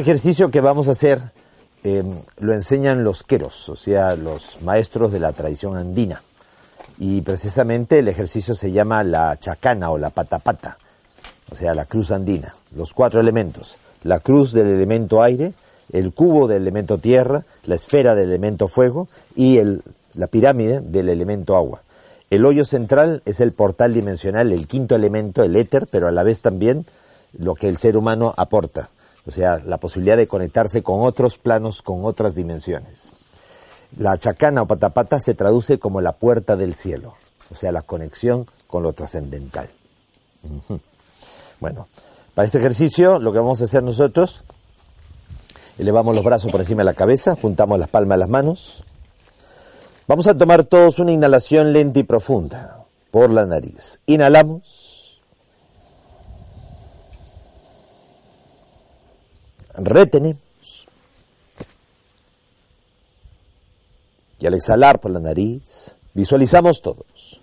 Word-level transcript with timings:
Ejercicio 0.00 0.50
que 0.50 0.62
vamos 0.62 0.88
a 0.88 0.92
hacer 0.92 1.20
eh, 1.84 2.02
lo 2.38 2.54
enseñan 2.54 3.04
los 3.04 3.22
queros, 3.22 3.68
o 3.68 3.76
sea, 3.76 4.16
los 4.16 4.56
maestros 4.62 5.12
de 5.12 5.20
la 5.20 5.32
tradición 5.32 5.76
andina. 5.76 6.22
Y 6.98 7.20
precisamente 7.20 7.98
el 7.98 8.08
ejercicio 8.08 8.54
se 8.54 8.72
llama 8.72 9.04
la 9.04 9.36
chacana 9.36 9.90
o 9.90 9.98
la 9.98 10.08
patapata, 10.08 10.78
o 11.52 11.54
sea, 11.54 11.74
la 11.74 11.84
cruz 11.84 12.12
andina. 12.12 12.54
Los 12.74 12.94
cuatro 12.94 13.20
elementos, 13.20 13.76
la 14.02 14.20
cruz 14.20 14.54
del 14.54 14.68
elemento 14.68 15.22
aire, 15.22 15.52
el 15.92 16.14
cubo 16.14 16.48
del 16.48 16.62
elemento 16.62 16.96
tierra, 16.96 17.44
la 17.64 17.74
esfera 17.74 18.14
del 18.14 18.30
elemento 18.30 18.68
fuego 18.68 19.06
y 19.36 19.58
el, 19.58 19.82
la 20.14 20.28
pirámide 20.28 20.80
del 20.80 21.10
elemento 21.10 21.58
agua. 21.58 21.82
El 22.30 22.46
hoyo 22.46 22.64
central 22.64 23.20
es 23.26 23.38
el 23.40 23.52
portal 23.52 23.92
dimensional, 23.92 24.50
el 24.50 24.66
quinto 24.66 24.94
elemento, 24.94 25.42
el 25.42 25.56
éter, 25.56 25.86
pero 25.90 26.08
a 26.08 26.12
la 26.12 26.22
vez 26.22 26.40
también 26.40 26.86
lo 27.38 27.54
que 27.54 27.68
el 27.68 27.76
ser 27.76 27.98
humano 27.98 28.32
aporta 28.38 28.88
o 29.26 29.30
sea, 29.30 29.58
la 29.64 29.78
posibilidad 29.78 30.16
de 30.16 30.26
conectarse 30.26 30.82
con 30.82 31.02
otros 31.02 31.38
planos, 31.38 31.82
con 31.82 32.04
otras 32.04 32.34
dimensiones. 32.34 33.12
La 33.98 34.18
chacana 34.18 34.62
o 34.62 34.66
patapata 34.66 35.20
se 35.20 35.34
traduce 35.34 35.78
como 35.78 36.00
la 36.00 36.12
puerta 36.12 36.56
del 36.56 36.74
cielo, 36.74 37.14
o 37.52 37.54
sea, 37.54 37.72
la 37.72 37.82
conexión 37.82 38.46
con 38.66 38.82
lo 38.82 38.92
trascendental. 38.92 39.68
Bueno, 41.60 41.88
para 42.34 42.46
este 42.46 42.58
ejercicio 42.58 43.18
lo 43.18 43.32
que 43.32 43.38
vamos 43.38 43.60
a 43.60 43.64
hacer 43.64 43.82
nosotros, 43.82 44.44
elevamos 45.78 46.14
los 46.14 46.24
brazos 46.24 46.50
por 46.50 46.60
encima 46.60 46.80
de 46.80 46.86
la 46.86 46.94
cabeza, 46.94 47.36
juntamos 47.36 47.78
las 47.78 47.88
palmas 47.88 48.16
de 48.16 48.20
las 48.20 48.28
manos. 48.30 48.84
Vamos 50.08 50.26
a 50.26 50.34
tomar 50.34 50.64
todos 50.64 50.98
una 50.98 51.12
inhalación 51.12 51.72
lenta 51.72 51.98
y 51.98 52.02
profunda 52.02 52.78
por 53.10 53.30
la 53.30 53.44
nariz. 53.44 54.00
Inhalamos. 54.06 54.89
Retenemos. 59.84 60.42
Y 64.38 64.46
al 64.46 64.54
exhalar 64.54 65.00
por 65.00 65.10
la 65.10 65.20
nariz, 65.20 65.94
visualizamos 66.14 66.80
todos 66.80 67.40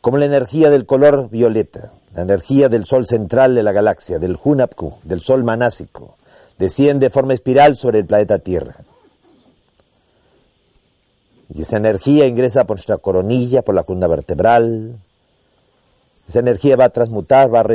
como 0.00 0.18
la 0.18 0.24
energía 0.24 0.70
del 0.70 0.86
color 0.86 1.28
violeta, 1.28 1.92
la 2.14 2.22
energía 2.22 2.68
del 2.68 2.86
sol 2.86 3.06
central 3.06 3.54
de 3.54 3.62
la 3.62 3.72
galaxia, 3.72 4.18
del 4.18 4.38
Hunapku, 4.42 4.94
del 5.04 5.20
sol 5.20 5.44
manásico, 5.44 6.16
desciende 6.58 7.06
de 7.06 7.10
forma 7.10 7.34
espiral 7.34 7.76
sobre 7.76 7.98
el 7.98 8.06
planeta 8.06 8.38
Tierra. 8.38 8.76
Y 11.52 11.62
esa 11.62 11.76
energía 11.76 12.26
ingresa 12.26 12.64
por 12.64 12.76
nuestra 12.76 12.98
coronilla, 12.98 13.62
por 13.62 13.74
la 13.74 13.82
columna 13.82 14.06
vertebral. 14.06 14.96
Esa 16.28 16.38
energía 16.38 16.76
va 16.76 16.84
a 16.84 16.90
transmutar, 16.90 17.52
va 17.52 17.60
a 17.60 17.66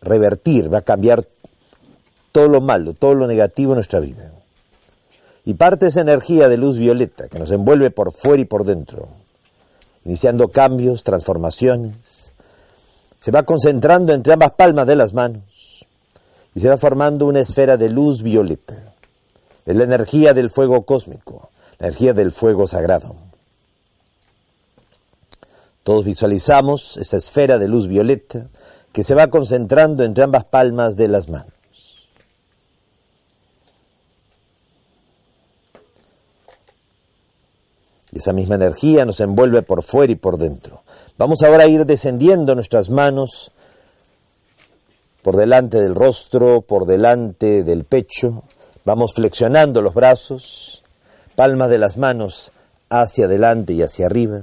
revertir, 0.00 0.72
va 0.72 0.78
a 0.78 0.82
cambiar 0.82 1.26
todo 2.32 2.48
lo 2.48 2.60
malo, 2.60 2.94
todo 2.94 3.14
lo 3.14 3.26
negativo 3.26 3.72
en 3.72 3.76
nuestra 3.76 4.00
vida. 4.00 4.30
Y 5.44 5.54
parte 5.54 5.86
esa 5.86 6.02
energía 6.02 6.48
de 6.48 6.56
luz 6.56 6.76
violeta 6.76 7.28
que 7.28 7.38
nos 7.38 7.50
envuelve 7.50 7.90
por 7.90 8.12
fuera 8.12 8.42
y 8.42 8.44
por 8.44 8.64
dentro, 8.64 9.08
iniciando 10.04 10.48
cambios, 10.48 11.02
transformaciones, 11.02 12.32
se 13.18 13.30
va 13.30 13.42
concentrando 13.42 14.12
entre 14.12 14.32
ambas 14.32 14.52
palmas 14.52 14.86
de 14.86 14.96
las 14.96 15.12
manos 15.12 15.86
y 16.54 16.60
se 16.60 16.68
va 16.68 16.78
formando 16.78 17.26
una 17.26 17.40
esfera 17.40 17.76
de 17.76 17.90
luz 17.90 18.22
violeta. 18.22 18.76
Es 19.66 19.76
la 19.76 19.84
energía 19.84 20.34
del 20.34 20.50
fuego 20.50 20.82
cósmico, 20.82 21.50
la 21.78 21.88
energía 21.88 22.12
del 22.12 22.32
fuego 22.32 22.66
sagrado. 22.66 23.14
Todos 25.84 26.04
visualizamos 26.04 26.96
esa 26.96 27.16
esfera 27.16 27.58
de 27.58 27.68
luz 27.68 27.88
violeta 27.88 28.46
que 28.92 29.04
se 29.04 29.14
va 29.14 29.28
concentrando 29.28 30.04
entre 30.04 30.24
ambas 30.24 30.44
palmas 30.44 30.96
de 30.96 31.08
las 31.08 31.28
manos. 31.28 31.59
Y 38.12 38.18
esa 38.18 38.32
misma 38.32 38.56
energía 38.56 39.04
nos 39.04 39.20
envuelve 39.20 39.62
por 39.62 39.82
fuera 39.82 40.12
y 40.12 40.16
por 40.16 40.38
dentro. 40.38 40.82
Vamos 41.16 41.42
ahora 41.42 41.64
a 41.64 41.66
ir 41.66 41.86
descendiendo 41.86 42.54
nuestras 42.54 42.90
manos 42.90 43.52
por 45.22 45.36
delante 45.36 45.80
del 45.80 45.94
rostro, 45.94 46.62
por 46.62 46.86
delante 46.86 47.62
del 47.62 47.84
pecho. 47.84 48.42
Vamos 48.84 49.14
flexionando 49.14 49.82
los 49.82 49.94
brazos, 49.94 50.82
palmas 51.36 51.70
de 51.70 51.78
las 51.78 51.96
manos 51.96 52.52
hacia 52.88 53.26
adelante 53.26 53.74
y 53.74 53.82
hacia 53.82 54.06
arriba. 54.06 54.42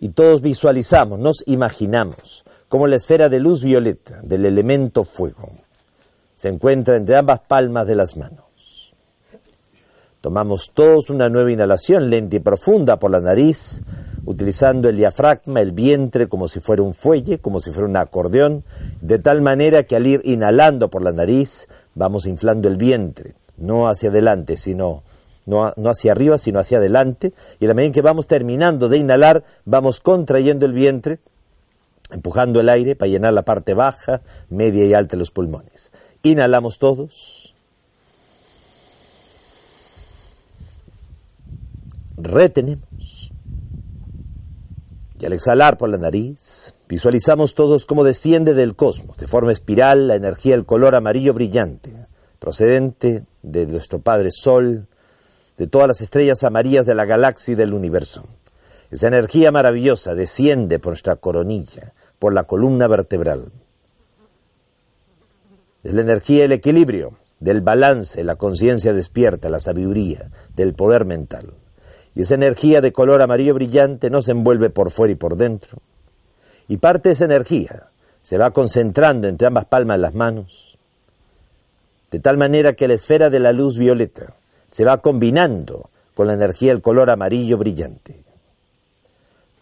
Y 0.00 0.10
todos 0.10 0.42
visualizamos, 0.42 1.18
nos 1.18 1.42
imaginamos 1.46 2.44
como 2.68 2.86
la 2.86 2.96
esfera 2.96 3.28
de 3.28 3.40
luz 3.40 3.62
violeta 3.62 4.20
del 4.22 4.44
elemento 4.44 5.04
fuego 5.04 5.48
se 6.38 6.48
encuentra 6.48 6.94
entre 6.94 7.16
ambas 7.16 7.40
palmas 7.40 7.84
de 7.88 7.96
las 7.96 8.16
manos. 8.16 8.44
Tomamos 10.28 10.72
todos 10.74 11.08
una 11.08 11.30
nueva 11.30 11.50
inhalación 11.52 12.10
lenta 12.10 12.36
y 12.36 12.40
profunda 12.40 12.98
por 12.98 13.10
la 13.10 13.18
nariz, 13.18 13.80
utilizando 14.26 14.90
el 14.90 14.96
diafragma, 14.98 15.62
el 15.62 15.72
vientre 15.72 16.28
como 16.28 16.48
si 16.48 16.60
fuera 16.60 16.82
un 16.82 16.92
fuelle, 16.92 17.38
como 17.38 17.60
si 17.60 17.70
fuera 17.70 17.88
un 17.88 17.96
acordeón, 17.96 18.62
de 19.00 19.18
tal 19.18 19.40
manera 19.40 19.84
que 19.84 19.96
al 19.96 20.06
ir 20.06 20.20
inhalando 20.24 20.90
por 20.90 21.02
la 21.02 21.12
nariz 21.12 21.66
vamos 21.94 22.26
inflando 22.26 22.68
el 22.68 22.76
vientre, 22.76 23.36
no 23.56 23.88
hacia 23.88 24.10
adelante, 24.10 24.58
sino 24.58 25.02
no, 25.46 25.72
hacia 25.88 26.12
arriba, 26.12 26.36
sino 26.36 26.58
hacia 26.58 26.76
adelante, 26.76 27.32
y 27.58 27.64
a 27.64 27.68
la 27.68 27.72
medida 27.72 27.86
en 27.86 27.92
que 27.94 28.02
vamos 28.02 28.26
terminando 28.26 28.90
de 28.90 28.98
inhalar, 28.98 29.44
vamos 29.64 30.00
contrayendo 30.00 30.66
el 30.66 30.74
vientre, 30.74 31.20
empujando 32.10 32.60
el 32.60 32.68
aire 32.68 32.96
para 32.96 33.08
llenar 33.08 33.32
la 33.32 33.46
parte 33.46 33.72
baja, 33.72 34.20
media 34.50 34.84
y 34.84 34.92
alta 34.92 35.12
de 35.12 35.20
los 35.20 35.30
pulmones. 35.30 35.90
Inhalamos 36.22 36.78
todos. 36.78 37.37
Retenemos. 42.18 43.32
Y 45.20 45.26
al 45.26 45.32
exhalar 45.32 45.78
por 45.78 45.88
la 45.88 45.98
nariz, 45.98 46.74
visualizamos 46.88 47.54
todos 47.54 47.86
cómo 47.86 48.04
desciende 48.04 48.54
del 48.54 48.76
cosmos, 48.76 49.16
de 49.16 49.26
forma 49.26 49.52
espiral, 49.52 50.06
la 50.06 50.14
energía 50.14 50.54
del 50.54 50.64
color 50.64 50.94
amarillo 50.94 51.34
brillante, 51.34 51.92
procedente 52.38 53.24
de 53.42 53.66
nuestro 53.66 53.98
Padre 53.98 54.30
Sol, 54.32 54.86
de 55.56 55.66
todas 55.66 55.88
las 55.88 56.00
estrellas 56.00 56.44
amarillas 56.44 56.86
de 56.86 56.94
la 56.94 57.04
galaxia 57.04 57.52
y 57.52 57.56
del 57.56 57.74
universo. 57.74 58.24
Esa 58.90 59.08
energía 59.08 59.50
maravillosa 59.50 60.14
desciende 60.14 60.78
por 60.78 60.92
nuestra 60.92 61.16
coronilla, 61.16 61.92
por 62.18 62.32
la 62.32 62.44
columna 62.44 62.86
vertebral. 62.86 63.46
Es 65.82 65.92
la 65.92 66.00
energía 66.00 66.42
del 66.42 66.52
equilibrio, 66.52 67.18
del 67.40 67.60
balance, 67.60 68.22
la 68.22 68.36
conciencia 68.36 68.92
despierta, 68.92 69.50
la 69.50 69.60
sabiduría, 69.60 70.30
del 70.54 70.74
poder 70.74 71.04
mental. 71.04 71.52
Y 72.18 72.22
esa 72.22 72.34
energía 72.34 72.80
de 72.80 72.90
color 72.90 73.22
amarillo 73.22 73.54
brillante 73.54 74.10
nos 74.10 74.26
envuelve 74.26 74.70
por 74.70 74.90
fuera 74.90 75.12
y 75.12 75.14
por 75.14 75.36
dentro. 75.36 75.78
Y 76.66 76.78
parte 76.78 77.10
de 77.10 77.12
esa 77.12 77.26
energía 77.26 77.84
se 78.24 78.38
va 78.38 78.50
concentrando 78.50 79.28
entre 79.28 79.46
ambas 79.46 79.66
palmas 79.66 79.98
de 79.98 80.02
las 80.02 80.14
manos, 80.14 80.76
de 82.10 82.18
tal 82.18 82.36
manera 82.36 82.72
que 82.72 82.88
la 82.88 82.94
esfera 82.94 83.30
de 83.30 83.38
la 83.38 83.52
luz 83.52 83.78
violeta 83.78 84.34
se 84.66 84.84
va 84.84 84.98
combinando 84.98 85.90
con 86.16 86.26
la 86.26 86.32
energía 86.32 86.72
del 86.72 86.82
color 86.82 87.08
amarillo 87.08 87.56
brillante. 87.56 88.20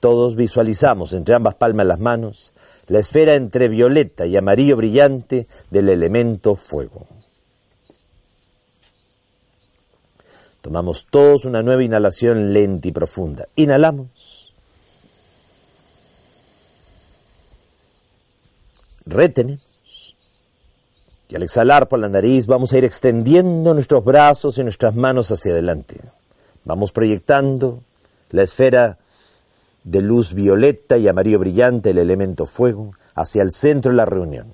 Todos 0.00 0.34
visualizamos 0.34 1.12
entre 1.12 1.34
ambas 1.34 1.56
palmas 1.56 1.84
de 1.84 1.88
las 1.88 2.00
manos 2.00 2.54
la 2.86 3.00
esfera 3.00 3.34
entre 3.34 3.68
violeta 3.68 4.24
y 4.24 4.34
amarillo 4.34 4.76
brillante 4.76 5.46
del 5.70 5.90
elemento 5.90 6.56
fuego. 6.56 7.06
Tomamos 10.66 11.06
todos 11.08 11.44
una 11.44 11.62
nueva 11.62 11.84
inhalación 11.84 12.52
lenta 12.52 12.88
y 12.88 12.90
profunda. 12.90 13.46
Inhalamos. 13.54 14.52
Retenemos. 19.04 20.16
Y 21.28 21.36
al 21.36 21.44
exhalar 21.44 21.86
por 21.86 22.00
la 22.00 22.08
nariz 22.08 22.48
vamos 22.48 22.72
a 22.72 22.78
ir 22.78 22.84
extendiendo 22.84 23.74
nuestros 23.74 24.04
brazos 24.04 24.58
y 24.58 24.64
nuestras 24.64 24.96
manos 24.96 25.30
hacia 25.30 25.52
adelante. 25.52 26.00
Vamos 26.64 26.90
proyectando 26.90 27.78
la 28.32 28.42
esfera 28.42 28.98
de 29.84 30.02
luz 30.02 30.34
violeta 30.34 30.98
y 30.98 31.06
amarillo 31.06 31.38
brillante, 31.38 31.90
el 31.90 31.98
elemento 31.98 32.44
fuego, 32.44 32.90
hacia 33.14 33.42
el 33.42 33.52
centro 33.52 33.92
de 33.92 33.98
la 33.98 34.04
reunión. 34.04 34.52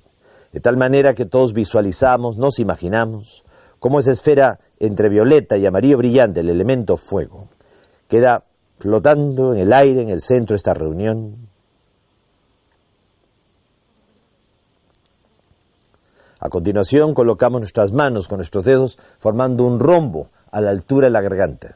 De 0.51 0.59
tal 0.59 0.77
manera 0.77 1.15
que 1.15 1.25
todos 1.25 1.53
visualizamos, 1.53 2.37
nos 2.37 2.59
imaginamos, 2.59 3.43
cómo 3.83 3.99
esa 3.99 4.13
esfera 4.13 4.61
entre 4.79 5.09
violeta 5.09 5.57
y 5.57 5.65
amarillo 5.65 5.97
brillante, 5.97 6.39
el 6.39 6.47
elemento 6.47 6.95
fuego, 6.95 7.49
queda 8.07 8.45
flotando 8.79 9.53
en 9.53 9.59
el 9.59 9.73
aire 9.73 10.01
en 10.01 10.09
el 10.09 10.21
centro 10.21 10.53
de 10.53 10.57
esta 10.57 10.73
reunión. 10.73 11.35
A 16.39 16.47
continuación 16.47 17.13
colocamos 17.13 17.59
nuestras 17.59 17.91
manos 17.91 18.29
con 18.29 18.37
nuestros 18.37 18.63
dedos 18.63 18.97
formando 19.19 19.65
un 19.65 19.81
rombo 19.81 20.29
a 20.49 20.61
la 20.61 20.69
altura 20.69 21.07
de 21.07 21.11
la 21.11 21.19
garganta. 21.19 21.75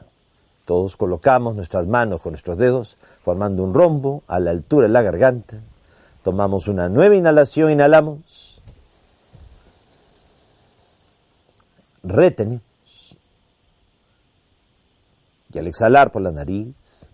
Todos 0.64 0.96
colocamos 0.96 1.56
nuestras 1.56 1.86
manos 1.86 2.22
con 2.22 2.32
nuestros 2.32 2.56
dedos 2.56 2.96
formando 3.20 3.62
un 3.62 3.74
rombo 3.74 4.22
a 4.28 4.40
la 4.40 4.50
altura 4.50 4.86
de 4.86 4.94
la 4.94 5.02
garganta. 5.02 5.58
Tomamos 6.22 6.68
una 6.68 6.88
nueva 6.88 7.16
inhalación, 7.16 7.70
inhalamos. 7.70 8.20
Retenemos 12.08 12.62
y 15.52 15.58
al 15.58 15.66
exhalar 15.66 16.10
por 16.10 16.22
la 16.22 16.32
nariz, 16.32 17.06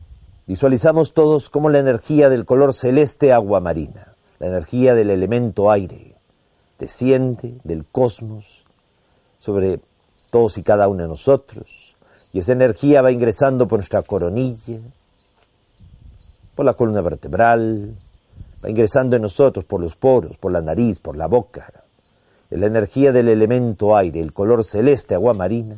visualizamos 0.47 1.15
todos 1.15 1.49
como 1.49 1.69
la 1.69 1.79
energía 1.81 2.29
del 2.29 2.45
color 2.45 2.75
celeste 2.75 3.33
agua 3.33 3.61
marina, 3.61 4.15
la 4.39 4.47
energía 4.49 4.95
del 4.95 5.11
elemento 5.11 5.71
aire, 5.71 6.15
desciende 6.79 7.59
del 7.65 7.85
cosmos 7.85 8.65
sobre 9.41 9.81
todos 10.31 10.59
y 10.59 10.63
cada 10.63 10.89
uno 10.89 11.03
de 11.03 11.09
nosotros, 11.09 11.95
y 12.33 12.41
esa 12.41 12.53
energía 12.53 13.03
va 13.03 13.13
ingresando 13.13 13.69
por 13.69 13.79
nuestra 13.79 14.03
coronilla, 14.03 14.79
por 16.55 16.65
la 16.65 16.75
columna 16.75 17.01
vertebral, 17.01 17.95
va 18.65 18.71
ingresando 18.71 19.17
en 19.17 19.23
nosotros 19.23 19.65
por 19.65 19.81
los 19.81 19.97
poros, 19.97 20.37
por 20.37 20.53
la 20.53 20.61
nariz, 20.61 20.99
por 20.99 21.17
la 21.17 21.27
boca. 21.27 21.84
La 22.51 22.67
energía 22.67 23.11
del 23.13 23.29
elemento 23.29 23.97
aire, 23.97 24.21
el 24.21 24.33
color 24.33 24.65
celeste 24.65 25.15
agua 25.15 25.35
marina, 25.35 25.77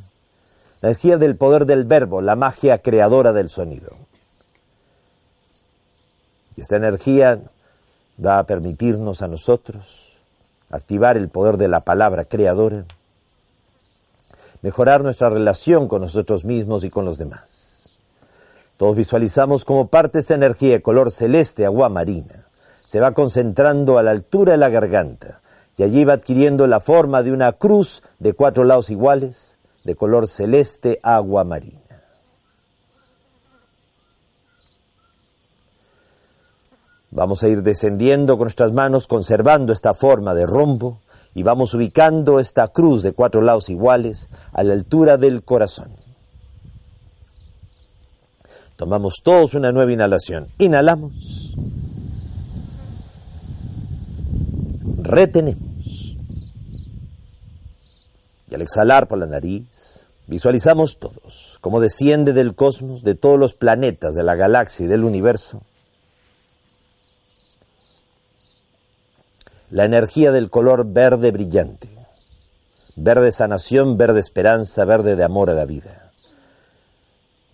la 0.80 0.90
energía 0.90 1.16
del 1.16 1.36
poder 1.36 1.64
del 1.64 1.84
verbo, 1.84 2.20
la 2.20 2.36
magia 2.36 2.78
creadora 2.78 3.32
del 3.32 3.48
sonido. 3.48 3.92
Y 6.56 6.60
esta 6.60 6.76
energía 6.76 7.40
va 8.24 8.38
a 8.38 8.44
permitirnos 8.44 9.22
a 9.22 9.28
nosotros 9.28 10.12
activar 10.70 11.16
el 11.16 11.28
poder 11.28 11.56
de 11.56 11.68
la 11.68 11.80
palabra 11.80 12.24
creadora, 12.24 12.84
mejorar 14.62 15.02
nuestra 15.02 15.30
relación 15.30 15.86
con 15.86 16.00
nosotros 16.02 16.44
mismos 16.44 16.84
y 16.84 16.90
con 16.90 17.04
los 17.04 17.18
demás. 17.18 17.90
Todos 18.76 18.96
visualizamos 18.96 19.64
como 19.64 19.88
parte 19.88 20.18
esta 20.18 20.34
energía 20.34 20.72
de 20.72 20.82
color 20.82 21.10
celeste, 21.10 21.64
agua 21.64 21.88
marina, 21.88 22.46
se 22.84 23.00
va 23.00 23.12
concentrando 23.12 23.98
a 23.98 24.02
la 24.02 24.10
altura 24.10 24.52
de 24.52 24.58
la 24.58 24.68
garganta 24.68 25.40
y 25.76 25.82
allí 25.82 26.04
va 26.04 26.14
adquiriendo 26.14 26.66
la 26.66 26.80
forma 26.80 27.22
de 27.22 27.32
una 27.32 27.52
cruz 27.52 28.02
de 28.18 28.32
cuatro 28.32 28.64
lados 28.64 28.90
iguales, 28.90 29.56
de 29.84 29.94
color 29.94 30.26
celeste 30.26 30.98
agua 31.02 31.44
marina. 31.44 31.80
Vamos 37.10 37.42
a 37.42 37.48
ir 37.48 37.62
descendiendo 37.62 38.36
con 38.36 38.44
nuestras 38.44 38.72
manos 38.72 39.06
conservando 39.06 39.72
esta 39.72 39.94
forma 39.94 40.34
de 40.34 40.44
rombo 40.44 41.00
y 41.34 41.42
vamos 41.42 41.72
ubicando 41.74 42.40
esta 42.40 42.68
cruz 42.68 43.02
de 43.02 43.12
cuatro 43.12 43.40
lados 43.40 43.68
iguales 43.68 44.28
a 44.52 44.62
la 44.64 44.74
altura 44.74 45.16
del 45.16 45.42
corazón. 45.42 45.88
Tomamos 48.76 49.20
todos 49.22 49.54
una 49.54 49.72
nueva 49.72 49.92
inhalación. 49.92 50.48
Inhalamos. 50.58 51.54
Retenemos. 55.06 56.16
Y 58.48 58.54
al 58.54 58.62
exhalar 58.62 59.06
por 59.06 59.18
la 59.18 59.26
nariz, 59.26 60.04
visualizamos 60.26 60.98
todos 60.98 61.58
cómo 61.60 61.80
desciende 61.80 62.32
del 62.32 62.54
cosmos, 62.54 63.04
de 63.04 63.14
todos 63.14 63.38
los 63.38 63.54
planetas, 63.54 64.14
de 64.14 64.24
la 64.24 64.34
galaxia 64.34 64.84
y 64.84 64.88
del 64.88 65.04
universo, 65.04 65.62
la 69.70 69.84
energía 69.84 70.32
del 70.32 70.50
color 70.50 70.86
verde 70.86 71.30
brillante, 71.30 71.88
verde 72.96 73.30
sanación, 73.30 73.96
verde 73.96 74.20
esperanza, 74.20 74.84
verde 74.84 75.16
de 75.16 75.24
amor 75.24 75.50
a 75.50 75.54
la 75.54 75.66
vida. 75.66 76.10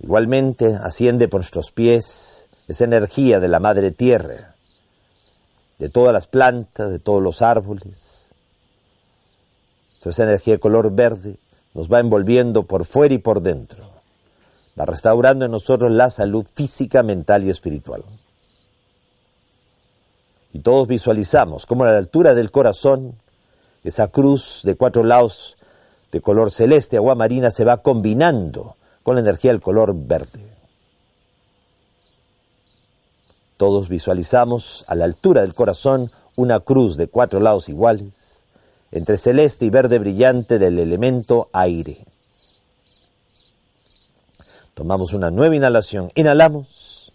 Igualmente 0.01 0.75
asciende 0.75 1.29
por 1.29 1.41
nuestros 1.41 1.71
pies 1.71 2.49
esa 2.69 2.85
energía 2.85 3.41
de 3.41 3.49
la 3.49 3.61
madre 3.61 3.91
tierra, 3.91 4.52
de 5.83 5.91
todas 5.91 6.13
las 6.13 6.29
plantas, 6.29 6.93
de 6.93 7.01
todos 7.01 7.21
los 7.21 7.43
árboles, 7.43 8.29
esa 10.05 10.23
energía 10.23 10.55
de 10.55 10.61
color 10.61 10.93
verde 10.93 11.35
nos 11.75 11.93
va 11.93 11.99
envolviendo 11.99 12.63
por 12.63 12.85
fuera 12.85 13.13
y 13.15 13.19
por 13.19 13.43
dentro, 13.43 13.85
va 14.79 14.87
restaurando 14.87 15.45
en 15.45 15.51
nosotros 15.51 15.91
la 15.91 16.09
salud 16.11 16.47
física, 16.55 17.03
mental 17.03 17.43
y 17.43 17.51
espiritual. 17.51 18.05
Y 20.53 20.61
todos 20.61 20.87
visualizamos 20.87 21.67
cómo 21.67 21.83
a 21.83 21.91
la 21.91 21.99
altura 21.99 22.33
del 22.35 22.53
corazón, 22.53 23.17
esa 23.83 24.07
cruz 24.07 24.61
de 24.63 24.77
cuatro 24.77 25.03
lados 25.03 25.57
de 26.13 26.21
color 26.21 26.53
celeste, 26.53 26.97
agua 26.97 27.17
marina, 27.17 27.51
se 27.51 27.65
va 27.65 27.79
combinando 27.79 28.77
con 29.03 29.17
la 29.17 29.23
energía 29.23 29.51
del 29.51 29.61
color 29.61 29.93
verde. 29.97 30.42
Todos 33.57 33.89
visualizamos 33.89 34.85
a 34.89 34.95
la 34.95 35.05
altura 35.05 35.43
del 35.43 35.55
corazón 35.55 36.11
una 36.37 36.61
cruz 36.61 36.97
de 36.97 37.09
cuatro 37.09 37.41
lados 37.41 37.69
iguales, 37.69 38.45
entre 38.91 39.17
celeste 39.17 39.67
y 39.67 39.71
verde 39.71 39.99
brillante 39.99 40.59
del 40.59 40.79
elemento 40.79 41.49
aire. 41.53 42.07
Tomamos 44.75 45.13
una 45.13 45.31
nueva 45.31 45.55
inhalación. 45.55 46.11
Inhalamos. 46.15 47.13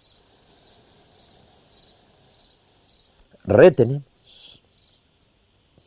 Retenemos. 3.44 4.04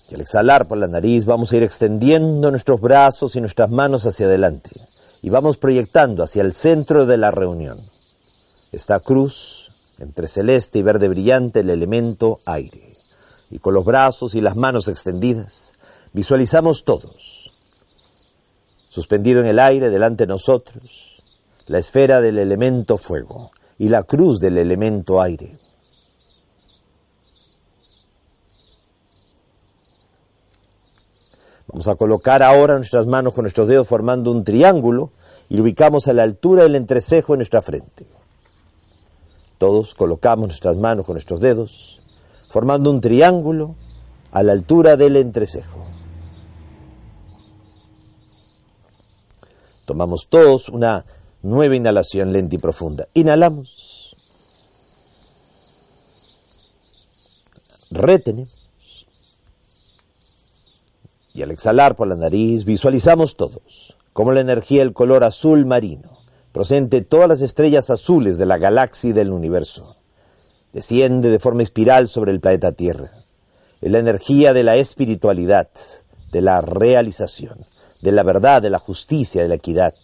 Y 0.09 0.14
al 0.14 0.23
exhalar 0.23 0.66
por 0.66 0.78
la 0.78 0.88
nariz 0.88 1.25
vamos 1.25 1.52
a 1.52 1.57
ir 1.57 1.62
extendiendo 1.62 2.50
nuestros 2.50 2.80
brazos 2.80 3.37
y 3.37 3.40
nuestras 3.40 3.71
manos 3.71 4.04
hacia 4.07 4.26
adelante. 4.26 4.71
Y 5.23 5.30
vamos 5.30 5.57
proyectando 5.57 6.25
hacia 6.25 6.42
el 6.42 6.52
centro 6.52 7.07
de 7.07 7.16
la 7.16 7.30
reunión. 7.30 7.78
Esta 8.73 8.99
cruz 8.99 9.60
entre 10.00 10.26
celeste 10.26 10.80
y 10.80 10.83
verde 10.83 11.09
brillante 11.09 11.61
el 11.61 11.71
elemento 11.71 12.40
aire. 12.45 12.97
Y 13.50 13.59
con 13.59 13.75
los 13.75 13.85
brazos 13.85 14.35
y 14.35 14.40
las 14.40 14.57
manos 14.57 14.88
extendidas 14.88 15.73
Visualizamos 16.12 16.83
todos, 16.83 17.52
suspendido 18.88 19.40
en 19.40 19.47
el 19.47 19.61
aire 19.61 19.90
delante 19.90 20.25
de 20.25 20.28
nosotros, 20.28 21.19
la 21.69 21.78
esfera 21.78 22.21
del 22.21 22.38
elemento 22.38 22.99
fuego 22.99 23.52
y 23.78 23.88
la 23.88 24.02
cruz 24.02 24.40
del 24.40 24.59
elemento 24.59 25.21
aire. 25.21 25.57
Vamos 31.69 31.87
a 31.87 31.95
colocar 31.95 32.42
ahora 32.42 32.75
nuestras 32.75 33.07
manos 33.07 33.33
con 33.33 33.45
nuestros 33.45 33.69
dedos 33.69 33.87
formando 33.87 34.33
un 34.33 34.42
triángulo 34.42 35.12
y 35.49 35.57
lo 35.57 35.62
ubicamos 35.62 36.09
a 36.09 36.12
la 36.12 36.25
altura 36.25 36.64
del 36.64 36.75
entrecejo 36.75 37.35
en 37.35 37.38
nuestra 37.38 37.62
frente. 37.62 38.09
Todos 39.61 39.95
colocamos 39.95 40.49
nuestras 40.49 40.79
manos 40.79 41.05
con 41.05 41.12
nuestros 41.17 41.38
dedos 41.38 42.00
formando 42.49 42.90
un 42.90 43.02
triángulo 43.02 43.75
a 44.33 44.43
la 44.43 44.52
altura 44.52 44.97
del 44.97 45.17
entrecejo. 45.17 45.85
Tomamos 49.85 50.29
todos 50.31 50.71
una 50.71 51.05
nueva 51.43 51.76
inhalación 51.76 52.33
lenta 52.33 52.55
y 52.55 52.59
profunda. 52.59 53.07
Inhalamos. 53.12 54.17
Retenemos. 57.90 59.07
Y 61.35 61.43
al 61.43 61.50
exhalar 61.50 61.97
por 61.97 62.09
la 62.09 62.17
nariz 62.17 62.64
visualizamos 62.64 63.37
todos 63.37 63.95
como 64.14 64.33
la 64.33 64.40
energía 64.40 64.79
del 64.79 64.95
color 64.95 65.23
azul 65.23 65.67
marino 65.67 66.20
procedente 66.52 67.00
de 67.00 67.07
todas 67.07 67.28
las 67.28 67.40
estrellas 67.40 67.90
azules 67.90 68.38
de 68.38 68.47
la 68.47 68.59
galaxia 68.59 69.11
y 69.11 69.12
del 69.12 69.33
universo. 69.33 69.97
Desciende 70.73 71.30
de 71.30 71.38
forma 71.38 71.62
espiral 71.62 72.09
sobre 72.09 72.33
el 72.33 72.40
planeta 72.40 72.73
Tierra. 72.73 73.11
Es 73.80 73.90
la 73.90 73.99
energía 73.99 74.52
de 74.52 74.64
la 74.64 74.76
espiritualidad, 74.76 75.69
de 76.33 76.42
la 76.42 76.61
realización, 76.61 77.59
de 78.02 78.12
la 78.12 78.23
verdad, 78.23 78.62
de 78.62 78.71
la 78.71 78.78
justicia, 78.78 79.42
de 79.42 79.49
la 79.49 79.57
equidad. 79.57 79.95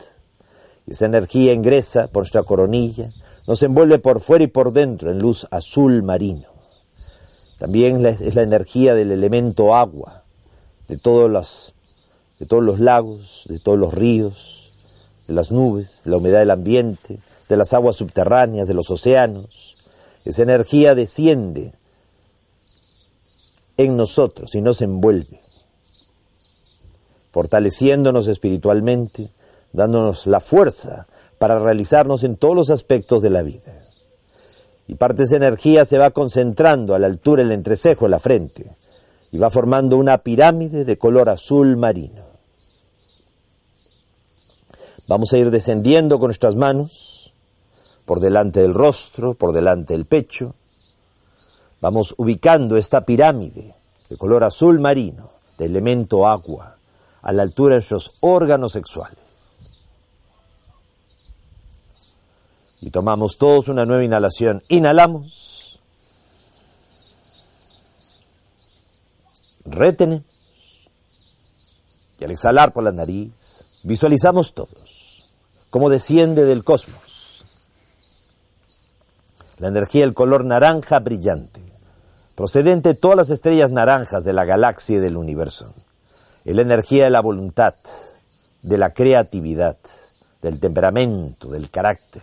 Esa 0.86 1.06
energía 1.06 1.52
ingresa 1.52 2.08
por 2.08 2.22
nuestra 2.22 2.42
coronilla, 2.42 3.10
nos 3.46 3.62
envuelve 3.62 3.98
por 3.98 4.20
fuera 4.20 4.44
y 4.44 4.48
por 4.48 4.72
dentro 4.72 5.10
en 5.10 5.18
luz 5.18 5.46
azul 5.50 6.02
marino. 6.02 6.48
También 7.58 8.04
es 8.04 8.34
la 8.34 8.42
energía 8.42 8.94
del 8.94 9.12
elemento 9.12 9.74
agua, 9.74 10.22
de 10.88 10.98
todos 10.98 11.30
los, 11.30 11.72
de 12.38 12.46
todos 12.46 12.62
los 12.62 12.80
lagos, 12.80 13.44
de 13.48 13.58
todos 13.58 13.78
los 13.78 13.94
ríos, 13.94 14.55
de 15.26 15.34
las 15.34 15.50
nubes, 15.50 16.02
de 16.04 16.10
la 16.10 16.16
humedad 16.18 16.38
del 16.40 16.50
ambiente, 16.50 17.18
de 17.48 17.56
las 17.56 17.72
aguas 17.72 17.96
subterráneas, 17.96 18.68
de 18.68 18.74
los 18.74 18.90
océanos. 18.90 19.76
Esa 20.24 20.42
energía 20.42 20.94
desciende 20.94 21.72
en 23.76 23.96
nosotros 23.96 24.54
y 24.54 24.60
nos 24.60 24.80
envuelve, 24.82 25.40
fortaleciéndonos 27.30 28.26
espiritualmente, 28.26 29.30
dándonos 29.72 30.26
la 30.26 30.40
fuerza 30.40 31.06
para 31.38 31.58
realizarnos 31.58 32.24
en 32.24 32.36
todos 32.36 32.56
los 32.56 32.70
aspectos 32.70 33.22
de 33.22 33.30
la 33.30 33.42
vida. 33.42 33.84
Y 34.88 34.94
parte 34.94 35.18
de 35.18 35.24
esa 35.24 35.36
energía 35.36 35.84
se 35.84 35.98
va 35.98 36.10
concentrando 36.10 36.94
a 36.94 36.98
la 36.98 37.08
altura 37.08 37.42
del 37.42 37.52
entrecejo 37.52 38.06
de 38.06 38.10
la 38.10 38.20
frente 38.20 38.76
y 39.32 39.38
va 39.38 39.50
formando 39.50 39.96
una 39.96 40.18
pirámide 40.18 40.84
de 40.84 40.96
color 40.96 41.28
azul 41.28 41.76
marino. 41.76 42.25
Vamos 45.08 45.32
a 45.32 45.38
ir 45.38 45.50
descendiendo 45.50 46.18
con 46.18 46.28
nuestras 46.28 46.56
manos 46.56 47.32
por 48.04 48.20
delante 48.20 48.60
del 48.60 48.74
rostro, 48.74 49.34
por 49.34 49.52
delante 49.52 49.94
del 49.94 50.06
pecho. 50.06 50.54
Vamos 51.80 52.14
ubicando 52.18 52.76
esta 52.76 53.04
pirámide 53.04 53.74
de 54.08 54.16
color 54.16 54.42
azul 54.42 54.80
marino, 54.80 55.30
de 55.58 55.66
elemento 55.66 56.26
agua, 56.26 56.76
a 57.22 57.32
la 57.32 57.42
altura 57.42 57.74
de 57.74 57.78
nuestros 57.78 58.14
órganos 58.20 58.72
sexuales. 58.72 59.18
Y 62.80 62.90
tomamos 62.90 63.38
todos 63.38 63.68
una 63.68 63.86
nueva 63.86 64.04
inhalación. 64.04 64.62
Inhalamos. 64.68 65.78
Retenemos. 69.64 70.24
Y 72.18 72.24
al 72.24 72.30
exhalar 72.30 72.72
por 72.72 72.84
la 72.84 72.92
nariz, 72.92 73.64
visualizamos 73.82 74.52
todos 74.52 74.85
cómo 75.70 75.90
desciende 75.90 76.44
del 76.44 76.64
cosmos. 76.64 77.44
La 79.58 79.68
energía 79.68 80.02
del 80.02 80.14
color 80.14 80.44
naranja 80.44 80.98
brillante, 80.98 81.60
procedente 82.34 82.90
de 82.90 82.94
todas 82.94 83.16
las 83.16 83.30
estrellas 83.30 83.70
naranjas 83.70 84.24
de 84.24 84.32
la 84.32 84.44
galaxia 84.44 84.96
y 84.96 85.00
del 85.00 85.16
universo. 85.16 85.72
Es 86.44 86.54
la 86.54 86.62
energía 86.62 87.04
de 87.04 87.10
la 87.10 87.20
voluntad, 87.20 87.74
de 88.62 88.78
la 88.78 88.90
creatividad, 88.90 89.76
del 90.42 90.60
temperamento, 90.60 91.48
del 91.48 91.70
carácter, 91.70 92.22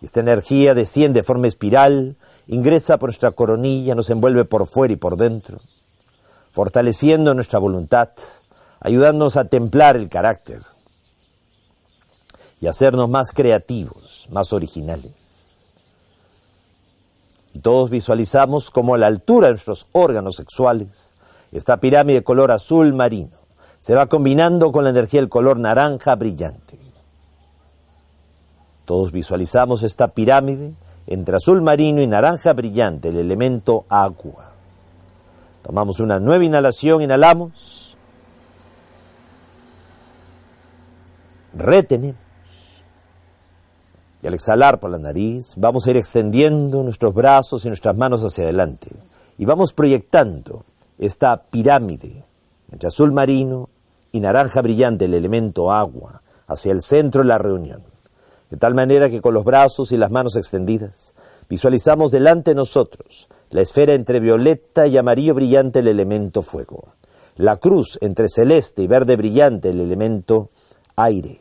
y 0.00 0.06
esta 0.06 0.20
energía 0.20 0.74
desciende 0.74 1.20
de 1.20 1.24
forma 1.24 1.46
espiral, 1.46 2.16
ingresa 2.48 2.96
por 2.96 3.10
nuestra 3.10 3.30
coronilla, 3.30 3.94
nos 3.94 4.10
envuelve 4.10 4.44
por 4.44 4.66
fuera 4.66 4.92
y 4.92 4.96
por 4.96 5.16
dentro, 5.16 5.60
fortaleciendo 6.50 7.34
nuestra 7.34 7.60
voluntad, 7.60 8.08
ayudándonos 8.80 9.36
a 9.36 9.44
templar 9.44 9.96
el 9.96 10.08
carácter 10.08 10.62
y 12.62 12.68
hacernos 12.68 13.10
más 13.10 13.32
creativos, 13.32 14.28
más 14.30 14.52
originales. 14.52 15.66
Y 17.52 17.58
todos 17.58 17.90
visualizamos 17.90 18.70
como 18.70 18.94
a 18.94 18.98
la 18.98 19.08
altura 19.08 19.48
de 19.48 19.54
nuestros 19.54 19.88
órganos 19.90 20.36
sexuales, 20.36 21.12
esta 21.50 21.78
pirámide 21.78 22.20
de 22.20 22.24
color 22.24 22.52
azul 22.52 22.94
marino 22.94 23.42
se 23.80 23.96
va 23.96 24.06
combinando 24.06 24.70
con 24.70 24.84
la 24.84 24.90
energía 24.90 25.20
del 25.20 25.28
color 25.28 25.58
naranja 25.58 26.14
brillante. 26.14 26.78
Todos 28.84 29.10
visualizamos 29.10 29.82
esta 29.82 30.06
pirámide 30.06 30.72
entre 31.08 31.34
azul 31.34 31.62
marino 31.62 32.00
y 32.00 32.06
naranja 32.06 32.52
brillante, 32.52 33.08
el 33.08 33.16
elemento 33.16 33.86
agua. 33.88 34.52
Tomamos 35.64 35.98
una 35.98 36.20
nueva 36.20 36.44
inhalación, 36.44 37.02
inhalamos. 37.02 37.96
Retenemos. 41.54 42.31
Y 44.22 44.26
al 44.26 44.34
exhalar 44.34 44.78
por 44.78 44.90
la 44.90 44.98
nariz, 44.98 45.54
vamos 45.56 45.86
a 45.86 45.90
ir 45.90 45.96
extendiendo 45.96 46.82
nuestros 46.84 47.12
brazos 47.12 47.64
y 47.64 47.68
nuestras 47.68 47.96
manos 47.96 48.22
hacia 48.22 48.44
adelante. 48.44 48.88
Y 49.36 49.44
vamos 49.44 49.72
proyectando 49.72 50.64
esta 50.98 51.42
pirámide 51.42 52.24
entre 52.70 52.88
azul 52.88 53.12
marino 53.12 53.68
y 54.12 54.20
naranja 54.20 54.62
brillante, 54.62 55.06
el 55.06 55.14
elemento 55.14 55.72
agua, 55.72 56.22
hacia 56.46 56.72
el 56.72 56.82
centro 56.82 57.22
de 57.22 57.28
la 57.28 57.38
reunión. 57.38 57.82
De 58.50 58.56
tal 58.56 58.74
manera 58.74 59.10
que 59.10 59.20
con 59.20 59.34
los 59.34 59.44
brazos 59.44 59.92
y 59.92 59.96
las 59.96 60.10
manos 60.10 60.36
extendidas 60.36 61.14
visualizamos 61.48 62.10
delante 62.10 62.52
de 62.52 62.54
nosotros 62.54 63.28
la 63.50 63.60
esfera 63.60 63.92
entre 63.92 64.20
violeta 64.20 64.86
y 64.86 64.96
amarillo 64.96 65.34
brillante 65.34 65.80
el 65.80 65.88
elemento 65.88 66.42
fuego, 66.42 66.94
la 67.36 67.56
cruz 67.56 67.98
entre 68.00 68.28
celeste 68.28 68.82
y 68.82 68.86
verde 68.86 69.16
brillante 69.16 69.70
el 69.70 69.80
elemento 69.80 70.50
aire, 70.96 71.40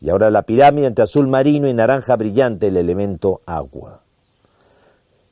y 0.00 0.08
ahora 0.08 0.30
la 0.30 0.42
pirámide 0.42 0.86
entre 0.86 1.04
azul 1.04 1.26
marino 1.26 1.68
y 1.68 1.74
naranja 1.74 2.16
brillante 2.16 2.68
el 2.68 2.76
elemento 2.76 3.40
agua. 3.46 4.00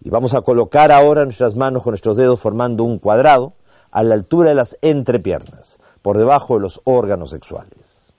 Y 0.00 0.10
vamos 0.10 0.34
a 0.34 0.42
colocar 0.42 0.92
ahora 0.92 1.25
nuestras 1.25 1.56
manos 1.56 1.82
con 1.82 1.92
nuestros 1.92 2.16
dedos 2.16 2.38
formando 2.38 2.84
un 2.84 2.98
cuadrado 2.98 3.54
a 3.90 4.02
la 4.02 4.14
altura 4.14 4.50
de 4.50 4.54
las 4.54 4.76
entrepiernas, 4.82 5.78
por 6.02 6.18
debajo 6.18 6.54
de 6.54 6.60
los 6.60 6.80
órganos 6.84 7.30
sexuales. 7.30 8.12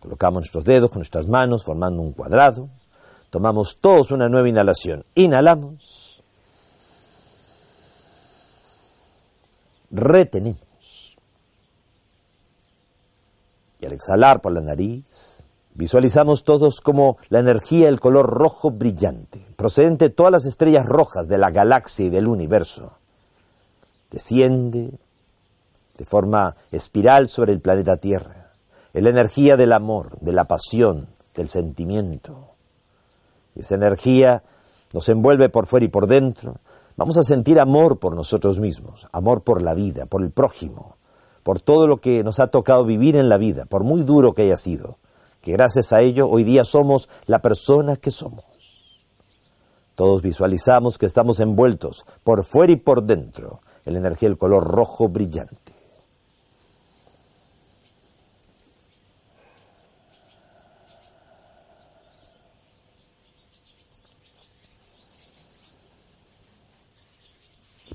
Colocamos 0.00 0.42
nuestros 0.42 0.64
dedos 0.64 0.90
con 0.90 1.00
nuestras 1.00 1.26
manos 1.26 1.64
formando 1.64 2.00
un 2.00 2.12
cuadrado. 2.12 2.68
Tomamos 3.30 3.78
todos 3.80 4.10
una 4.10 4.28
nueva 4.28 4.48
inhalación. 4.48 5.04
Inhalamos. 5.14 6.22
Retenemos. 9.90 10.69
Y 13.80 13.86
al 13.86 13.92
exhalar 13.92 14.40
por 14.40 14.52
la 14.52 14.60
nariz, 14.60 15.42
visualizamos 15.74 16.44
todos 16.44 16.80
como 16.80 17.16
la 17.28 17.38
energía 17.38 17.86
del 17.86 18.00
color 18.00 18.28
rojo 18.28 18.70
brillante, 18.70 19.44
procedente 19.56 20.06
de 20.06 20.14
todas 20.14 20.32
las 20.32 20.44
estrellas 20.44 20.86
rojas 20.86 21.28
de 21.28 21.38
la 21.38 21.50
galaxia 21.50 22.06
y 22.06 22.10
del 22.10 22.26
universo, 22.26 22.92
desciende 24.10 24.90
de 25.96 26.04
forma 26.04 26.56
espiral 26.70 27.28
sobre 27.28 27.52
el 27.52 27.60
planeta 27.60 27.96
Tierra 27.96 28.40
es 28.92 29.02
la 29.02 29.10
energía 29.10 29.56
del 29.56 29.72
amor, 29.72 30.18
de 30.20 30.32
la 30.32 30.44
pasión, 30.44 31.06
del 31.34 31.48
sentimiento. 31.48 32.48
Y 33.54 33.60
esa 33.60 33.76
energía 33.76 34.42
nos 34.92 35.08
envuelve 35.08 35.48
por 35.48 35.66
fuera 35.66 35.86
y 35.86 35.88
por 35.88 36.06
dentro. 36.06 36.56
Vamos 36.96 37.16
a 37.16 37.22
sentir 37.22 37.60
amor 37.60 37.98
por 37.98 38.14
nosotros 38.14 38.58
mismos, 38.58 39.06
amor 39.12 39.42
por 39.42 39.62
la 39.62 39.74
vida, 39.74 40.06
por 40.06 40.22
el 40.22 40.30
prójimo, 40.30 40.96
por 41.42 41.60
todo 41.60 41.86
lo 41.86 41.98
que 41.98 42.22
nos 42.24 42.40
ha 42.40 42.48
tocado 42.48 42.84
vivir 42.84 43.16
en 43.16 43.28
la 43.28 43.38
vida, 43.38 43.64
por 43.66 43.84
muy 43.84 44.02
duro 44.02 44.34
que 44.34 44.42
haya 44.42 44.56
sido, 44.56 44.96
que 45.42 45.52
gracias 45.52 45.92
a 45.92 46.00
ello 46.02 46.28
hoy 46.28 46.44
día 46.44 46.64
somos 46.64 47.08
la 47.26 47.40
persona 47.40 47.96
que 47.96 48.10
somos. 48.10 48.44
Todos 49.94 50.22
visualizamos 50.22 50.96
que 50.96 51.06
estamos 51.06 51.40
envueltos 51.40 52.04
por 52.24 52.44
fuera 52.44 52.72
y 52.72 52.76
por 52.76 53.02
dentro 53.02 53.60
en 53.84 53.94
la 53.94 53.98
energía 53.98 54.28
del 54.28 54.38
color 54.38 54.64
rojo 54.64 55.08
brillante. 55.08 55.69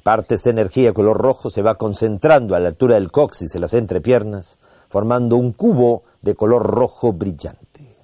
Parte 0.06 0.36
esta 0.36 0.52
energía 0.52 0.94
color 0.94 1.18
rojo 1.18 1.50
se 1.50 1.64
va 1.64 1.80
concentrando 1.80 2.54
a 2.54 2.60
la 2.60 2.68
altura 2.68 2.94
del 2.94 3.10
coxis, 3.10 3.56
en 3.56 3.62
las 3.62 3.74
entrepiernas, 3.74 4.60
formando 4.88 5.36
un 5.36 5.52
cubo 5.52 6.04
de 6.22 6.36
color 6.36 6.62
rojo 6.62 7.12
brillante. 7.12 7.96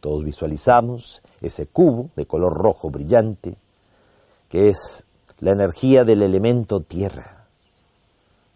Todos 0.00 0.22
visualizamos 0.24 1.22
ese 1.40 1.64
cubo 1.68 2.10
de 2.16 2.26
color 2.26 2.52
rojo 2.52 2.90
brillante, 2.90 3.56
que 4.50 4.68
es 4.68 5.06
la 5.40 5.52
energía 5.52 6.04
del 6.04 6.20
elemento 6.20 6.80
tierra, 6.80 7.46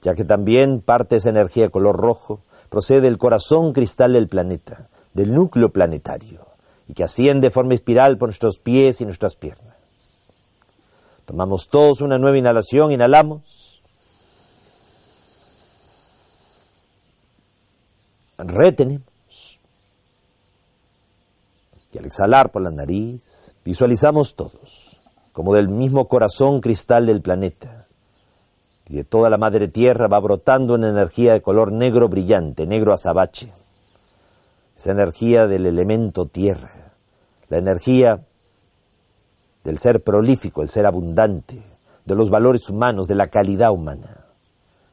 ya 0.03 0.15
que 0.15 0.27
también 0.27 0.83
parte 0.83 1.17
esa 1.17 1.31
energía 1.31 1.65
de 1.65 1.71
color 1.71 1.97
rojo 1.97 2.41
procede 2.69 3.01
del 3.01 3.17
corazón 3.17 3.73
cristal 3.73 4.13
del 4.13 4.29
planeta, 4.29 4.91
del 5.15 5.33
núcleo 5.33 5.71
planetario, 5.71 6.47
y 6.89 6.93
que 6.93 7.05
asciende 7.05 7.47
de 7.47 7.53
forma 7.53 7.73
espiral 7.73 8.19
por 8.19 8.29
nuestros 8.29 8.59
pies 8.59 9.01
y 9.01 9.07
nuestras 9.07 9.35
piernas. 9.35 9.70
Tomamos 11.31 11.69
todos 11.69 12.01
una 12.01 12.19
nueva 12.19 12.39
inhalación, 12.39 12.91
inhalamos. 12.91 13.81
Retenemos. 18.37 19.07
Y 21.93 21.99
al 21.99 22.07
exhalar 22.07 22.51
por 22.51 22.63
la 22.63 22.73
nariz, 22.73 23.55
visualizamos 23.65 24.35
todos, 24.35 24.99
como 25.31 25.55
del 25.55 25.69
mismo 25.69 26.09
corazón 26.09 26.61
cristal 26.61 27.07
del 27.07 27.23
planeta, 27.23 27.87
y 28.89 28.97
de 28.97 29.05
toda 29.05 29.31
la 29.31 29.39
madre 29.39 29.69
tierra 29.69 30.09
va 30.09 30.19
brotando 30.19 30.75
una 30.75 30.89
energía 30.89 31.35
de 31.35 31.43
color 31.43 31.71
negro 31.71 32.09
brillante, 32.09 32.67
negro 32.67 32.93
azabache. 32.93 33.53
Esa 34.77 34.91
energía 34.91 35.47
del 35.47 35.67
elemento 35.67 36.27
tierra, 36.27 36.93
la 37.49 37.59
energía 37.59 38.19
del 39.65 39.79
ser 39.79 40.03
prolífico, 40.03 40.63
el 40.63 40.69
ser 40.69 40.87
abundante, 40.87 41.63
de 42.05 42.15
los 42.15 42.31
valores 42.31 42.69
humanos, 42.69 43.09
de 43.09 43.15
la 43.15 43.29
calidad 43.29 43.73
humana. 43.73 44.25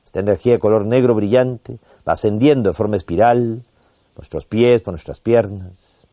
Esta 0.06 0.20
energía 0.20 0.54
de 0.54 0.60
color 0.60 0.86
negro 0.86 1.16
brillante 1.16 1.80
va 2.08 2.14
ascendiendo 2.14 2.70
de 2.70 2.74
forma 2.74 2.98
espiral, 2.98 3.64
nuestros 4.16 4.46
pies, 4.46 4.82
por 4.82 4.94
nuestras 4.94 5.20
piernas. 5.20 6.08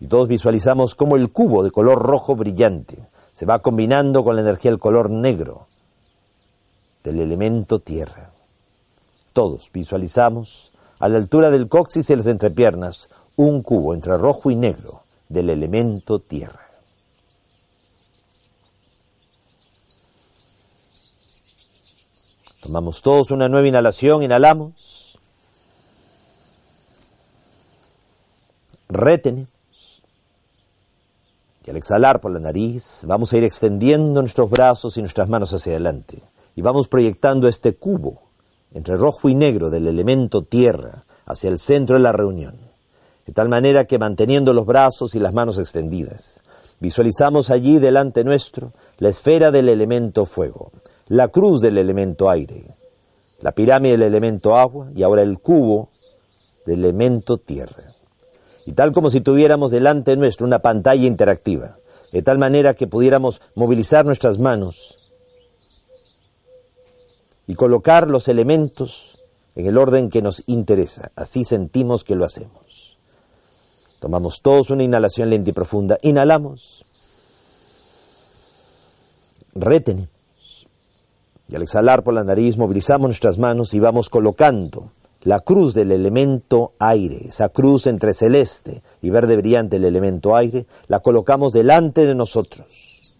Y 0.00 0.06
todos 0.06 0.28
visualizamos 0.28 0.94
cómo 0.94 1.16
el 1.16 1.30
cubo 1.30 1.62
de 1.62 1.70
color 1.70 2.00
rojo 2.00 2.36
brillante 2.36 2.98
se 3.32 3.46
va 3.46 3.60
combinando 3.60 4.24
con 4.24 4.36
la 4.36 4.42
energía 4.42 4.70
del 4.70 4.80
color 4.80 5.10
negro 5.10 5.66
del 7.04 7.20
elemento 7.20 7.78
tierra. 7.78 8.30
Todos 9.32 9.70
visualizamos 9.72 10.72
a 10.98 11.08
la 11.08 11.18
altura 11.18 11.50
del 11.50 11.68
coxis 11.68 12.10
y 12.10 12.16
las 12.16 12.26
entrepiernas 12.26 13.08
un 13.36 13.62
cubo 13.62 13.94
entre 13.94 14.16
rojo 14.16 14.50
y 14.50 14.56
negro 14.56 15.02
del 15.28 15.50
elemento 15.50 16.18
tierra. 16.18 16.65
Tomamos 22.66 23.00
todos 23.00 23.30
una 23.30 23.48
nueva 23.48 23.68
inhalación, 23.68 24.24
inhalamos. 24.24 25.16
Retenemos. 28.88 29.48
Y 31.64 31.70
al 31.70 31.76
exhalar 31.76 32.20
por 32.20 32.32
la 32.32 32.40
nariz, 32.40 33.02
vamos 33.06 33.32
a 33.32 33.36
ir 33.36 33.44
extendiendo 33.44 34.20
nuestros 34.20 34.50
brazos 34.50 34.96
y 34.96 35.00
nuestras 35.00 35.28
manos 35.28 35.52
hacia 35.52 35.74
adelante. 35.74 36.20
Y 36.56 36.62
vamos 36.62 36.88
proyectando 36.88 37.46
este 37.46 37.76
cubo 37.76 38.20
entre 38.74 38.96
rojo 38.96 39.28
y 39.28 39.36
negro 39.36 39.70
del 39.70 39.86
elemento 39.86 40.42
tierra 40.42 41.04
hacia 41.24 41.50
el 41.50 41.60
centro 41.60 41.94
de 41.94 42.02
la 42.02 42.10
reunión. 42.10 42.56
De 43.26 43.32
tal 43.32 43.48
manera 43.48 43.84
que 43.84 44.00
manteniendo 44.00 44.52
los 44.52 44.66
brazos 44.66 45.14
y 45.14 45.20
las 45.20 45.32
manos 45.32 45.56
extendidas, 45.58 46.40
visualizamos 46.80 47.50
allí 47.50 47.78
delante 47.78 48.24
nuestro 48.24 48.72
la 48.98 49.10
esfera 49.10 49.52
del 49.52 49.68
elemento 49.68 50.24
fuego, 50.24 50.72
la 51.08 51.28
cruz 51.28 51.60
del 51.60 51.78
elemento 51.78 52.28
aire, 52.28 52.76
la 53.40 53.52
pirámide 53.52 53.92
del 53.92 54.02
elemento 54.02 54.56
agua 54.56 54.90
y 54.94 55.02
ahora 55.02 55.22
el 55.22 55.38
cubo 55.38 55.90
del 56.64 56.80
elemento 56.80 57.38
tierra 57.38 57.94
y 58.66 58.72
tal 58.72 58.92
como 58.92 59.10
si 59.10 59.20
tuviéramos 59.20 59.70
delante 59.70 60.16
nuestro 60.16 60.44
una 60.44 60.58
pantalla 60.58 61.06
interactiva, 61.06 61.78
de 62.12 62.22
tal 62.22 62.38
manera 62.38 62.74
que 62.74 62.88
pudiéramos 62.88 63.40
movilizar 63.54 64.04
nuestras 64.04 64.40
manos 64.40 65.12
y 67.46 67.54
colocar 67.54 68.08
los 68.08 68.26
elementos 68.26 69.18
en 69.54 69.66
el 69.66 69.78
orden 69.78 70.10
que 70.10 70.20
nos 70.20 70.42
interesa. 70.46 71.12
Así 71.14 71.44
sentimos 71.44 72.02
que 72.02 72.16
lo 72.16 72.24
hacemos. 72.24 72.96
Tomamos 74.00 74.42
todos 74.42 74.70
una 74.70 74.82
inhalación 74.82 75.30
lenta 75.30 75.50
y 75.50 75.52
profunda. 75.52 75.98
Inhalamos. 76.02 76.84
Retenemos. 79.54 80.15
Y 81.48 81.54
al 81.54 81.62
exhalar 81.62 82.02
por 82.02 82.14
la 82.14 82.24
nariz 82.24 82.56
movilizamos 82.56 83.08
nuestras 83.08 83.38
manos 83.38 83.72
y 83.74 83.80
vamos 83.80 84.10
colocando 84.10 84.90
la 85.22 85.40
cruz 85.40 85.74
del 85.74 85.90
elemento 85.90 86.74
aire, 86.78 87.26
esa 87.28 87.48
cruz 87.48 87.86
entre 87.86 88.14
celeste 88.14 88.82
y 89.02 89.10
verde 89.10 89.36
brillante 89.36 89.76
el 89.76 89.84
elemento 89.84 90.36
aire, 90.36 90.66
la 90.86 91.00
colocamos 91.00 91.52
delante 91.52 92.06
de 92.06 92.14
nosotros. 92.14 93.16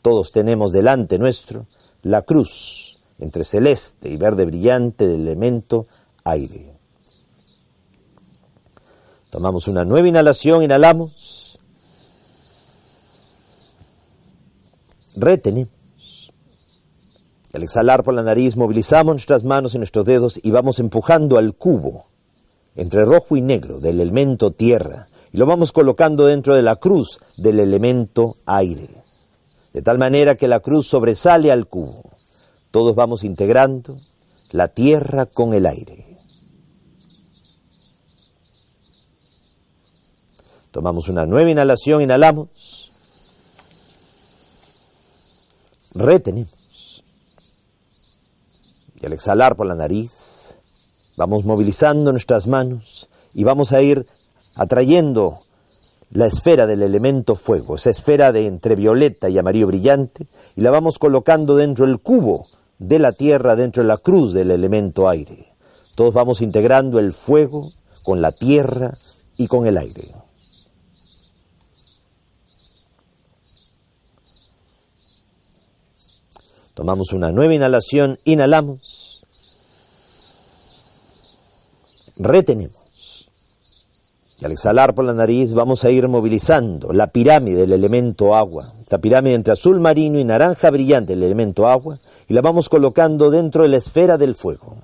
Todos 0.00 0.32
tenemos 0.32 0.72
delante 0.72 1.18
nuestro 1.18 1.66
la 2.02 2.22
cruz 2.22 2.98
entre 3.18 3.44
celeste 3.44 4.08
y 4.08 4.16
verde 4.16 4.46
brillante 4.46 5.06
del 5.06 5.22
elemento 5.22 5.86
aire. 6.24 6.72
Tomamos 9.30 9.68
una 9.68 9.84
nueva 9.84 10.08
inhalación, 10.08 10.62
inhalamos. 10.62 11.58
Retenemos. 15.14 15.77
Al 17.52 17.62
exhalar 17.62 18.04
por 18.04 18.14
la 18.14 18.22
nariz 18.22 18.56
movilizamos 18.56 19.14
nuestras 19.14 19.42
manos 19.42 19.74
y 19.74 19.78
nuestros 19.78 20.04
dedos 20.04 20.38
y 20.42 20.50
vamos 20.50 20.78
empujando 20.78 21.38
al 21.38 21.54
cubo 21.54 22.06
entre 22.76 23.04
rojo 23.04 23.36
y 23.36 23.40
negro 23.40 23.80
del 23.80 24.00
elemento 24.00 24.50
tierra 24.50 25.08
y 25.32 25.38
lo 25.38 25.46
vamos 25.46 25.72
colocando 25.72 26.26
dentro 26.26 26.54
de 26.54 26.62
la 26.62 26.76
cruz 26.76 27.18
del 27.36 27.60
elemento 27.60 28.36
aire. 28.46 28.88
De 29.72 29.82
tal 29.82 29.98
manera 29.98 30.36
que 30.36 30.48
la 30.48 30.60
cruz 30.60 30.86
sobresale 30.86 31.50
al 31.50 31.66
cubo. 31.66 32.02
Todos 32.70 32.94
vamos 32.94 33.24
integrando 33.24 33.98
la 34.50 34.68
tierra 34.68 35.26
con 35.26 35.54
el 35.54 35.66
aire. 35.66 36.18
Tomamos 40.70 41.08
una 41.08 41.26
nueva 41.26 41.50
inhalación, 41.50 42.02
inhalamos. 42.02 42.92
Retenemos. 45.94 46.67
Y 49.00 49.06
al 49.06 49.12
exhalar 49.12 49.56
por 49.56 49.66
la 49.66 49.74
nariz, 49.74 50.56
vamos 51.16 51.44
movilizando 51.44 52.10
nuestras 52.10 52.46
manos 52.46 53.08
y 53.32 53.44
vamos 53.44 53.72
a 53.72 53.80
ir 53.82 54.06
atrayendo 54.56 55.40
la 56.10 56.26
esfera 56.26 56.66
del 56.66 56.82
elemento 56.82 57.36
fuego, 57.36 57.76
esa 57.76 57.90
esfera 57.90 58.32
de 58.32 58.46
entre 58.46 58.74
violeta 58.74 59.28
y 59.28 59.38
amarillo 59.38 59.66
brillante, 59.66 60.26
y 60.56 60.62
la 60.62 60.70
vamos 60.70 60.98
colocando 60.98 61.54
dentro 61.54 61.86
del 61.86 61.98
cubo 61.98 62.46
de 62.78 62.98
la 62.98 63.12
tierra, 63.12 63.56
dentro 63.56 63.82
de 63.82 63.88
la 63.88 63.98
cruz 63.98 64.32
del 64.32 64.50
elemento 64.50 65.08
aire. 65.08 65.52
Todos 65.94 66.14
vamos 66.14 66.40
integrando 66.40 66.98
el 66.98 67.12
fuego 67.12 67.68
con 68.04 68.22
la 68.22 68.32
tierra 68.32 68.96
y 69.36 69.48
con 69.48 69.66
el 69.66 69.76
aire. 69.76 70.12
Tomamos 76.78 77.12
una 77.12 77.32
nueva 77.32 77.54
inhalación, 77.54 78.20
inhalamos, 78.22 79.20
retenemos. 82.16 83.28
Y 84.38 84.44
al 84.44 84.52
exhalar 84.52 84.94
por 84.94 85.04
la 85.04 85.12
nariz 85.12 85.54
vamos 85.54 85.82
a 85.82 85.90
ir 85.90 86.06
movilizando 86.06 86.92
la 86.92 87.08
pirámide 87.08 87.62
del 87.62 87.72
elemento 87.72 88.32
agua, 88.36 88.72
la 88.88 88.98
pirámide 88.98 89.34
entre 89.34 89.54
azul 89.54 89.80
marino 89.80 90.20
y 90.20 90.24
naranja 90.24 90.70
brillante 90.70 91.14
el 91.14 91.24
elemento 91.24 91.66
agua, 91.66 91.98
y 92.28 92.34
la 92.34 92.42
vamos 92.42 92.68
colocando 92.68 93.28
dentro 93.28 93.64
de 93.64 93.70
la 93.70 93.78
esfera 93.78 94.16
del 94.16 94.36
fuego, 94.36 94.76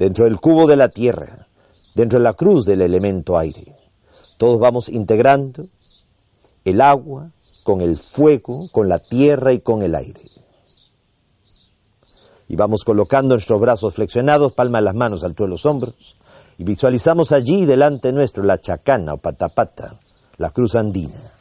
dentro 0.00 0.24
del 0.24 0.40
cubo 0.40 0.66
de 0.66 0.74
la 0.74 0.88
tierra, 0.88 1.46
dentro 1.94 2.18
de 2.18 2.24
la 2.24 2.32
cruz 2.32 2.66
del 2.66 2.82
elemento 2.82 3.38
aire. 3.38 3.76
Todos 4.38 4.58
vamos 4.58 4.88
integrando 4.88 5.68
el 6.64 6.80
agua 6.80 7.30
con 7.62 7.80
el 7.80 7.96
fuego, 7.96 8.68
con 8.72 8.88
la 8.88 8.98
tierra 8.98 9.52
y 9.52 9.60
con 9.60 9.84
el 9.84 9.94
aire 9.94 10.31
y 12.52 12.56
vamos 12.56 12.84
colocando 12.84 13.34
nuestros 13.34 13.58
brazos 13.58 13.94
flexionados, 13.94 14.52
palma 14.52 14.76
de 14.76 14.84
las 14.84 14.94
manos, 14.94 15.24
alto 15.24 15.44
de 15.44 15.48
los 15.48 15.64
hombros, 15.64 16.16
y 16.58 16.64
visualizamos 16.64 17.32
allí 17.32 17.64
delante 17.64 18.12
nuestro 18.12 18.44
la 18.44 18.58
chacana 18.58 19.14
o 19.14 19.16
patapata, 19.16 19.94
la 20.36 20.50
cruz 20.50 20.74
andina, 20.74 21.32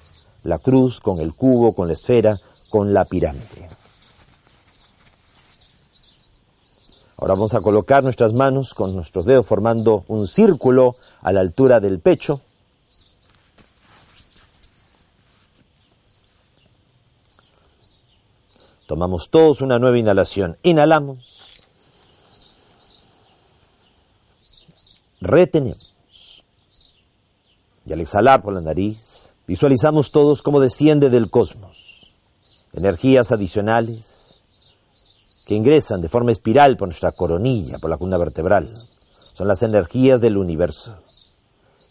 la 0.43 0.57
cruz 0.59 1.01
con 1.01 1.19
el 1.19 1.33
cubo, 1.33 1.73
con 1.73 1.89
la 1.89 1.95
esfera, 1.95 2.37
con 2.69 2.93
la 2.93 3.03
pirámide. 3.03 3.69
Ahora 7.17 7.33
vamos 7.33 7.55
a 7.55 7.59
colocar 7.59 8.03
nuestras 8.03 8.33
manos 8.33 8.73
con 8.73 8.95
nuestros 8.95 9.25
dedos 9.25 9.45
formando 9.45 10.05
un 10.07 10.27
círculo 10.27 10.95
a 11.21 11.33
la 11.33 11.41
altura 11.41 11.81
del 11.81 11.99
pecho 11.99 12.39
Tomamos 18.91 19.29
todos 19.29 19.61
una 19.61 19.79
nueva 19.79 19.97
inhalación. 19.97 20.57
Inhalamos. 20.63 21.61
Retenemos. 25.21 26.43
Y 27.85 27.93
al 27.93 28.01
exhalar 28.01 28.41
por 28.41 28.53
la 28.53 28.59
nariz, 28.59 29.33
visualizamos 29.47 30.11
todos 30.11 30.41
cómo 30.41 30.59
desciende 30.59 31.09
del 31.09 31.29
cosmos. 31.29 32.11
Energías 32.73 33.31
adicionales 33.31 34.41
que 35.45 35.55
ingresan 35.55 36.01
de 36.01 36.09
forma 36.09 36.33
espiral 36.33 36.75
por 36.75 36.89
nuestra 36.89 37.13
coronilla, 37.13 37.79
por 37.79 37.89
la 37.89 37.95
columna 37.95 38.17
vertebral. 38.17 38.67
Son 39.33 39.47
las 39.47 39.63
energías 39.63 40.19
del 40.19 40.35
universo. 40.35 40.97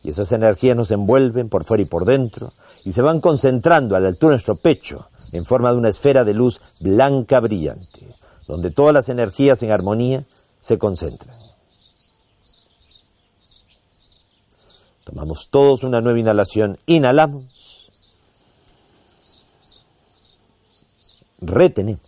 Y 0.03 0.11
esas 0.11 0.33
energías 0.33 0.77
nos 0.77 0.91
envuelven 0.91 1.49
por 1.49 1.65
fuera 1.65 1.83
y 1.83 1.87
por 1.87 2.05
dentro 2.05 2.53
y 2.85 2.93
se 2.93 3.01
van 3.01 3.23
concentrando 3.23 3.97
a 3.97 4.01
la 4.01 4.09
altura 4.09 4.33
de 4.33 4.35
nuestro 4.35 4.57
pecho, 4.57 5.09
en 5.33 5.45
forma 5.45 5.71
de 5.71 5.79
una 5.79 5.89
esfera 5.89 6.25
de 6.25 6.35
luz 6.35 6.61
blanca 6.81 7.41
brillante, 7.41 8.17
donde 8.47 8.71
todas 8.71 8.95
las 8.95 9.09
energías 9.09 9.63
en 9.63 9.71
armonía 9.71 10.25
se 10.61 10.79
concentran. 10.79 11.37
Tomamos 15.05 15.49
todos 15.51 15.83
una 15.83 16.01
nueva 16.01 16.21
inhalación. 16.21 16.79
Inhalamos. 16.87 17.91
Retenemos. 21.41 22.01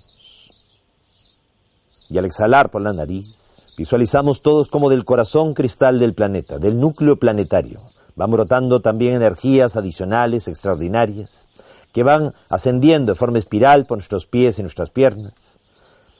Y 2.08 2.18
al 2.18 2.26
exhalar 2.26 2.70
por 2.70 2.82
la 2.82 2.92
nariz, 2.92 3.72
visualizamos 3.76 4.42
todos 4.42 4.68
como 4.68 4.90
del 4.90 5.04
corazón 5.04 5.54
cristal 5.54 5.98
del 5.98 6.14
planeta, 6.14 6.58
del 6.58 6.78
núcleo 6.78 7.16
planetario. 7.16 7.80
Van 8.14 8.30
brotando 8.30 8.82
también 8.82 9.14
energías 9.14 9.76
adicionales, 9.76 10.46
extraordinarias, 10.46 11.48
que 11.92 12.02
van 12.02 12.34
ascendiendo 12.48 13.12
de 13.12 13.18
forma 13.18 13.38
espiral 13.38 13.86
por 13.86 13.98
nuestros 13.98 14.26
pies 14.26 14.58
y 14.58 14.62
nuestras 14.62 14.90
piernas. 14.90 15.58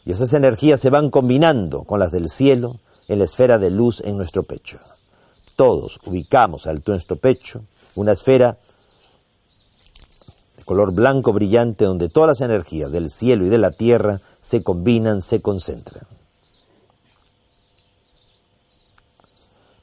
Y 0.04 0.12
esas 0.12 0.32
energías 0.34 0.80
se 0.80 0.90
van 0.90 1.10
combinando 1.10 1.84
con 1.84 2.00
las 2.00 2.12
del 2.12 2.28
cielo 2.28 2.78
en 3.08 3.18
la 3.18 3.24
esfera 3.24 3.58
de 3.58 3.70
luz 3.70 4.00
en 4.00 4.16
nuestro 4.16 4.42
pecho. 4.42 4.78
Todos 5.56 6.00
ubicamos 6.04 6.66
al 6.66 6.82
nuestro 6.86 7.16
pecho 7.16 7.62
una 7.94 8.12
esfera 8.12 8.56
de 10.56 10.64
color 10.64 10.92
blanco 10.92 11.32
brillante 11.32 11.84
donde 11.84 12.08
todas 12.08 12.28
las 12.28 12.40
energías 12.40 12.90
del 12.90 13.10
cielo 13.10 13.44
y 13.46 13.48
de 13.48 13.58
la 13.58 13.70
tierra 13.70 14.20
se 14.40 14.62
combinan, 14.62 15.22
se 15.22 15.40
concentran. 15.40 16.06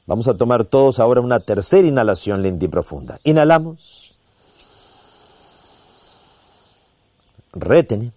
Vamos 0.06 0.26
a 0.26 0.34
tomar 0.34 0.64
todos 0.64 0.98
ahora 0.98 1.20
una 1.20 1.38
tercera 1.38 1.86
inhalación 1.86 2.42
lenta 2.42 2.64
y 2.64 2.68
profunda. 2.68 3.20
Inhalamos. 3.22 3.99
Retenemos. 7.52 8.14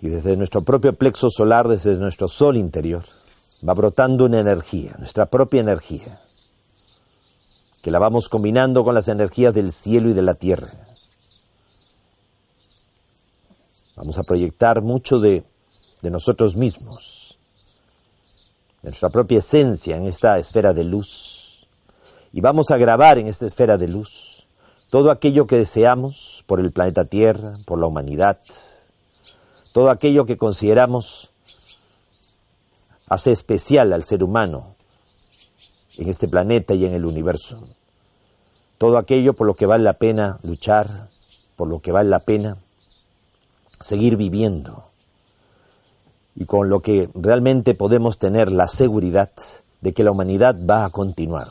Y 0.00 0.08
desde 0.08 0.36
nuestro 0.36 0.62
propio 0.62 0.92
plexo 0.92 1.30
solar, 1.30 1.66
desde 1.66 1.96
nuestro 1.96 2.28
sol 2.28 2.56
interior, 2.56 3.04
va 3.68 3.74
brotando 3.74 4.26
una 4.26 4.38
energía, 4.38 4.94
nuestra 4.98 5.26
propia 5.26 5.60
energía, 5.60 6.20
que 7.82 7.90
la 7.90 7.98
vamos 7.98 8.28
combinando 8.28 8.84
con 8.84 8.94
las 8.94 9.08
energías 9.08 9.52
del 9.54 9.72
cielo 9.72 10.10
y 10.10 10.12
de 10.12 10.22
la 10.22 10.34
tierra. 10.34 10.70
Vamos 13.96 14.16
a 14.18 14.22
proyectar 14.22 14.82
mucho 14.82 15.18
de, 15.18 15.42
de 16.00 16.10
nosotros 16.10 16.56
mismos, 16.56 17.36
de 18.82 18.90
nuestra 18.90 19.10
propia 19.10 19.40
esencia 19.40 19.96
en 19.96 20.06
esta 20.06 20.38
esfera 20.38 20.72
de 20.72 20.84
luz. 20.84 21.66
Y 22.32 22.40
vamos 22.40 22.70
a 22.70 22.76
grabar 22.76 23.18
en 23.18 23.26
esta 23.26 23.46
esfera 23.46 23.76
de 23.76 23.88
luz 23.88 24.27
todo 24.90 25.10
aquello 25.10 25.46
que 25.46 25.56
deseamos 25.56 26.44
por 26.46 26.60
el 26.60 26.72
planeta 26.72 27.04
Tierra, 27.04 27.58
por 27.66 27.78
la 27.78 27.86
humanidad, 27.86 28.38
todo 29.72 29.90
aquello 29.90 30.24
que 30.24 30.38
consideramos 30.38 31.30
hace 33.06 33.32
especial 33.32 33.92
al 33.92 34.02
ser 34.02 34.22
humano 34.22 34.74
en 35.96 36.08
este 36.08 36.26
planeta 36.26 36.74
y 36.74 36.86
en 36.86 36.94
el 36.94 37.04
universo. 37.04 37.68
Todo 38.78 38.96
aquello 38.96 39.34
por 39.34 39.46
lo 39.46 39.54
que 39.54 39.66
vale 39.66 39.84
la 39.84 39.94
pena 39.94 40.38
luchar, 40.42 41.08
por 41.56 41.68
lo 41.68 41.80
que 41.80 41.92
vale 41.92 42.08
la 42.08 42.20
pena 42.20 42.56
seguir 43.80 44.16
viviendo 44.16 44.84
y 46.34 46.46
con 46.46 46.68
lo 46.68 46.80
que 46.80 47.10
realmente 47.14 47.74
podemos 47.74 48.18
tener 48.18 48.50
la 48.50 48.68
seguridad 48.68 49.32
de 49.80 49.92
que 49.92 50.04
la 50.04 50.12
humanidad 50.12 50.56
va 50.68 50.84
a 50.84 50.90
continuar 50.90 51.48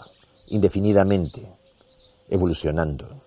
indefinidamente 0.47 1.47
evolucionando. 2.29 3.26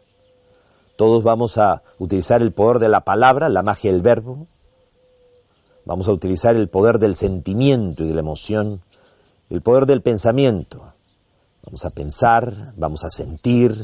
Todos 1.01 1.25
vamos 1.25 1.57
a 1.57 1.83
utilizar 1.99 2.43
el 2.43 2.53
poder 2.53 2.79
de 2.79 2.91
la 2.91 3.01
palabra, 3.01 3.49
la 3.49 3.63
magia 3.63 3.91
del 3.91 4.03
verbo, 4.03 4.47
Vamos 5.87 6.09
a 6.09 6.13
utilizar 6.13 6.57
el 6.57 6.69
poder 6.69 6.99
del 6.99 7.17
sentimiento 7.17 8.05
y 8.05 8.09
de 8.09 8.13
la 8.13 8.21
emoción, 8.21 8.83
el 9.49 9.63
poder 9.63 9.87
del 9.87 10.03
pensamiento. 10.03 10.93
Vamos 11.65 11.87
a 11.87 11.91
pensar, 11.91 12.75
vamos 12.77 13.03
a 13.05 13.09
sentir, 13.09 13.75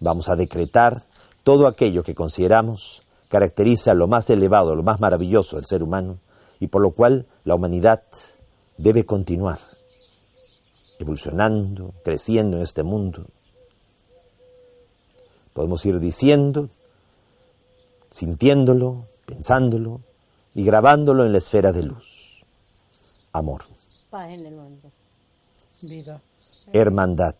vamos 0.00 0.28
a 0.28 0.36
decretar 0.36 1.02
todo 1.42 1.66
aquello 1.66 2.04
que 2.04 2.14
consideramos 2.14 3.02
caracteriza 3.28 3.94
lo 3.94 4.06
más 4.06 4.30
elevado, 4.30 4.76
lo 4.76 4.84
más 4.84 5.00
maravilloso 5.00 5.56
del 5.56 5.66
ser 5.66 5.82
humano 5.82 6.18
y 6.60 6.68
por 6.68 6.80
lo 6.80 6.92
cual 6.92 7.26
la 7.42 7.56
humanidad 7.56 8.04
debe 8.78 9.04
continuar 9.04 9.58
evolucionando, 11.00 11.92
creciendo 12.04 12.58
en 12.58 12.62
este 12.62 12.84
mundo. 12.84 13.26
Podemos 15.52 15.84
ir 15.84 15.98
diciendo, 15.98 16.68
sintiéndolo, 18.10 19.06
pensándolo, 19.26 20.00
y 20.54 20.64
grabándolo 20.64 21.24
en 21.24 21.32
la 21.32 21.38
esfera 21.38 21.72
de 21.72 21.82
luz. 21.82 22.42
Amor. 23.32 23.64
Paz 24.10 24.30
en 24.30 24.46
el 24.46 24.54
mundo. 24.54 24.90
Vida. 25.80 26.20
Hermandad. 26.72 27.34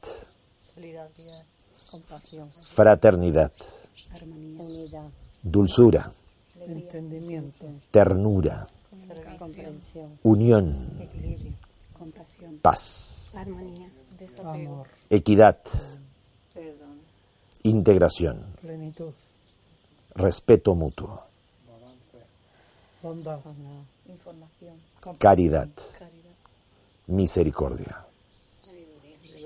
Solidaridad. 0.75 1.45
Compasión. 1.91 2.51
Fraternidad. 2.69 3.53
Armonía. 4.11 4.63
Unidad. 4.63 5.11
Dulzura. 5.43 6.13
Entendimiento. 6.61 7.67
Ternura. 7.91 8.69
Comprensión. 9.39 10.19
Unión. 10.23 10.99
Equilibrio. 11.01 11.53
Compasión. 11.99 12.59
Paz. 12.59 13.33
Armonía. 13.35 13.89
Desapego. 14.19 14.73
Amor. 14.73 14.87
Equidad. 15.11 15.59
Integración. 17.65 18.43
Plenitud. 18.61 19.13
Respeto 20.15 20.75
mutuo. 20.75 21.23
Bondad. 23.03 23.41
Información. 24.09 24.75
Caridad. 25.19 25.69
Misericordia. 27.07 28.05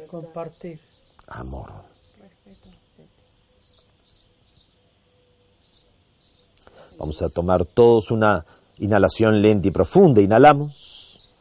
Compartir. 0.08 0.80
Amor. 1.28 1.72
Respeto. 2.20 2.68
Vamos 6.98 7.20
a 7.22 7.28
tomar 7.28 7.64
todos 7.64 8.10
una 8.10 8.44
inhalación 8.78 9.42
lenta 9.42 9.68
y 9.68 9.70
profunda. 9.70 10.20
Inhalamos. 10.20 11.34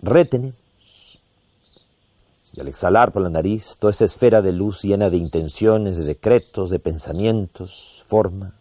Retenemos. 0.00 0.61
Y 2.54 2.60
al 2.60 2.68
exhalar 2.68 3.12
por 3.12 3.22
la 3.22 3.30
nariz, 3.30 3.76
toda 3.78 3.90
esa 3.90 4.04
esfera 4.04 4.42
de 4.42 4.52
luz 4.52 4.82
llena 4.82 5.08
de 5.08 5.16
intenciones, 5.16 5.96
de 5.96 6.04
decretos, 6.04 6.70
de 6.70 6.78
pensamientos, 6.78 8.04
forma. 8.06 8.52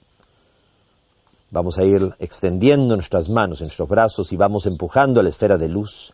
Vamos 1.49 1.77
a 1.77 1.84
ir 1.84 2.10
extendiendo 2.19 2.95
nuestras 2.95 3.27
manos 3.27 3.60
nuestros 3.60 3.89
brazos 3.89 4.32
y 4.32 4.38
vamos 4.38 4.65
empujando 4.65 5.19
a 5.19 5.23
la 5.23 5.30
esfera 5.30 5.58
de 5.58 5.67
luz 5.67 6.13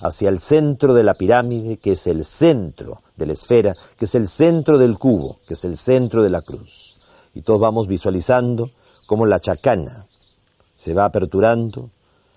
hacia 0.00 0.30
el 0.30 0.38
centro 0.38 0.94
de 0.94 1.02
la 1.02 1.12
pirámide, 1.12 1.76
que 1.76 1.92
es 1.92 2.06
el 2.06 2.24
centro 2.24 3.02
de 3.16 3.26
la 3.26 3.34
esfera, 3.34 3.74
que 3.98 4.06
es 4.06 4.14
el 4.14 4.26
centro 4.26 4.78
del 4.78 4.98
cubo, 4.98 5.38
que 5.46 5.54
es 5.54 5.64
el 5.66 5.76
centro 5.76 6.22
de 6.22 6.30
la 6.30 6.40
cruz. 6.40 6.96
Y 7.34 7.42
todos 7.42 7.60
vamos 7.60 7.86
visualizando 7.86 8.70
cómo 9.06 9.26
la 9.26 9.40
chacana 9.40 10.06
se 10.74 10.94
va 10.94 11.04
aperturando, 11.04 11.90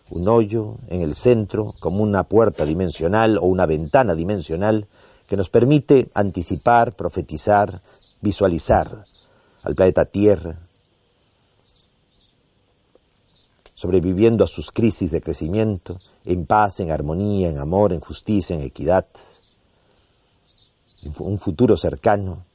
un 0.10 0.28
hoyo 0.28 0.76
en 0.90 1.02
el 1.02 1.16
centro, 1.16 1.74
como 1.80 2.04
una 2.04 2.24
puerta 2.24 2.66
dimensional 2.66 3.38
o 3.38 3.44
una 3.44 3.66
ventana 3.66 4.16
dimensional, 4.16 4.88
que 5.28 5.38
nos 5.38 5.50
permite 5.50 6.10
anticipar, 6.14 6.94
profetizar, 6.94 7.82
visualizar 8.22 9.06
al 9.64 9.76
planeta 9.76 10.06
Tierra, 10.06 10.58
sobreviviendo 13.74 14.44
a 14.44 14.48
sus 14.48 14.72
crisis 14.72 15.12
de 15.12 15.22
crecimiento, 15.22 15.98
en 16.26 16.46
paz, 16.46 16.80
en 16.80 16.92
armonía, 16.92 17.50
en 17.50 17.58
amor, 17.58 17.92
en 17.92 18.00
justicia, 18.00 18.56
en 18.56 18.62
equidad, 18.62 19.06
un 21.20 21.38
futuro 21.38 21.76
cercano, 21.76 22.46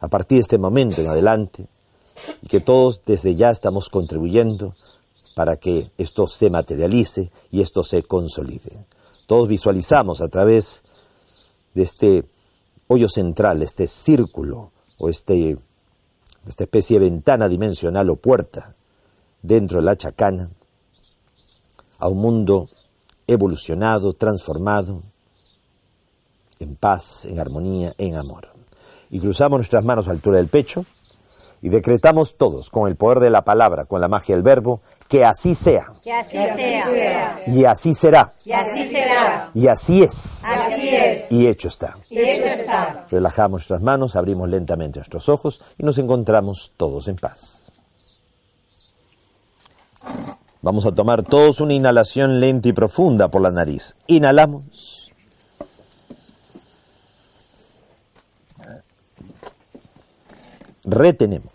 a 0.00 0.08
partir 0.08 0.38
de 0.38 0.42
este 0.42 0.58
momento 0.58 1.00
en 1.00 1.08
adelante, 1.08 1.66
y 2.42 2.46
que 2.46 2.60
todos 2.60 3.02
desde 3.04 3.34
ya 3.34 3.50
estamos 3.50 3.90
contribuyendo 3.90 4.74
para 5.34 5.56
que 5.56 5.90
esto 5.98 6.28
se 6.28 6.50
materialice 6.50 7.30
y 7.50 7.60
esto 7.60 7.82
se 7.82 8.02
consolide. 8.02 8.86
Todos 9.26 9.48
visualizamos 9.48 10.20
a 10.20 10.28
través 10.28 10.82
de 11.74 11.82
este 11.82 12.24
hoyo 12.88 13.08
central, 13.08 13.62
este 13.62 13.86
círculo 13.86 14.70
o 14.98 15.08
este, 15.08 15.58
esta 16.46 16.64
especie 16.64 16.98
de 16.98 17.10
ventana 17.10 17.48
dimensional 17.48 18.10
o 18.10 18.16
puerta 18.16 18.74
dentro 19.42 19.78
de 19.78 19.84
la 19.84 19.96
chacana 19.96 20.50
a 21.98 22.08
un 22.08 22.18
mundo 22.18 22.68
evolucionado, 23.26 24.12
transformado, 24.12 25.02
en 26.58 26.76
paz, 26.76 27.24
en 27.24 27.40
armonía, 27.40 27.94
en 27.98 28.16
amor. 28.16 28.48
Y 29.10 29.20
cruzamos 29.20 29.58
nuestras 29.58 29.84
manos 29.84 30.08
a 30.08 30.10
altura 30.10 30.38
del 30.38 30.48
pecho 30.48 30.84
y 31.62 31.68
decretamos 31.70 32.36
todos, 32.36 32.70
con 32.70 32.88
el 32.88 32.96
poder 32.96 33.20
de 33.20 33.30
la 33.30 33.42
palabra, 33.42 33.86
con 33.86 34.00
la 34.00 34.08
magia 34.08 34.34
del 34.34 34.42
verbo, 34.42 34.80
que 35.14 35.24
así 35.24 35.54
sea. 35.54 35.92
Que 36.02 36.12
así, 36.12 36.32
sea. 36.32 37.40
Y 37.46 37.64
así 37.64 37.94
será. 37.94 38.34
Y 38.44 38.50
así 38.50 38.84
será. 38.84 39.50
Y 39.54 39.68
así 39.68 40.02
es. 40.02 40.44
Así 40.44 40.88
es. 40.88 41.30
Y 41.30 41.46
hecho 41.46 41.68
está. 41.68 41.96
Y 42.10 42.18
hecho 42.18 42.46
está. 42.46 43.06
Relajamos 43.08 43.52
nuestras 43.52 43.80
manos, 43.80 44.16
abrimos 44.16 44.48
lentamente 44.48 44.98
nuestros 44.98 45.28
ojos 45.28 45.60
y 45.78 45.84
nos 45.84 45.98
encontramos 45.98 46.72
todos 46.76 47.06
en 47.06 47.14
paz. 47.14 47.70
Vamos 50.62 50.84
a 50.84 50.90
tomar 50.90 51.22
todos 51.22 51.60
una 51.60 51.74
inhalación 51.74 52.40
lenta 52.40 52.70
y 52.70 52.72
profunda 52.72 53.28
por 53.28 53.40
la 53.40 53.52
nariz. 53.52 53.94
Inhalamos. 54.08 55.12
Retenemos. 60.82 61.52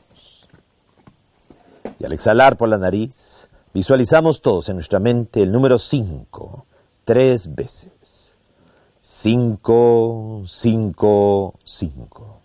Y 1.99 2.05
al 2.05 2.13
exhalar 2.13 2.55
por 2.55 2.69
la 2.69 2.77
nariz, 2.77 3.28
visualizamos 3.73 4.41
todos 4.41 4.69
en 4.69 4.75
nuestra 4.75 4.99
mente 4.99 5.41
el 5.41 5.51
número 5.51 5.77
5 5.77 6.65
tres 7.09 7.55
veces. 7.55 8.35
5, 9.01 10.43
5, 10.45 11.53
5. 11.63 12.41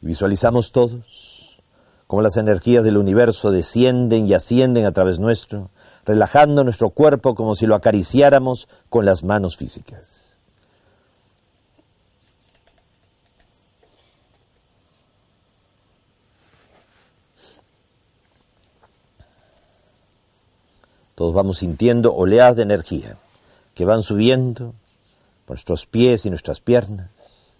Visualizamos 0.00 0.72
todos 0.72 1.60
cómo 2.08 2.20
las 2.20 2.36
energías 2.36 2.82
del 2.82 2.96
universo 2.96 3.52
descienden 3.52 4.26
y 4.26 4.34
ascienden 4.34 4.86
a 4.86 4.90
través 4.90 5.20
nuestro, 5.20 5.70
relajando 6.04 6.64
nuestro 6.64 6.90
cuerpo 6.90 7.36
como 7.36 7.54
si 7.54 7.66
lo 7.66 7.76
acariciáramos 7.76 8.66
con 8.88 9.04
las 9.04 9.22
manos 9.22 9.56
físicas. 9.56 10.23
Todos 21.14 21.34
vamos 21.34 21.58
sintiendo 21.58 22.14
oleadas 22.14 22.56
de 22.56 22.62
energía 22.62 23.16
que 23.74 23.84
van 23.84 24.02
subiendo 24.02 24.74
por 25.44 25.56
nuestros 25.56 25.86
pies 25.86 26.26
y 26.26 26.30
nuestras 26.30 26.60
piernas, 26.60 27.56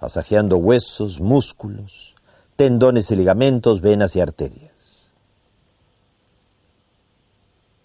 masajeando 0.00 0.56
huesos, 0.56 1.20
músculos, 1.20 2.14
tendones 2.56 3.10
y 3.10 3.16
ligamentos, 3.16 3.80
venas 3.80 4.16
y 4.16 4.20
arterias. 4.20 4.72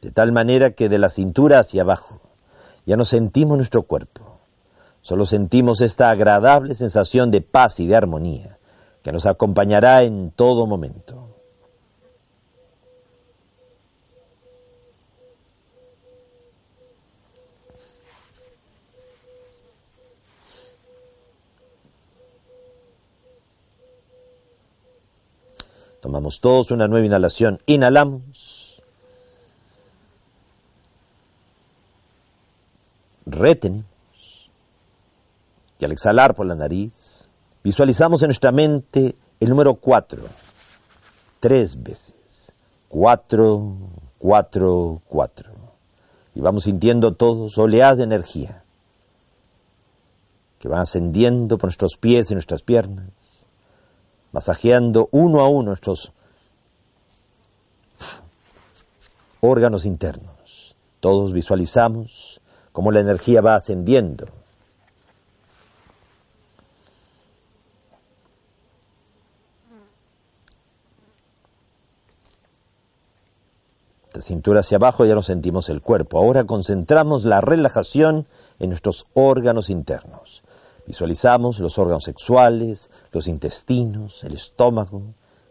De 0.01 0.11
tal 0.11 0.31
manera 0.31 0.71
que 0.71 0.89
de 0.89 0.97
la 0.97 1.09
cintura 1.09 1.59
hacia 1.59 1.81
abajo 1.81 2.19
ya 2.85 2.95
no 2.97 3.05
sentimos 3.05 3.57
nuestro 3.57 3.83
cuerpo, 3.83 4.39
solo 5.01 5.25
sentimos 5.25 5.81
esta 5.81 6.09
agradable 6.09 6.75
sensación 6.75 7.31
de 7.31 7.41
paz 7.41 7.79
y 7.79 7.87
de 7.87 7.95
armonía 7.95 8.57
que 9.03 9.11
nos 9.11 9.25
acompañará 9.25 10.03
en 10.03 10.31
todo 10.31 10.65
momento. 10.65 11.26
Tomamos 26.07 26.39
todos 26.39 26.71
una 26.71 26.87
nueva 26.87 27.05
inhalación. 27.05 27.59
Inhalamos. 27.65 28.81
Retenemos. 33.25 34.49
Y 35.79 35.83
al 35.83 35.91
exhalar 35.91 36.33
por 36.33 36.45
la 36.45 36.55
nariz, 36.55 37.27
visualizamos 37.61 38.21
en 38.21 38.27
nuestra 38.27 38.53
mente 38.53 39.17
el 39.41 39.49
número 39.49 39.75
cuatro. 39.75 40.23
Tres 41.41 41.83
veces. 41.83 42.53
Cuatro, 42.87 43.75
cuatro, 44.17 45.01
cuatro. 45.09 45.51
Y 46.33 46.39
vamos 46.39 46.63
sintiendo 46.63 47.15
todos 47.15 47.57
oleadas 47.57 47.97
de 47.97 48.03
energía 48.05 48.63
que 50.59 50.69
van 50.69 50.79
ascendiendo 50.79 51.57
por 51.57 51.67
nuestros 51.67 51.97
pies 51.97 52.31
y 52.31 52.33
nuestras 52.33 52.63
piernas 52.63 53.26
masajeando 54.37 55.09
uno 55.11 55.41
a 55.41 55.47
uno 55.49 55.69
nuestros 55.69 56.11
órganos 59.41 59.83
internos. 59.83 60.75
Todos 60.99 61.33
visualizamos 61.33 62.39
cómo 62.71 62.91
la 62.91 62.99
energía 62.99 63.41
va 63.41 63.55
ascendiendo. 63.55 64.27
De 74.13 74.21
cintura 74.21 74.59
hacia 74.59 74.77
abajo 74.77 75.03
ya 75.05 75.15
no 75.15 75.23
sentimos 75.23 75.67
el 75.69 75.81
cuerpo. 75.81 76.19
Ahora 76.19 76.43
concentramos 76.43 77.25
la 77.25 77.41
relajación 77.41 78.27
en 78.59 78.69
nuestros 78.69 79.07
órganos 79.15 79.71
internos. 79.71 80.43
Visualizamos 80.87 81.59
los 81.59 81.77
órganos 81.77 82.05
sexuales, 82.05 82.89
los 83.11 83.27
intestinos, 83.27 84.23
el 84.23 84.33
estómago, 84.33 85.01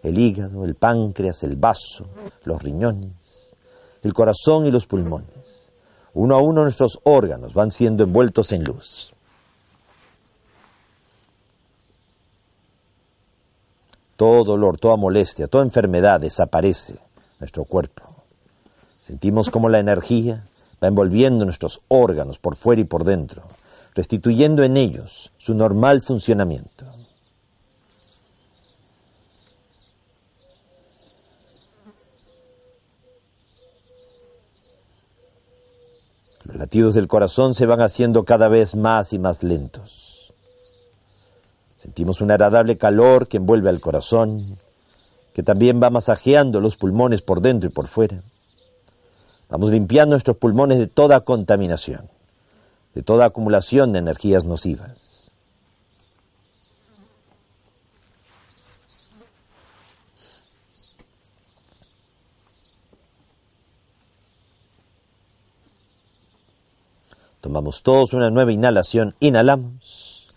el 0.03 0.19
hígado, 0.19 0.65
el 0.65 0.77
páncreas, 0.77 1.43
el 1.43 1.57
vaso, 1.57 2.07
los 2.45 2.63
riñones, 2.63 3.55
el 4.03 4.15
corazón 4.15 4.65
y 4.65 4.71
los 4.71 4.87
pulmones. 4.87 5.73
Uno 6.15 6.37
a 6.37 6.41
uno 6.41 6.63
nuestros 6.63 7.01
órganos 7.03 7.53
van 7.53 7.71
siendo 7.71 8.05
envueltos 8.05 8.51
en 8.53 8.65
luz. 8.65 9.13
Todo 14.17 14.43
dolor, 14.43 14.79
toda 14.79 14.97
molestia, 14.97 15.49
toda 15.49 15.65
enfermedad 15.65 16.19
desaparece 16.19 16.95
de 16.95 17.01
nuestro 17.41 17.65
cuerpo. 17.65 18.05
Sentimos 19.03 19.51
como 19.51 19.69
la 19.69 19.81
energía 19.81 20.47
va 20.83 20.89
envolviendo 20.89 21.45
nuestros 21.45 21.83
órganos 21.89 22.39
por 22.39 22.57
fuera 22.57 22.81
y 22.81 22.85
por 22.85 23.05
dentro 23.05 23.43
restituyendo 23.97 24.63
en 24.63 24.77
ellos 24.77 25.33
su 25.39 25.55
normal 25.55 26.03
funcionamiento. 26.03 26.85
Los 36.45 36.57
latidos 36.57 36.93
del 36.93 37.09
corazón 37.09 37.55
se 37.55 37.65
van 37.65 37.81
haciendo 37.81 38.25
cada 38.25 38.49
vez 38.49 38.75
más 38.75 39.15
y 39.15 39.19
más 39.19 39.43
lentos. 39.43 40.31
Sentimos 41.79 42.21
un 42.21 42.31
agradable 42.31 42.77
calor 42.77 43.27
que 43.27 43.39
envuelve 43.39 43.71
al 43.71 43.81
corazón, 43.81 44.59
que 45.33 45.43
también 45.43 45.83
va 45.83 45.89
masajeando 45.89 46.61
los 46.61 46.77
pulmones 46.77 47.23
por 47.23 47.41
dentro 47.41 47.71
y 47.71 47.73
por 47.73 47.87
fuera. 47.87 48.23
Vamos 49.49 49.71
limpiando 49.71 50.13
nuestros 50.13 50.37
pulmones 50.37 50.79
de 50.79 50.87
toda 50.87 51.21
contaminación 51.21 52.16
de 52.97 53.03
toda 53.03 53.27
acumulación 53.27 53.93
de 53.93 53.99
energías 53.99 54.45
nocivas. 54.45 55.31
Tomamos 67.43 67.83
todos 67.83 68.15
una 68.15 68.31
nueva 68.31 68.51
inhalación, 68.51 69.15
inhalamos, 69.21 70.29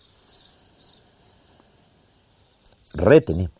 retenemos. 2.92 3.54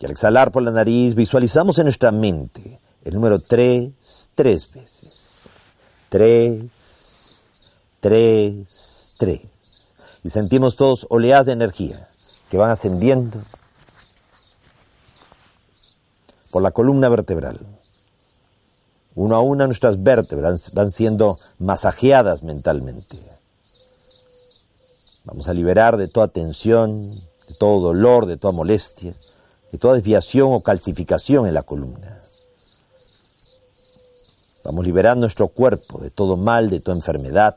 Y 0.00 0.06
al 0.06 0.10
exhalar 0.10 0.50
por 0.50 0.64
la 0.64 0.72
nariz 0.72 1.14
visualizamos 1.14 1.78
en 1.78 1.84
nuestra 1.84 2.10
mente 2.10 2.80
el 3.04 3.14
número 3.14 3.38
tres, 3.38 4.28
tres 4.34 4.68
veces. 4.72 5.48
Tres, 6.08 6.79
tres, 8.00 9.12
tres. 9.18 9.40
Y 10.24 10.30
sentimos 10.30 10.76
todos 10.76 11.06
oleadas 11.10 11.46
de 11.46 11.52
energía 11.52 12.08
que 12.50 12.58
van 12.58 12.70
ascendiendo 12.70 13.38
por 16.50 16.62
la 16.62 16.72
columna 16.72 17.08
vertebral. 17.08 17.60
Uno 19.14 19.36
a 19.36 19.40
una 19.40 19.66
nuestras 19.66 20.02
vértebras 20.02 20.72
van 20.72 20.90
siendo 20.90 21.38
masajeadas 21.58 22.42
mentalmente. 22.42 23.18
Vamos 25.24 25.48
a 25.48 25.54
liberar 25.54 25.96
de 25.96 26.08
toda 26.08 26.28
tensión, 26.28 27.14
de 27.48 27.54
todo 27.58 27.80
dolor, 27.80 28.26
de 28.26 28.36
toda 28.36 28.52
molestia, 28.52 29.14
de 29.70 29.78
toda 29.78 29.94
desviación 29.94 30.52
o 30.52 30.60
calcificación 30.60 31.46
en 31.46 31.54
la 31.54 31.62
columna. 31.62 32.22
Vamos 34.64 34.84
liberando 34.84 35.22
nuestro 35.22 35.48
cuerpo 35.48 36.00
de 36.00 36.10
todo 36.10 36.36
mal, 36.36 36.70
de 36.70 36.80
toda 36.80 36.96
enfermedad, 36.96 37.56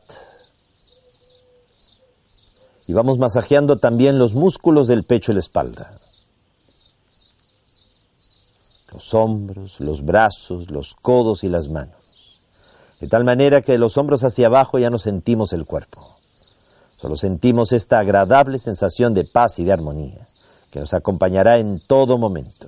y 2.88 2.94
vamos 2.94 3.18
masajeando 3.18 3.78
también 3.78 4.18
los 4.18 4.34
músculos 4.34 4.88
del 4.88 5.04
pecho 5.04 5.32
y 5.32 5.36
la 5.36 5.42
espalda. 5.42 5.92
Los 8.92 9.14
hombros, 9.14 9.80
los 9.80 10.04
brazos, 10.04 10.70
los 10.70 10.94
codos 10.94 11.44
y 11.44 11.50
las 11.50 11.70
manos. 11.70 12.40
De 13.00 13.08
tal 13.08 13.24
manera 13.24 13.62
que 13.62 13.74
de 13.74 13.78
los 13.78 13.98
hombros 13.98 14.24
hacia 14.24 14.48
abajo 14.48 14.80
ya 14.80 14.90
no 14.90 15.00
sentimos 15.00 15.54
el 15.54 15.66
cuerpo. 15.66 16.18
Solo 16.94 17.18
sentimos 17.18 17.72
esta 17.72 18.00
agradable 18.00 18.60
sensación 18.60 19.14
de 19.14 19.26
paz 19.26 19.60
y 19.60 19.64
de 19.64 19.74
armonía 19.74 20.28
que 20.74 20.80
nos 20.80 20.94
acompañará 20.96 21.60
en 21.60 21.80
todo 21.86 22.18
momento. 22.18 22.68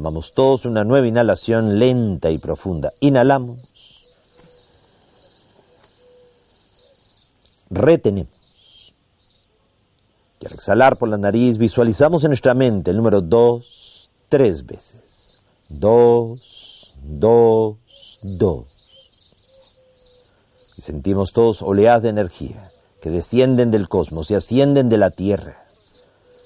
Tomamos 0.00 0.32
todos 0.32 0.64
una 0.64 0.82
nueva 0.82 1.06
inhalación 1.06 1.78
lenta 1.78 2.30
y 2.30 2.38
profunda. 2.38 2.90
Inhalamos. 3.00 4.08
Retenemos. 7.68 8.94
Y 10.40 10.46
al 10.46 10.54
exhalar 10.54 10.96
por 10.96 11.10
la 11.10 11.18
nariz 11.18 11.58
visualizamos 11.58 12.24
en 12.24 12.30
nuestra 12.30 12.54
mente 12.54 12.92
el 12.92 12.96
número 12.96 13.20
dos, 13.20 14.08
tres 14.30 14.64
veces. 14.64 15.38
Dos, 15.68 16.94
dos, 17.02 17.76
dos. 18.22 18.64
Y 20.78 20.80
sentimos 20.80 21.34
todos 21.34 21.60
oleadas 21.60 22.04
de 22.04 22.08
energía 22.08 22.72
que 23.02 23.10
descienden 23.10 23.70
del 23.70 23.90
cosmos 23.90 24.30
y 24.30 24.34
ascienden 24.34 24.88
de 24.88 24.96
la 24.96 25.10
tierra 25.10 25.62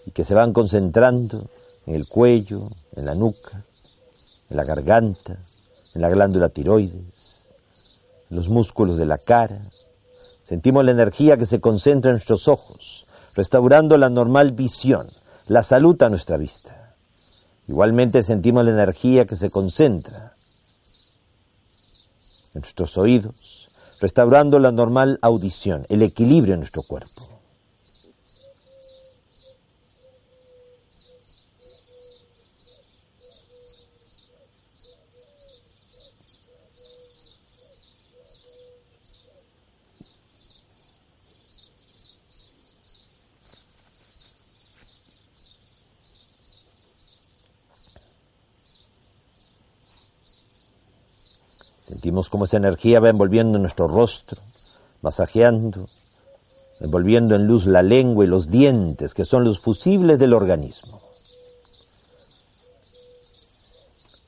y 0.07 0.11
que 0.11 0.25
se 0.25 0.35
van 0.35 0.53
concentrando 0.53 1.49
en 1.87 1.94
el 1.94 2.07
cuello, 2.07 2.68
en 2.92 3.07
la 3.07 3.14
nuca, 3.14 3.64
en 4.51 4.57
la 4.57 4.64
garganta, 4.64 5.38
en 5.94 6.03
la 6.03 6.09
glándula 6.09 6.49
tiroides, 6.49 7.51
en 8.31 8.37
los 8.37 8.49
músculos 8.49 8.97
de 8.97 9.07
la 9.07 9.18
cara. 9.18 9.61
Sentimos 10.42 10.85
la 10.85 10.90
energía 10.90 11.37
que 11.37 11.47
se 11.47 11.61
concentra 11.61 12.11
en 12.11 12.14
nuestros 12.14 12.49
ojos, 12.49 13.07
restaurando 13.35 13.97
la 13.97 14.11
normal 14.11 14.53
visión, 14.53 15.07
la 15.47 15.62
salud 15.62 16.01
a 16.03 16.09
nuestra 16.09 16.37
vista. 16.37 16.94
Igualmente 17.66 18.23
sentimos 18.23 18.64
la 18.64 18.73
energía 18.73 19.25
que 19.25 19.37
se 19.37 19.51
concentra 19.51 20.35
en 22.55 22.61
nuestros 22.61 22.99
oídos, 22.99 23.68
restaurando 24.01 24.59
la 24.59 24.70
normal 24.70 25.18
audición, 25.23 25.87
el 25.88 26.03
equilibrio 26.03 26.55
en 26.55 26.61
nuestro 26.61 26.83
cuerpo. 26.83 27.34
Sentimos 52.05 52.29
como 52.29 52.45
esa 52.45 52.59
energía 52.59 53.01
va 53.01 53.09
envolviendo 53.09 53.59
nuestro 53.59 53.88
rostro, 53.88 54.38
masajeando, 55.01 55.88
envolviendo 56.81 57.35
en 57.35 57.47
luz 57.47 57.64
la 57.64 57.83
lengua 57.83 58.27
y 58.27 58.29
los 58.29 58.51
dientes, 58.51 59.14
que 59.14 59.25
son 59.25 59.43
los 59.43 59.59
fusibles 59.59 60.19
del 60.19 60.35
organismo. 60.35 61.01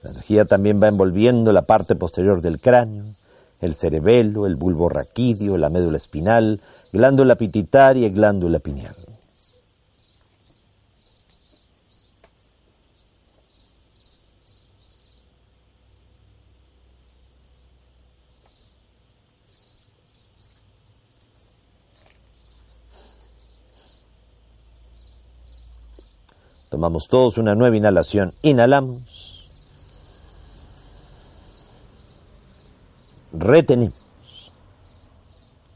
La 0.02 0.12
energía 0.12 0.46
también 0.46 0.82
va 0.82 0.88
envolviendo 0.88 1.52
la 1.52 1.66
parte 1.66 1.96
posterior 1.96 2.40
del 2.40 2.62
cráneo, 2.62 3.04
el 3.60 3.74
cerebelo, 3.74 4.46
el 4.46 4.56
bulbo 4.56 4.88
raquídeo, 4.88 5.58
la 5.58 5.68
médula 5.68 5.98
espinal, 5.98 6.62
glándula 6.94 7.34
pituitaria 7.34 8.06
y 8.06 8.10
glándula 8.10 8.58
pineal. 8.58 8.96
Tomamos 26.76 27.08
todos 27.08 27.38
una 27.38 27.54
nueva 27.54 27.74
inhalación. 27.74 28.34
Inhalamos. 28.42 29.48
Retenemos. 33.32 34.52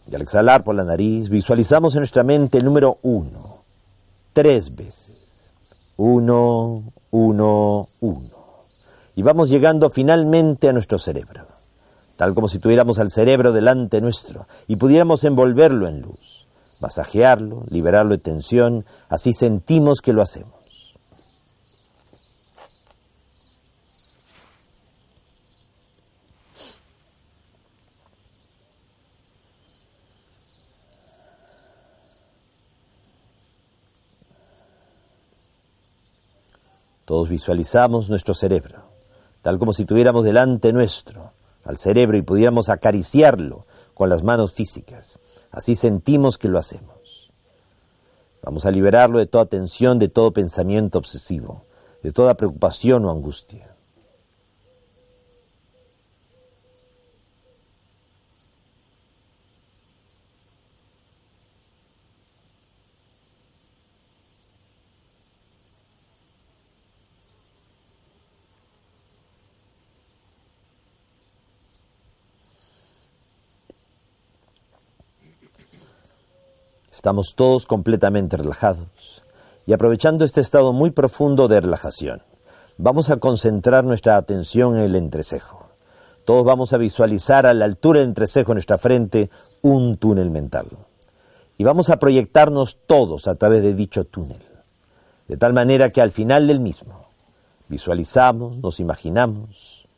Y 0.07 0.15
al 0.15 0.21
exhalar 0.21 0.63
por 0.63 0.75
la 0.75 0.85
nariz, 0.85 1.31
visualizamos 1.31 1.95
en 1.95 2.01
nuestra 2.01 2.23
mente 2.23 2.59
el 2.59 2.67
número 2.67 2.99
uno. 3.01 3.63
Tres 4.35 4.77
veces. 4.77 5.55
Uno, 5.97 6.93
uno, 7.11 7.89
uno. 8.01 8.37
Y 9.17 9.23
vamos 9.23 9.49
llegando 9.49 9.89
finalmente 9.89 10.69
a 10.69 10.75
nuestro 10.75 10.99
cerebro. 10.99 11.47
Tal 12.19 12.35
como 12.35 12.47
si 12.47 12.59
tuviéramos 12.59 12.99
al 12.99 13.11
cerebro 13.11 13.53
delante 13.53 14.03
nuestro 14.03 14.47
y 14.69 14.77
pudiéramos 14.77 15.25
envolverlo 15.25 15.89
en 15.89 16.03
luz. 16.03 16.47
Masajearlo, 16.79 17.65
liberarlo 17.71 18.11
de 18.11 18.19
tensión. 18.19 18.85
Así 19.09 19.33
sentimos 19.33 20.03
que 20.03 20.13
lo 20.13 20.21
hacemos. 20.21 20.60
Todos 37.11 37.29
visualizamos 37.29 38.09
nuestro 38.09 38.35
cerebro, 38.35 38.85
tal 39.43 39.59
como 39.59 39.73
si 39.73 39.85
tuviéramos 39.85 40.25
delante 40.25 40.73
nuestro 40.73 41.33
al 41.65 41.77
cerebro 41.77 42.17
y 42.17 42.23
pudiéramos 42.23 42.69
acariciarlo 42.69 43.67
con 43.95 44.09
las 44.09 44.23
manos 44.23 44.53
físicas. 44.53 45.19
Así 45.51 45.75
sentimos 45.75 46.39
que 46.39 46.47
lo 46.47 46.57
hacemos. 46.57 47.33
Vamos 48.45 48.65
a 48.65 48.71
liberarlo 48.71 49.19
de 49.19 49.27
toda 49.27 49.47
tensión, 49.47 49.99
de 49.99 50.07
todo 50.07 50.31
pensamiento 50.31 50.99
obsesivo, 50.99 51.65
de 52.05 52.13
toda 52.13 52.35
preocupación 52.35 53.05
o 53.05 53.11
angustia. 53.11 53.70
Estamos 77.01 77.35
todos 77.35 77.65
completamente 77.65 78.37
relajados 78.37 79.23
y 79.65 79.73
aprovechando 79.73 80.23
este 80.23 80.43
estado 80.43 80.75
muy 80.75 80.91
profundo 80.91 81.49
de 81.49 81.59
relajación, 81.63 82.21
vamos 82.77 83.09
a 83.09 83.17
concentrar 83.17 83.85
nuestra 83.85 84.19
atención 84.19 84.77
en 84.77 84.83
el 84.83 84.95
entrecejo. 84.95 85.65
Todos 86.27 86.45
vamos 86.45 86.75
a 86.75 86.77
visualizar 86.77 87.47
a 87.47 87.55
la 87.55 87.65
altura 87.65 88.01
del 88.01 88.11
entrecejo 88.11 88.53
en 88.53 88.57
nuestra 88.57 88.77
frente 88.77 89.31
un 89.63 89.97
túnel 89.97 90.29
mental. 90.29 90.67
Y 91.57 91.65
vamos 91.65 91.89
a 91.89 91.99
proyectarnos 91.99 92.77
todos 92.87 93.29
a 93.29 93.35
través 93.35 93.63
de 93.63 93.73
dicho 93.73 94.05
túnel. 94.05 94.45
De 95.27 95.39
tal 95.39 95.55
manera 95.55 95.89
que 95.89 96.03
al 96.03 96.11
final 96.11 96.49
del 96.49 96.61
mismo 96.61 97.07
visualizamos, 97.69 98.59
nos 98.59 98.79
imaginamos 98.79 99.89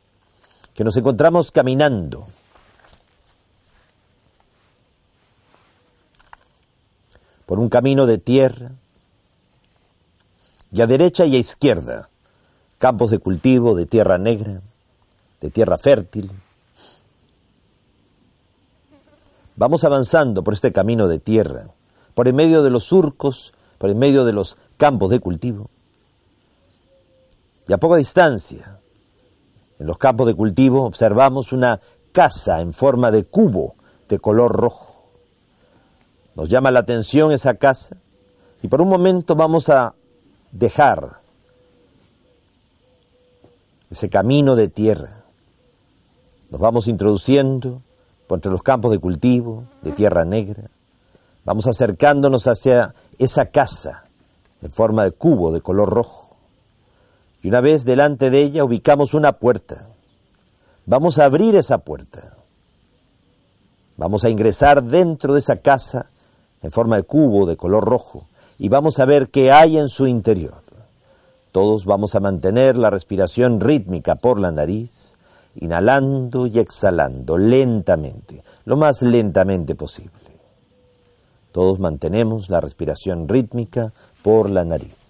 que 0.73 0.85
nos 0.85 0.97
encontramos 0.97 1.51
caminando 1.51 2.29
por 7.53 7.59
un 7.59 7.69
camino 7.69 8.07
de 8.07 8.17
tierra, 8.17 8.71
y 10.73 10.81
a 10.81 10.87
derecha 10.87 11.27
y 11.27 11.37
a 11.37 11.38
izquierda, 11.38 12.09
campos 12.79 13.11
de 13.11 13.19
cultivo, 13.19 13.75
de 13.75 13.85
tierra 13.85 14.17
negra, 14.17 14.62
de 15.38 15.51
tierra 15.51 15.77
fértil. 15.77 16.31
Vamos 19.55 19.85
avanzando 19.85 20.42
por 20.42 20.55
este 20.55 20.73
camino 20.73 21.09
de 21.09 21.19
tierra, 21.19 21.67
por 22.15 22.27
en 22.27 22.37
medio 22.37 22.63
de 22.63 22.71
los 22.71 22.85
surcos, 22.85 23.53
por 23.77 23.90
en 23.90 23.98
medio 23.98 24.25
de 24.25 24.33
los 24.33 24.57
campos 24.79 25.11
de 25.11 25.21
cultivo. 25.21 25.69
Y 27.69 27.75
a 27.75 27.77
poca 27.77 27.96
distancia, 27.96 28.79
en 29.79 29.87
los 29.87 29.98
campos 29.98 30.27
de 30.27 30.35
cultivo, 30.35 30.87
observamos 30.87 31.53
una 31.53 31.83
casa 32.13 32.63
en 32.63 32.73
forma 32.73 33.11
de 33.11 33.25
cubo 33.25 33.75
de 34.09 34.19
color 34.19 34.53
rojo. 34.53 34.92
Nos 36.35 36.49
llama 36.49 36.71
la 36.71 36.81
atención 36.81 37.33
esa 37.33 37.55
casa 37.55 37.97
y 38.63 38.69
por 38.69 38.81
un 38.81 38.89
momento 38.89 39.35
vamos 39.35 39.69
a 39.69 39.95
dejar 40.51 41.21
ese 43.91 44.09
camino 44.09 44.57
de 44.57 44.69
tierra. 44.69 45.25
Nos 46.51 46.61
vamos 46.61 46.89
introduciendo 46.89 47.83
por 48.27 48.39
entre 48.39 48.51
los 48.51 48.63
campos 48.63 48.91
de 48.91 48.99
cultivo, 48.99 49.65
de 49.83 49.93
tierra 49.93 50.25
negra. 50.25 50.71
Vamos 51.45 51.67
acercándonos 51.67 52.47
hacia 52.47 52.95
esa 53.19 53.47
casa 53.47 54.05
en 54.63 54.73
forma 54.73 55.05
de 55.05 55.13
cubo 55.13 55.53
de 55.53 55.61
color 55.61 55.91
rojo. 55.91 56.37
Y 57.43 57.49
una 57.49 57.61
vez 57.61 57.85
delante 57.85 58.31
de 58.31 58.41
ella 58.41 58.65
ubicamos 58.65 59.13
una 59.13 59.33
puerta. 59.33 59.89
Vamos 60.87 61.19
a 61.19 61.25
abrir 61.25 61.57
esa 61.57 61.79
puerta. 61.79 62.37
Vamos 63.97 64.25
a 64.25 64.31
ingresar 64.31 64.83
dentro 64.83 65.35
de 65.35 65.41
esa 65.41 65.57
casa 65.57 66.07
en 66.63 66.71
forma 66.71 66.96
de 66.96 67.02
cubo 67.02 67.46
de 67.46 67.56
color 67.56 67.85
rojo 67.85 68.27
y 68.58 68.69
vamos 68.69 68.98
a 68.98 69.04
ver 69.04 69.29
qué 69.29 69.50
hay 69.50 69.79
en 69.79 69.88
su 69.88 70.06
interior. 70.06 70.63
Todos 71.50 71.85
vamos 71.85 72.15
a 72.15 72.21
mantener 72.21 72.79
la 72.79 72.90
respiración 72.90 73.60
rítmica 73.60 74.15
por 74.15 74.38
la 74.38 74.52
nariz, 74.52 75.19
inhalando 75.56 76.46
y 76.46 76.58
exhalando 76.58 77.37
lentamente, 77.37 78.42
lo 78.65 78.77
más 78.77 79.02
lentamente 79.02 79.75
posible. 79.75 80.13
Todos 81.52 81.79
mantenemos 81.79 82.48
la 82.48 82.60
respiración 82.60 83.29
rítmica 83.29 83.92
por 84.23 84.48
la 84.48 84.65
nariz. 84.65 85.02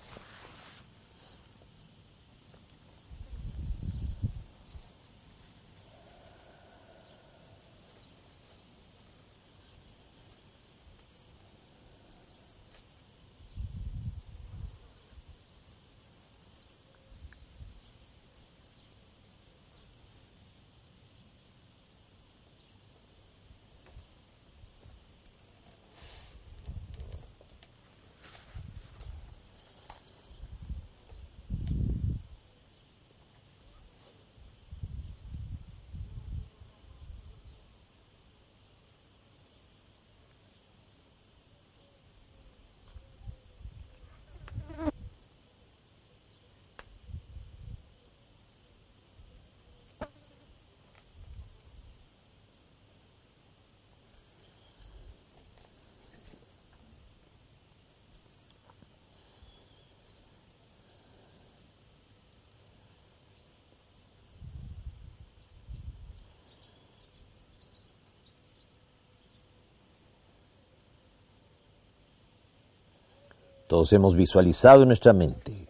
Todos 73.73 73.91
hemos 73.95 74.16
visualizado 74.16 74.83
en 74.83 74.89
nuestra 74.89 75.14
mente 75.14 75.66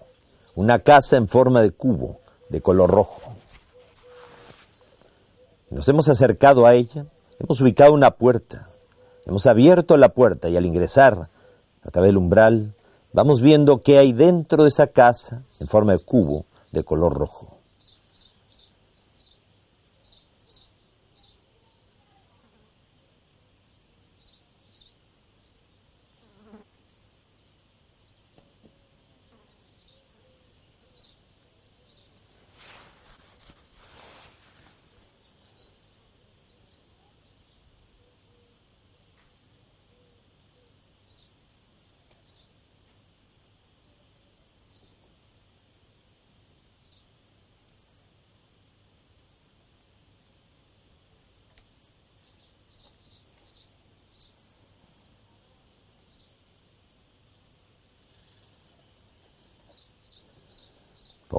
una 0.56 0.80
casa 0.80 1.16
en 1.16 1.28
forma 1.28 1.62
de 1.62 1.70
cubo 1.70 2.18
de 2.48 2.60
color 2.60 2.90
rojo. 2.90 3.32
Nos 5.70 5.86
hemos 5.86 6.08
acercado 6.08 6.66
a 6.66 6.74
ella, 6.74 7.06
hemos 7.38 7.60
ubicado 7.60 7.92
una 7.92 8.10
puerta, 8.10 8.70
hemos 9.24 9.46
abierto 9.46 9.96
la 9.96 10.08
puerta 10.08 10.48
y 10.48 10.56
al 10.56 10.66
ingresar 10.66 11.28
a 11.84 11.90
través 11.92 12.08
del 12.08 12.16
umbral 12.16 12.74
vamos 13.12 13.40
viendo 13.40 13.82
qué 13.82 13.98
hay 13.98 14.12
dentro 14.12 14.64
de 14.64 14.70
esa 14.70 14.88
casa 14.88 15.44
en 15.60 15.68
forma 15.68 15.92
de 15.92 16.00
cubo 16.00 16.44
de 16.72 16.82
color 16.82 17.14
rojo. 17.14 17.51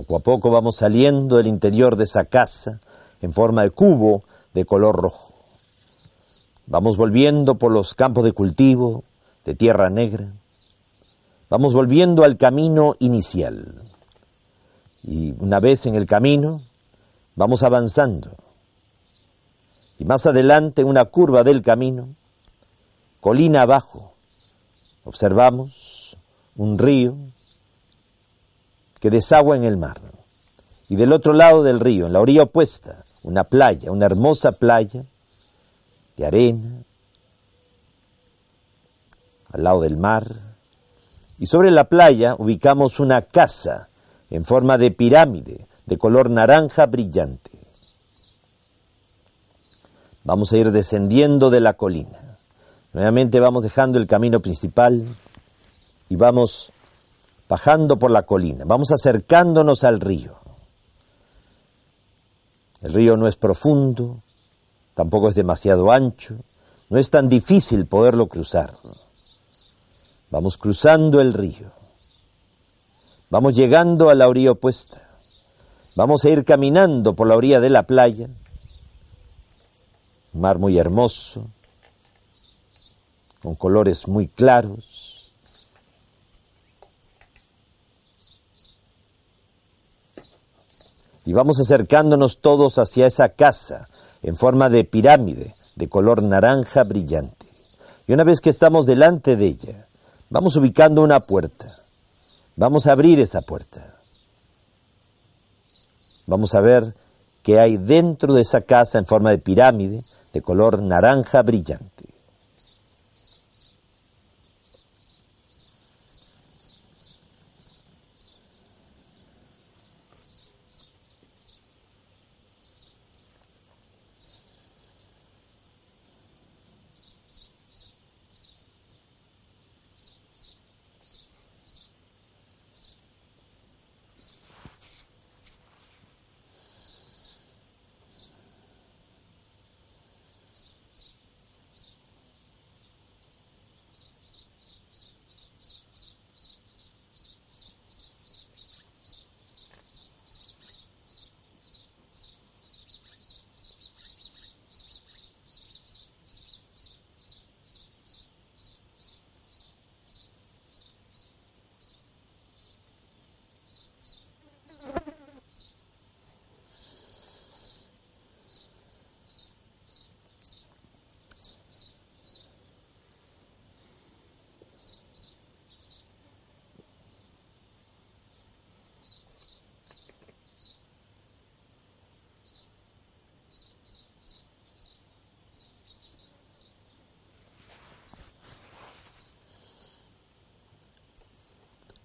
Poco 0.03 0.17
a 0.17 0.19
poco 0.19 0.49
vamos 0.49 0.75
saliendo 0.75 1.37
del 1.37 1.47
interior 1.47 1.95
de 1.95 2.03
esa 2.03 2.25
casa 2.25 2.81
en 3.21 3.31
forma 3.31 3.63
de 3.63 3.69
cubo 3.69 4.25
de 4.53 4.65
color 4.65 4.97
rojo. 4.97 5.33
Vamos 6.65 6.97
volviendo 6.97 7.55
por 7.55 7.71
los 7.71 7.93
campos 7.93 8.25
de 8.25 8.33
cultivo 8.33 9.05
de 9.45 9.55
tierra 9.55 9.89
negra. 9.89 10.27
Vamos 11.49 11.73
volviendo 11.73 12.25
al 12.25 12.35
camino 12.35 12.97
inicial. 12.99 13.81
Y 15.03 15.35
una 15.39 15.61
vez 15.61 15.85
en 15.85 15.95
el 15.95 16.05
camino, 16.05 16.61
vamos 17.37 17.63
avanzando. 17.63 18.31
Y 19.99 20.03
más 20.03 20.25
adelante, 20.25 20.81
en 20.81 20.89
una 20.89 21.05
curva 21.05 21.45
del 21.45 21.61
camino, 21.61 22.09
colina 23.21 23.61
abajo, 23.61 24.15
observamos 25.05 26.17
un 26.57 26.77
río 26.77 27.15
que 29.03 29.09
desagua 29.09 29.57
en 29.57 29.65
el 29.65 29.75
mar. 29.75 29.99
Y 30.87 30.95
del 30.95 31.11
otro 31.11 31.33
lado 31.33 31.61
del 31.61 31.81
río, 31.81 32.05
en 32.05 32.13
la 32.13 32.21
orilla 32.21 32.43
opuesta, 32.43 33.03
una 33.21 33.43
playa, 33.43 33.91
una 33.91 34.05
hermosa 34.05 34.53
playa 34.53 35.03
de 36.15 36.25
arena, 36.25 36.83
al 39.51 39.61
lado 39.61 39.81
del 39.81 39.97
mar. 39.97 40.33
Y 41.37 41.47
sobre 41.47 41.69
la 41.69 41.83
playa 41.89 42.33
ubicamos 42.39 43.01
una 43.01 43.23
casa 43.23 43.89
en 44.29 44.45
forma 44.45 44.77
de 44.77 44.91
pirámide, 44.91 45.67
de 45.85 45.97
color 45.97 46.29
naranja 46.29 46.85
brillante. 46.85 47.51
Vamos 50.23 50.53
a 50.53 50.57
ir 50.57 50.71
descendiendo 50.71 51.49
de 51.49 51.59
la 51.59 51.73
colina. 51.73 52.37
Nuevamente 52.93 53.41
vamos 53.41 53.63
dejando 53.63 53.97
el 53.97 54.07
camino 54.07 54.39
principal 54.39 55.13
y 56.07 56.15
vamos 56.15 56.72
bajando 57.53 57.99
por 57.99 58.09
la 58.09 58.23
colina, 58.23 58.63
vamos 58.65 58.89
acercándonos 58.89 59.83
al 59.83 59.99
río. 59.99 60.33
El 62.81 62.95
río 62.95 63.15
no 63.15 63.27
es 63.27 63.35
profundo, 63.35 64.23
tampoco 64.95 65.29
es 65.29 65.35
demasiado 65.35 65.91
ancho, 65.91 66.33
no 66.89 66.97
es 66.97 67.11
tan 67.11 67.29
difícil 67.29 67.85
poderlo 67.85 68.25
cruzar. 68.25 68.73
Vamos 70.31 70.57
cruzando 70.57 71.21
el 71.21 71.31
río, 71.31 71.71
vamos 73.29 73.53
llegando 73.53 74.09
a 74.09 74.15
la 74.15 74.27
orilla 74.27 74.53
opuesta, 74.53 75.07
vamos 75.95 76.25
a 76.25 76.29
ir 76.29 76.45
caminando 76.45 77.13
por 77.13 77.27
la 77.27 77.35
orilla 77.35 77.59
de 77.59 77.69
la 77.69 77.83
playa, 77.83 78.29
un 80.33 80.41
mar 80.41 80.57
muy 80.57 80.79
hermoso, 80.79 81.45
con 83.43 83.53
colores 83.53 84.07
muy 84.07 84.27
claros, 84.27 84.92
y 91.25 91.33
vamos 91.33 91.59
acercándonos 91.59 92.39
todos 92.39 92.77
hacia 92.77 93.07
esa 93.07 93.29
casa 93.29 93.87
en 94.21 94.35
forma 94.35 94.69
de 94.69 94.83
pirámide 94.83 95.55
de 95.75 95.89
color 95.89 96.21
naranja 96.21 96.83
brillante. 96.83 97.45
Y 98.07 98.13
una 98.13 98.23
vez 98.23 98.41
que 98.41 98.49
estamos 98.49 98.85
delante 98.85 99.35
de 99.35 99.47
ella, 99.47 99.87
vamos 100.29 100.55
ubicando 100.55 101.01
una 101.01 101.21
puerta. 101.21 101.65
Vamos 102.55 102.87
a 102.87 102.91
abrir 102.91 103.19
esa 103.19 103.41
puerta. 103.41 103.97
Vamos 106.25 106.53
a 106.55 106.61
ver 106.61 106.93
qué 107.41 107.59
hay 107.59 107.77
dentro 107.77 108.33
de 108.33 108.41
esa 108.41 108.61
casa 108.61 108.97
en 108.97 109.05
forma 109.05 109.31
de 109.31 109.37
pirámide 109.37 110.01
de 110.33 110.41
color 110.41 110.81
naranja 110.81 111.41
brillante. 111.41 111.92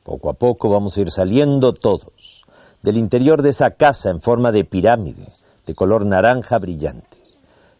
Poco 0.09 0.31
a 0.31 0.33
poco 0.33 0.71
vamos 0.71 0.97
a 0.97 1.03
ir 1.03 1.11
saliendo 1.11 1.75
todos 1.75 2.43
del 2.83 2.97
interior 2.97 3.43
de 3.43 3.51
esa 3.51 3.73
casa 3.73 4.09
en 4.09 4.23
forma 4.23 4.53
de 4.53 4.65
pirámide, 4.65 5.27
de 5.67 5.75
color 5.75 6.07
naranja 6.07 6.59
brillante. 6.59 7.19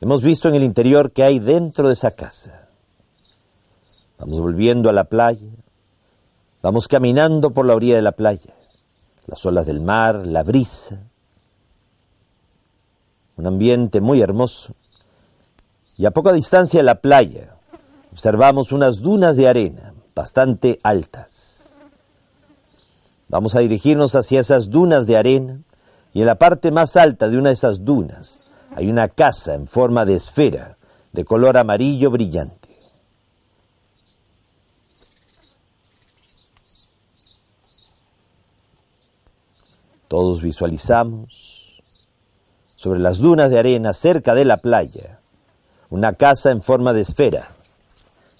Hemos 0.03 0.21
visto 0.21 0.47
en 0.47 0.55
el 0.55 0.63
interior 0.63 1.11
que 1.13 1.23
hay 1.25 1.39
dentro 1.39 1.87
de 1.87 1.95
esa 1.95 2.11
casa. 2.11 2.69
Vamos 4.19 4.41
volviendo 4.41 4.91
a 4.91 4.93
la 4.93 5.05
playa, 5.05 5.49
vamos 6.61 6.87
caminando 6.87 7.53
por 7.53 7.65
la 7.65 7.75
orilla 7.75 7.97
de 7.97 8.03
la 8.03 8.13
playa, 8.13 8.53
las 9.25 9.47
olas 9.47 9.65
del 9.65 9.81
mar, 9.81 10.27
la 10.27 10.43
brisa, 10.43 11.01
un 13.39 13.47
ambiente 13.47 14.03
muy 14.03 14.21
hermoso. 14.21 14.75
Y 15.97 16.05
a 16.05 16.11
poca 16.11 16.35
distancia 16.35 16.81
de 16.81 16.85
la 16.85 17.01
playa 17.01 17.57
observamos 18.13 18.71
unas 18.71 19.01
dunas 19.01 19.35
de 19.39 19.49
arena 19.49 19.95
bastante 20.15 20.79
altas. 20.83 21.58
Vamos 23.29 23.55
a 23.55 23.61
dirigirnos 23.61 24.15
hacia 24.15 24.41
esas 24.41 24.71
dunas 24.71 25.07
de 25.07 25.17
arena 25.17 25.61
y 26.15 26.21
en 26.21 26.27
la 26.27 26.37
parte 26.37 26.71
más 26.71 26.97
alta 26.97 27.29
de 27.29 27.37
una 27.37 27.51
de 27.51 27.55
esas 27.55 27.85
dunas 27.85 28.45
hay 28.75 28.89
una 28.89 29.09
casa 29.09 29.55
en 29.55 29.67
forma 29.67 30.05
de 30.05 30.15
esfera 30.15 30.79
de 31.13 31.25
color 31.25 31.57
amarillo 31.57 32.11
brillante. 32.11 32.69
Todos 40.09 40.41
visualizamos 40.41 41.83
sobre 42.77 43.01
las 43.01 43.19
dunas 43.19 43.51
de 43.51 43.59
arena 43.59 43.93
cerca 43.93 44.35
de 44.35 44.45
la 44.47 44.57
playa 44.57 45.21
una 45.91 46.15
casa 46.15 46.51
en 46.51 46.63
forma 46.63 46.93
de 46.93 47.03
esfera 47.03 47.51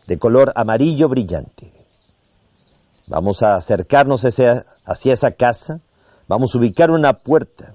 de 0.07 0.19
color 0.19 0.53
amarillo 0.55 1.09
brillante. 1.09 1.78
Vamos 3.09 3.43
a 3.43 3.57
acercarnos 3.57 4.25
hacia, 4.25 4.65
esa 4.87 5.31
casa, 5.33 5.81
vamos 6.27 6.55
a 6.55 6.59
ubicar 6.59 6.91
una 6.91 7.15
puerta 7.15 7.75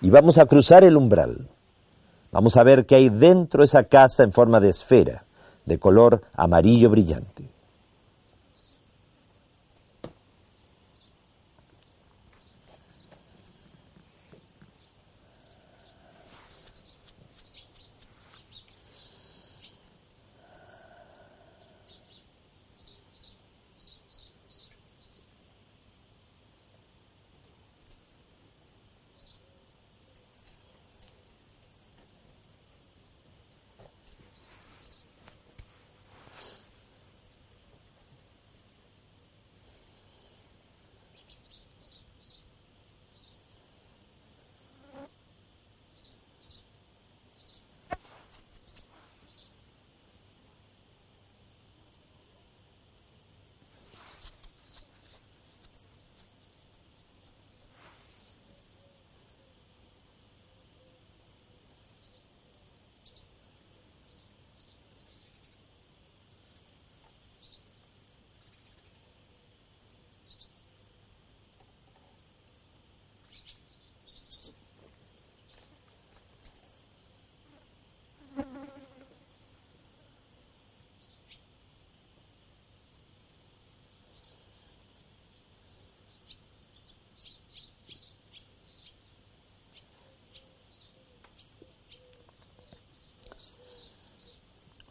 y 0.00 0.10
vamos 0.10 0.38
a 0.38 0.46
cruzar 0.46 0.82
el 0.82 0.96
umbral. 0.96 1.48
Vamos 2.32 2.56
a 2.56 2.64
ver 2.64 2.84
qué 2.84 2.96
hay 2.96 3.08
dentro 3.08 3.60
de 3.60 3.66
esa 3.66 3.84
casa 3.84 4.24
en 4.24 4.32
forma 4.32 4.60
de 4.60 4.70
esfera 4.70 5.24
de 5.64 5.78
color 5.78 6.22
amarillo 6.34 6.90
brillante. 6.90 7.48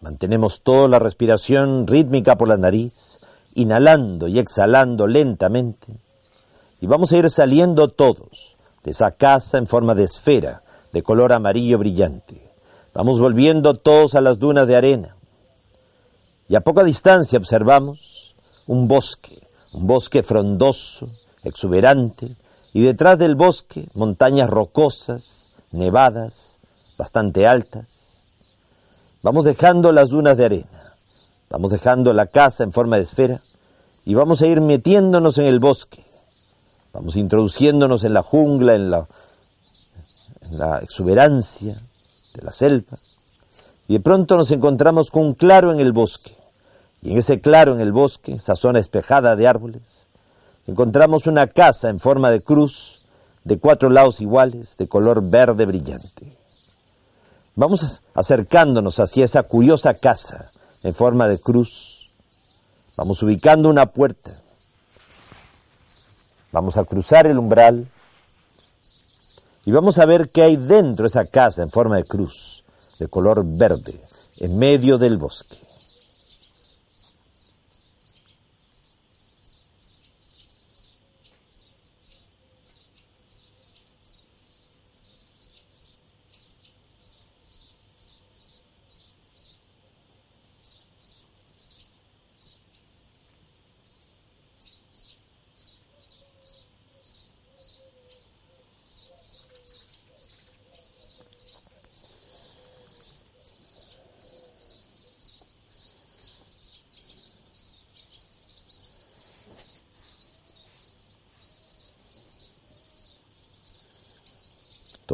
Mantenemos 0.08 0.62
toda 0.62 0.88
la 0.88 1.00
respiración 1.00 1.86
rítmica 1.86 2.38
por 2.38 2.48
la 2.48 2.56
nariz, 2.56 3.20
inhalando 3.56 4.30
y 4.30 4.40
exhalando 4.40 5.06
lentamente. 5.06 6.00
Y 6.80 6.88
vamos 6.88 7.12
a 7.12 7.18
ir 7.18 7.30
saliendo 7.30 7.90
todos 7.90 8.56
de 8.86 8.92
esa 8.92 9.12
casa 9.12 9.58
en 9.58 9.68
forma 9.68 9.96
de 9.96 10.06
esfera, 10.06 10.64
de 10.94 11.04
color 11.04 11.34
amarillo 11.34 11.78
brillante. 11.78 12.42
Vamos 12.94 13.20
volviendo 13.20 13.74
todos 13.74 14.16
a 14.16 14.22
las 14.22 14.40
dunas 14.40 14.66
de 14.66 14.78
arena. 14.78 15.18
Y 16.48 16.56
a 16.56 16.62
poca 16.62 16.86
distancia 16.86 17.38
observamos 17.38 18.34
un 18.66 18.88
bosque, 18.88 19.38
un 19.74 19.88
bosque 19.88 20.24
frondoso, 20.24 21.10
exuberante, 21.44 22.30
y 22.72 22.82
detrás 22.82 23.18
del 23.20 23.36
bosque 23.36 23.90
montañas 23.94 24.50
rocosas, 24.50 25.50
nevadas, 25.74 26.60
bastante 26.98 27.46
altas 27.46 27.97
Vamos 29.28 29.44
dejando 29.44 29.92
las 29.92 30.08
dunas 30.08 30.38
de 30.38 30.46
arena, 30.46 30.94
vamos 31.50 31.72
dejando 31.72 32.14
la 32.14 32.28
casa 32.28 32.64
en 32.64 32.72
forma 32.72 32.96
de 32.96 33.04
esfera 33.04 33.42
y 34.06 34.14
vamos 34.14 34.42
a 34.42 34.48
ir 34.48 34.62
metiéndonos 34.62 35.38
en 35.38 35.48
el 35.48 35.60
bosque. 35.60 36.02
Vamos 36.94 37.18
introduciéndonos 37.18 38.06
en 38.06 38.14
la 38.14 38.24
jungla, 38.24 38.76
en 38.76 38.90
la, 38.90 40.80
exuberancia 40.82 41.78
de 42.36 42.42
la 42.42 42.54
selva. 42.54 43.00
Y 43.90 43.96
de 43.96 44.00
pronto 44.00 44.38
nos 44.38 44.50
encontramos 44.52 45.12
con 45.12 45.24
un 45.24 45.34
claro 45.34 45.74
en 45.74 45.82
el 45.82 45.92
bosque. 45.92 46.34
Y 47.02 47.12
en 47.12 47.18
ese 47.18 47.42
claro 47.42 47.74
en 47.74 47.82
el 47.82 47.92
bosque, 47.92 48.36
esa 48.36 48.56
zona 48.56 48.80
espejada 48.80 49.36
de 49.36 49.46
árboles, 49.46 50.08
encontramos 50.68 51.28
una 51.28 51.48
casa 51.48 51.90
en 51.90 52.00
forma 52.00 52.32
de 52.32 52.40
cruz, 52.40 53.06
de 53.44 53.60
cuatro 53.60 53.90
lados 53.90 54.22
iguales, 54.22 54.78
de 54.78 54.88
color 54.88 55.22
verde 55.22 55.66
brillante. 55.66 56.37
Vamos 57.58 58.04
acercándonos 58.14 59.00
hacia 59.00 59.26
esa 59.26 59.42
curiosa 59.42 59.96
casa 59.96 60.52
en 60.84 60.94
forma 60.94 61.28
de 61.28 61.40
cruz. 61.40 62.12
Vamos 62.96 63.24
ubicando 63.24 63.68
una 63.68 63.88
puerta. 63.88 64.40
Vamos 66.52 66.78
a 66.78 66.84
cruzar 66.84 67.26
el 67.26 67.40
umbral 67.40 67.88
y 69.66 69.72
vamos 69.72 69.98
a 69.98 70.06
ver 70.06 70.30
qué 70.30 70.44
hay 70.44 70.56
dentro 70.56 71.04
de 71.04 71.08
esa 71.08 71.26
casa 71.26 71.64
en 71.64 71.72
forma 71.72 71.96
de 71.96 72.04
cruz, 72.04 72.64
de 73.00 73.08
color 73.08 73.44
verde, 73.44 74.00
en 74.38 74.60
medio 74.60 75.00
del 75.00 75.18
bosque. 75.18 75.58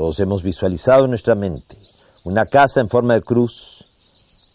Todos 0.04 0.20
hemos 0.20 0.44
visualizado 0.44 1.06
en 1.06 1.12
nuestra 1.12 1.34
mente 1.34 1.78
una 2.26 2.46
casa 2.46 2.82
en 2.82 2.90
forma 2.90 3.14
de 3.14 3.22
cruz, 3.22 3.86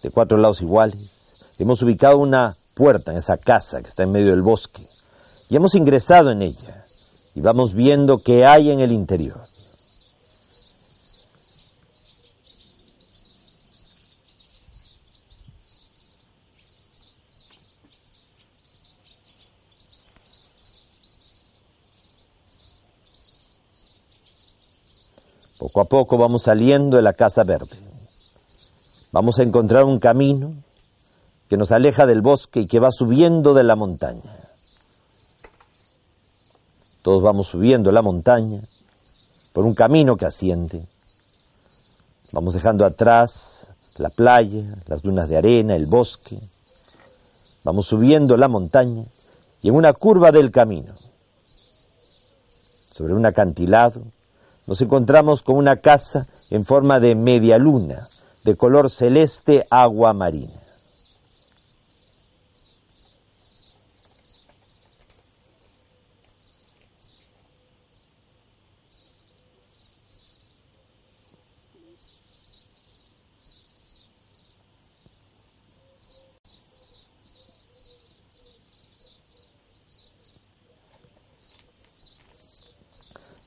de 0.02 0.10
cuatro 0.10 0.36
lados 0.36 0.60
iguales. 0.60 1.40
Hemos 1.58 1.80
ubicado 1.80 2.18
una 2.18 2.58
puerta 2.74 3.12
en 3.12 3.16
esa 3.16 3.38
casa 3.38 3.80
que 3.80 3.88
está 3.88 4.02
en 4.02 4.12
medio 4.12 4.32
del 4.32 4.42
bosque 4.42 4.82
y 5.48 5.56
hemos 5.56 5.74
ingresado 5.74 6.30
en 6.30 6.42
ella 6.42 6.84
y 7.34 7.40
vamos 7.40 7.72
viendo 7.72 8.18
qué 8.18 8.44
hay 8.44 8.70
en 8.70 8.80
el 8.80 8.92
interior. 8.92 9.40
Poco 25.68 25.80
a 25.82 25.84
poco 25.84 26.16
vamos 26.16 26.44
saliendo 26.44 26.96
de 26.96 27.02
la 27.02 27.12
casa 27.12 27.44
verde. 27.44 27.76
Vamos 29.12 29.38
a 29.38 29.42
encontrar 29.42 29.84
un 29.84 29.98
camino 29.98 30.54
que 31.46 31.58
nos 31.58 31.72
aleja 31.72 32.06
del 32.06 32.22
bosque 32.22 32.60
y 32.60 32.66
que 32.66 32.80
va 32.80 32.90
subiendo 32.90 33.52
de 33.52 33.64
la 33.64 33.76
montaña. 33.76 34.32
Todos 37.02 37.22
vamos 37.22 37.48
subiendo 37.48 37.92
la 37.92 38.00
montaña 38.00 38.62
por 39.52 39.66
un 39.66 39.74
camino 39.74 40.16
que 40.16 40.24
asciende. 40.24 40.88
Vamos 42.32 42.54
dejando 42.54 42.86
atrás 42.86 43.70
la 43.98 44.08
playa, 44.08 44.74
las 44.86 45.02
dunas 45.02 45.28
de 45.28 45.36
arena, 45.36 45.76
el 45.76 45.84
bosque. 45.84 46.40
Vamos 47.62 47.84
subiendo 47.84 48.38
la 48.38 48.48
montaña 48.48 49.04
y 49.60 49.68
en 49.68 49.74
una 49.74 49.92
curva 49.92 50.32
del 50.32 50.50
camino, 50.50 50.94
sobre 52.94 53.12
un 53.12 53.26
acantilado, 53.26 54.02
nos 54.68 54.82
encontramos 54.82 55.42
con 55.42 55.56
una 55.56 55.76
casa 55.76 56.28
en 56.50 56.66
forma 56.66 57.00
de 57.00 57.14
media 57.14 57.56
luna, 57.56 58.06
de 58.44 58.54
color 58.54 58.90
celeste 58.90 59.64
agua 59.70 60.12
marina. 60.12 60.67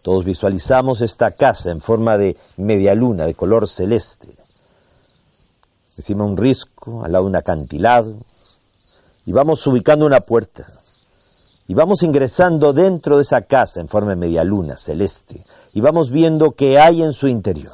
Todos 0.01 0.25
visualizamos 0.25 1.01
esta 1.01 1.31
casa 1.31 1.69
en 1.69 1.79
forma 1.79 2.17
de 2.17 2.35
media 2.57 2.95
luna 2.95 3.25
de 3.25 3.35
color 3.35 3.67
celeste. 3.67 4.29
Encima 5.97 6.25
un 6.25 6.37
risco, 6.37 7.03
al 7.03 7.11
lado 7.11 7.25
un 7.25 7.35
acantilado. 7.35 8.15
Y 9.25 9.31
vamos 9.31 9.65
ubicando 9.67 10.05
una 10.05 10.21
puerta. 10.21 10.65
Y 11.67 11.75
vamos 11.75 12.01
ingresando 12.01 12.73
dentro 12.73 13.17
de 13.17 13.21
esa 13.21 13.41
casa 13.41 13.79
en 13.79 13.87
forma 13.87 14.11
de 14.11 14.15
media 14.15 14.43
luna 14.43 14.75
celeste. 14.75 15.39
Y 15.73 15.81
vamos 15.81 16.09
viendo 16.09 16.51
qué 16.51 16.79
hay 16.79 17.03
en 17.03 17.13
su 17.13 17.27
interior. 17.27 17.73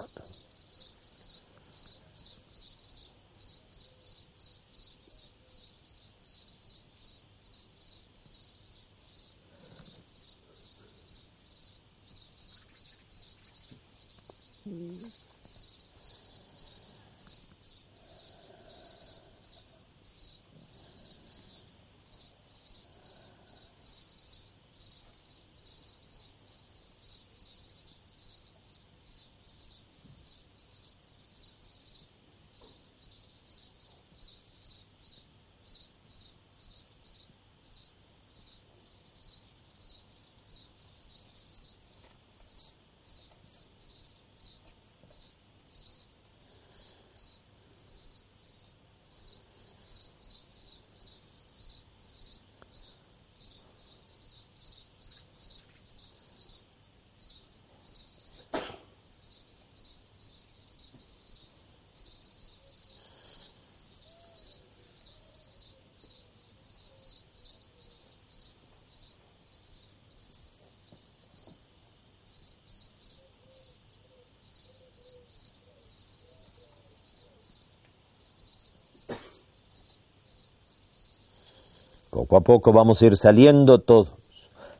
Poco 82.17 82.35
a 82.35 82.41
poco 82.41 82.73
vamos 82.73 82.99
a 82.99 83.05
ir 83.05 83.15
saliendo 83.15 83.77
todos 83.77 84.09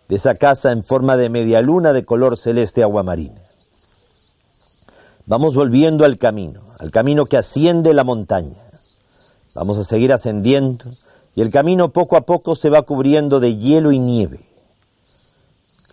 de 0.10 0.16
esa 0.16 0.34
casa 0.34 0.72
en 0.72 0.84
forma 0.84 1.18
de 1.18 1.30
media 1.30 1.62
luna 1.62 1.94
de 1.94 2.04
color 2.04 2.36
celeste 2.36 2.82
aguamarina. 2.82 3.40
Vamos 5.28 5.54
volviendo 5.54 6.04
al 6.04 6.18
camino, 6.18 6.62
al 6.80 6.90
camino 6.90 7.28
que 7.28 7.38
asciende 7.38 7.94
la 7.94 8.04
montaña. 8.04 8.58
Vamos 9.54 9.78
a 9.78 9.84
seguir 9.84 10.14
ascendiendo 10.14 10.86
y 11.36 11.42
el 11.42 11.52
camino 11.52 11.90
poco 11.90 12.18
a 12.18 12.22
poco 12.22 12.56
se 12.56 12.72
va 12.72 12.82
cubriendo 12.82 13.40
de 13.40 13.56
hielo 13.56 13.92
y 13.92 14.00
nieve, 14.00 14.44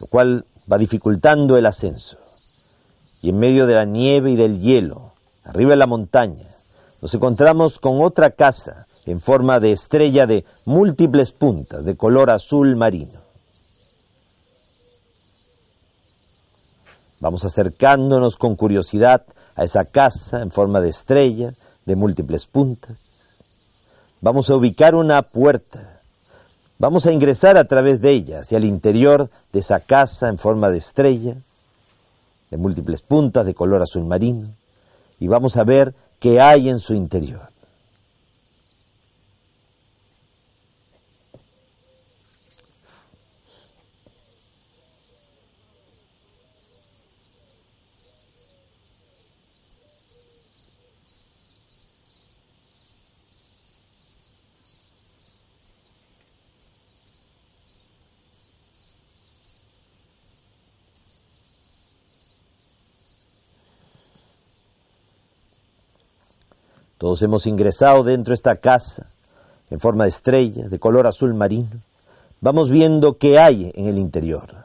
lo 0.00 0.06
cual 0.06 0.46
va 0.72 0.78
dificultando 0.78 1.58
el 1.58 1.66
ascenso. 1.66 2.16
Y 3.20 3.28
en 3.28 3.38
medio 3.38 3.66
de 3.66 3.74
la 3.74 3.84
nieve 3.84 4.30
y 4.30 4.36
del 4.36 4.62
hielo, 4.62 5.12
arriba 5.44 5.72
de 5.72 5.76
la 5.76 5.86
montaña, 5.86 6.48
nos 7.02 7.12
encontramos 7.12 7.80
con 7.80 8.02
otra 8.02 8.30
casa 8.30 8.86
en 9.06 9.20
forma 9.20 9.60
de 9.60 9.72
estrella 9.72 10.26
de 10.26 10.44
múltiples 10.64 11.32
puntas 11.32 11.84
de 11.84 11.96
color 11.96 12.30
azul 12.30 12.76
marino. 12.76 13.20
Vamos 17.20 17.44
acercándonos 17.44 18.36
con 18.36 18.56
curiosidad 18.56 19.24
a 19.56 19.64
esa 19.64 19.84
casa 19.84 20.42
en 20.42 20.50
forma 20.50 20.80
de 20.80 20.90
estrella 20.90 21.54
de 21.86 21.96
múltiples 21.96 22.46
puntas. 22.46 23.42
Vamos 24.20 24.50
a 24.50 24.56
ubicar 24.56 24.94
una 24.94 25.22
puerta. 25.22 26.00
Vamos 26.78 27.06
a 27.06 27.12
ingresar 27.12 27.56
a 27.56 27.64
través 27.64 28.00
de 28.00 28.10
ella 28.10 28.40
hacia 28.40 28.58
el 28.58 28.64
interior 28.64 29.30
de 29.52 29.60
esa 29.60 29.80
casa 29.80 30.28
en 30.28 30.38
forma 30.38 30.70
de 30.70 30.78
estrella 30.78 31.36
de 32.50 32.56
múltiples 32.56 33.00
puntas 33.00 33.46
de 33.46 33.54
color 33.54 33.82
azul 33.82 34.04
marino 34.04 34.48
y 35.18 35.28
vamos 35.28 35.56
a 35.56 35.64
ver 35.64 35.94
qué 36.20 36.40
hay 36.40 36.68
en 36.68 36.80
su 36.80 36.94
interior. 36.94 37.53
Todos 67.04 67.20
hemos 67.20 67.46
ingresado 67.46 68.02
dentro 68.02 68.30
de 68.30 68.36
esta 68.36 68.56
casa 68.56 69.10
en 69.68 69.78
forma 69.78 70.04
de 70.04 70.08
estrella, 70.08 70.68
de 70.68 70.78
color 70.78 71.06
azul 71.06 71.34
marino. 71.34 71.68
Vamos 72.40 72.70
viendo 72.70 73.18
qué 73.18 73.38
hay 73.38 73.70
en 73.74 73.88
el 73.88 73.98
interior. 73.98 74.63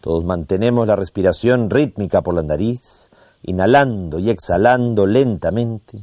Todos 0.00 0.24
mantenemos 0.24 0.86
la 0.86 0.96
respiración 0.96 1.70
rítmica 1.70 2.22
por 2.22 2.34
la 2.34 2.42
nariz, 2.42 3.10
inhalando 3.42 4.18
y 4.18 4.30
exhalando 4.30 5.06
lentamente. 5.06 5.98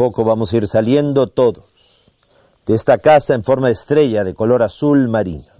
Poco 0.00 0.24
vamos 0.24 0.50
a 0.50 0.56
ir 0.56 0.66
saliendo 0.66 1.26
todos 1.26 1.66
de 2.66 2.74
esta 2.74 2.96
casa 2.96 3.34
en 3.34 3.44
forma 3.44 3.66
de 3.66 3.74
estrella 3.74 4.24
de 4.24 4.32
color 4.32 4.62
azul 4.62 5.10
marino. 5.10 5.52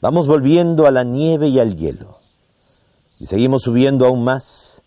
Vamos 0.00 0.26
volviendo 0.26 0.86
a 0.86 0.90
la 0.90 1.04
nieve 1.04 1.48
y 1.48 1.58
al 1.58 1.76
hielo. 1.76 2.16
Y 3.20 3.26
seguimos 3.26 3.64
subiendo 3.64 4.06
aún 4.06 4.24
más 4.24 4.80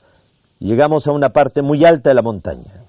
y 0.59 0.65
llegamos 0.65 1.05
a 1.05 1.11
una 1.11 1.29
parte 1.29 1.61
muy 1.61 1.85
alta 1.85 2.09
de 2.09 2.15
la 2.15 2.23
montaña. 2.23 2.83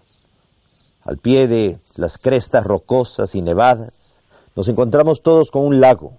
Al 1.04 1.18
pie 1.18 1.46
de 1.46 1.78
las 1.96 2.16
crestas 2.16 2.64
rocosas 2.64 3.34
y 3.34 3.42
nevadas 3.42 4.20
nos 4.56 4.68
encontramos 4.68 5.20
todos 5.20 5.50
con 5.50 5.60
un 5.62 5.82
lago. 5.82 6.14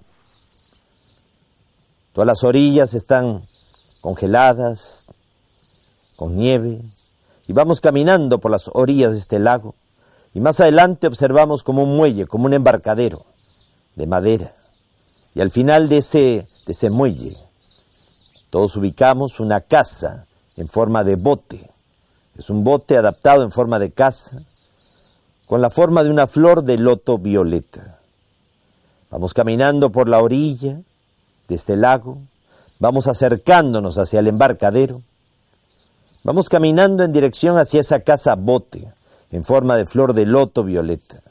Todas 2.14 2.28
las 2.28 2.44
orillas 2.44 2.94
están 2.94 3.42
congeladas, 4.02 5.06
con 6.16 6.38
nieve, 6.38 6.80
y 7.48 7.54
vamos 7.54 7.82
caminando 7.82 8.40
por 8.40 8.52
las 8.52 8.70
orillas 8.74 9.12
de 9.12 9.20
este 9.20 9.40
lago, 9.40 9.76
y 10.34 10.40
más 10.40 10.60
adelante 10.60 11.08
observamos 11.08 11.64
como 11.64 11.84
un 11.84 11.96
muelle, 11.96 12.26
como 12.26 12.46
un 12.46 12.54
embarcadero 12.54 13.26
de 13.96 14.08
madera, 14.08 14.52
y 15.36 15.42
al 15.42 15.52
final 15.52 15.90
de 15.90 15.98
ese, 15.98 16.48
de 16.66 16.72
ese 16.72 16.90
muelle, 16.90 17.36
todos 18.50 18.76
ubicamos 18.76 19.40
una 19.40 19.62
casa 19.62 20.28
en 20.58 20.70
forma 20.70 21.04
de 21.04 21.16
bote, 21.16 21.70
es 22.38 22.50
un 22.50 22.64
bote 22.64 22.98
adaptado 22.98 23.44
en 23.44 23.52
forma 23.52 23.80
de 23.80 23.92
casa, 23.92 24.44
con 25.46 25.62
la 25.62 25.70
forma 25.70 26.04
de 26.04 26.10
una 26.10 26.26
flor 26.26 26.64
de 26.64 26.78
loto 26.78 27.18
violeta. 27.18 28.00
Vamos 29.12 29.34
caminando 29.34 29.92
por 29.92 30.10
la 30.10 30.22
orilla 30.22 30.80
de 31.48 31.56
este 31.56 31.76
lago, 31.76 32.18
vamos 32.80 33.08
acercándonos 33.08 33.98
hacia 33.98 34.20
el 34.20 34.28
embarcadero, 34.28 35.04
vamos 36.24 36.50
caminando 36.50 37.04
en 37.04 37.12
dirección 37.12 37.58
hacia 37.58 37.82
esa 37.82 38.00
casa 38.00 38.36
bote 38.36 38.88
en 39.32 39.44
forma 39.44 39.76
de 39.76 39.86
flor 39.86 40.14
de 40.14 40.26
loto 40.26 40.64
violeta. 40.64 41.22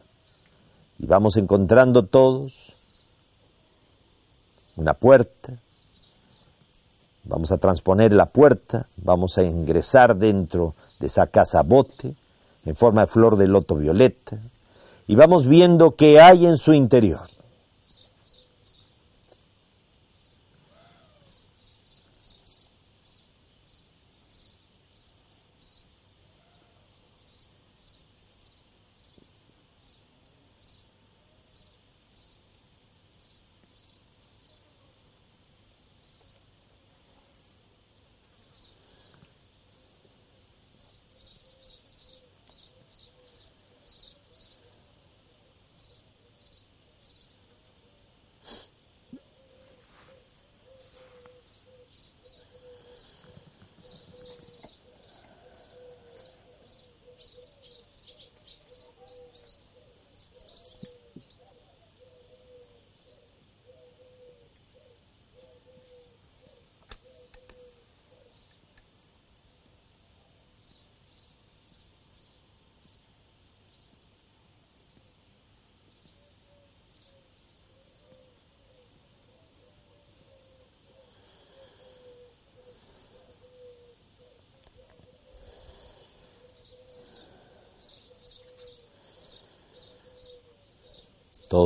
Y 0.99 1.07
vamos 1.07 1.36
encontrando 1.36 2.05
todos 2.05 2.74
una 4.76 4.95
puerta, 4.95 5.53
vamos 7.24 7.53
a 7.53 7.59
transponer 7.59 8.12
la 8.12 8.26
puerta, 8.26 8.86
vamos 8.97 9.38
a 9.38 9.43
ingresar 9.43 10.16
dentro 10.16 10.74
de 10.99 11.07
esa 11.07 11.26
casa 11.26 11.62
bote 11.62 12.14
en 12.64 12.76
forma 12.76 13.03
de 13.03 13.07
flor 13.09 13.36
de 13.36 13.49
loto 13.49 13.74
violeta 13.74 14.38
y 15.07 15.14
vamos 15.14 15.47
viendo 15.47 15.97
qué 15.97 16.20
hay 16.20 16.47
en 16.47 16.57
su 16.57 16.72
interior. 16.72 17.32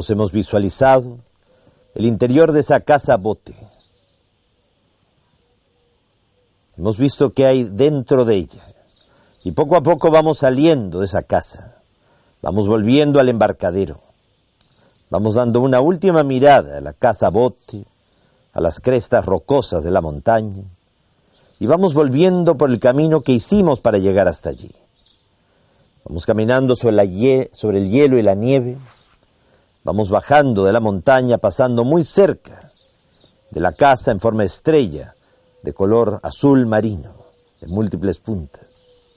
Hemos 0.09 0.30
visualizado 0.30 1.18
el 1.94 2.05
interior 2.05 2.53
de 2.53 2.61
esa 2.61 2.80
casa 2.80 3.16
bote. 3.16 3.55
Hemos 6.76 6.99
visto 6.99 7.30
qué 7.30 7.47
hay 7.47 7.64
dentro 7.64 8.26
de 8.26 8.36
ella. 8.36 8.62
Y 9.44 9.53
poco 9.53 9.76
a 9.76 9.82
poco 9.82 10.11
vamos 10.11 10.38
saliendo 10.38 11.01
de 11.01 11.07
esa 11.07 11.22
casa. 11.22 11.80
Vamos 12.42 12.68
volviendo 12.68 13.18
al 13.18 13.30
embarcadero. 13.30 14.01
Vamos 15.09 15.34
dando 15.34 15.61
una 15.61 15.80
última 15.80 16.22
mirada 16.22 16.78
a 16.78 16.80
la 16.82 16.92
casa 16.92 17.30
bote, 17.30 17.84
a 18.53 18.61
las 18.61 18.80
crestas 18.80 19.24
rocosas 19.24 19.82
de 19.82 19.90
la 19.90 20.03
montaña. 20.03 20.64
Y 21.59 21.66
vamos 21.66 21.94
volviendo 21.94 22.59
por 22.59 22.68
el 22.70 22.78
camino 22.78 23.22
que 23.22 23.32
hicimos 23.32 23.80
para 23.80 23.97
llegar 23.97 24.28
hasta 24.28 24.51
allí. 24.51 24.70
Vamos 26.05 26.26
caminando 26.26 26.76
sobre 26.76 27.78
el 27.78 27.90
hielo 27.90 28.18
y 28.18 28.22
la 28.22 28.34
nieve 28.34 28.76
Vamos 29.87 30.11
bajando 30.11 30.64
de 30.64 30.72
la 30.72 30.80
montaña, 30.80 31.39
pasando 31.39 31.84
muy 31.84 32.03
cerca 32.03 32.72
de 33.53 33.61
la 33.61 33.72
casa 33.72 34.11
en 34.11 34.18
forma 34.18 34.43
estrella, 34.43 35.14
de 35.62 35.72
color 35.72 36.18
azul 36.24 36.66
marino, 36.66 37.12
de 37.61 37.68
múltiples 37.68 38.18
puntas. 38.18 39.14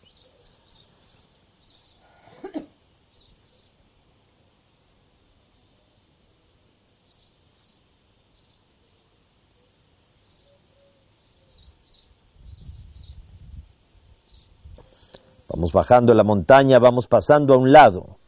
Vamos 15.48 15.72
bajando 15.74 16.14
la 16.14 16.24
montaña, 16.24 16.78
vamos 16.78 17.08
pasando 17.08 17.56
a 17.56 17.58
un 17.58 17.72
lado 17.72 18.20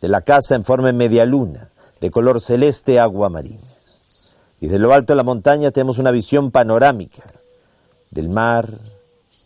de 0.00 0.06
la 0.06 0.20
casa 0.20 0.54
en 0.54 0.62
forma 0.62 0.92
media 0.92 1.24
luna 1.24 1.70
de 2.00 2.10
color 2.10 2.40
celeste 2.40 3.00
agua 3.00 3.28
marina. 3.28 3.66
Desde 4.60 4.78
lo 4.78 4.92
alto 4.92 5.12
de 5.12 5.16
la 5.16 5.22
montaña 5.22 5.70
tenemos 5.70 5.98
una 5.98 6.10
visión 6.10 6.50
panorámica 6.50 7.22
del 8.10 8.28
mar, 8.28 8.72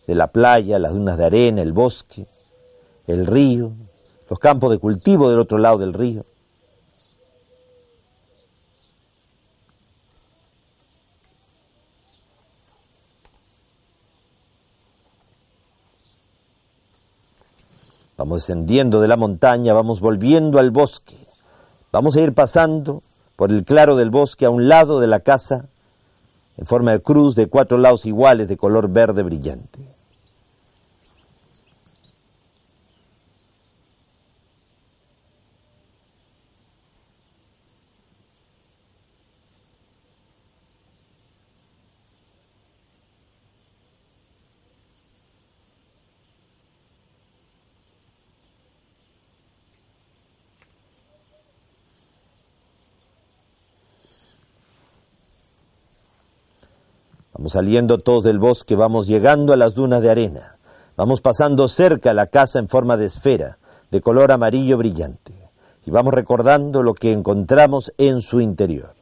de 0.07 0.15
la 0.15 0.27
playa, 0.27 0.79
las 0.79 0.93
dunas 0.93 1.17
de 1.17 1.25
arena, 1.25 1.61
el 1.61 1.73
bosque, 1.73 2.25
el 3.07 3.27
río, 3.27 3.71
los 4.29 4.39
campos 4.39 4.71
de 4.71 4.79
cultivo 4.79 5.29
del 5.29 5.39
otro 5.39 5.57
lado 5.57 5.77
del 5.77 5.93
río. 5.93 6.25
Vamos 18.15 18.39
descendiendo 18.39 19.01
de 19.01 19.07
la 19.07 19.17
montaña, 19.17 19.73
vamos 19.73 19.99
volviendo 19.99 20.59
al 20.59 20.71
bosque. 20.71 21.22
Vamos 21.93 22.15
a 22.15 22.21
ir 22.21 22.33
pasando 22.33 23.03
por 23.35 23.51
el 23.51 23.65
claro 23.65 23.95
del 23.95 24.09
bosque 24.09 24.45
a 24.45 24.49
un 24.49 24.67
lado 24.67 24.99
de 24.99 25.05
la 25.05 25.19
casa 25.19 25.67
en 26.57 26.65
forma 26.65 26.91
de 26.91 27.01
cruz 27.01 27.35
de 27.35 27.45
cuatro 27.45 27.77
lados 27.77 28.07
iguales 28.07 28.47
de 28.47 28.57
color 28.57 28.89
verde 28.89 29.21
brillante. 29.21 29.92
Saliendo 57.47 57.97
todos 57.97 58.23
del 58.23 58.39
bosque, 58.39 58.75
vamos 58.75 59.05
llegando 59.07 59.53
a 59.53 59.57
las 59.57 59.75
dunas 59.75 60.01
de 60.01 60.09
arena, 60.09 60.55
vamos 60.95 61.21
pasando 61.21 61.67
cerca 61.67 62.11
a 62.11 62.13
la 62.13 62.27
casa 62.27 62.59
en 62.59 62.67
forma 62.67 62.95
de 62.95 63.05
esfera, 63.05 63.57
de 63.91 64.01
color 64.01 64.31
amarillo 64.31 64.77
brillante, 64.77 65.33
y 65.85 65.91
vamos 65.91 66.13
recordando 66.13 66.83
lo 66.83 66.93
que 66.93 67.11
encontramos 67.11 67.93
en 67.97 68.21
su 68.21 68.39
interior. 68.39 68.93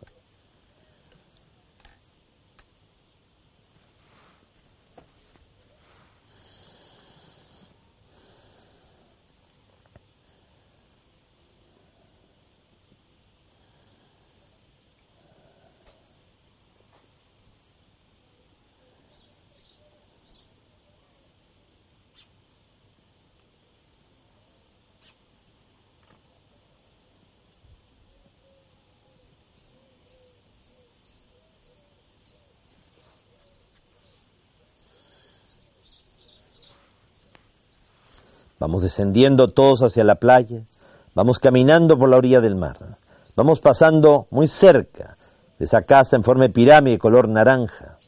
Descendiendo 38.82 39.48
todos 39.48 39.84
hacia 39.84 40.04
la 40.04 40.16
playa, 40.16 40.64
vamos 41.14 41.38
caminando 41.38 42.00
por 42.00 42.10
la 42.10 42.18
orilla 42.18 42.42
del 42.42 42.56
mar, 42.56 42.78
vamos 43.36 43.60
pasando 43.60 44.26
muy 44.32 44.48
cerca 44.48 45.18
de 45.60 45.66
esa 45.66 45.84
casa 45.84 46.16
en 46.16 46.24
forma 46.24 46.46
de 46.46 46.50
pirámide 46.50 46.98
color 46.98 47.30
naranja. 47.30 48.00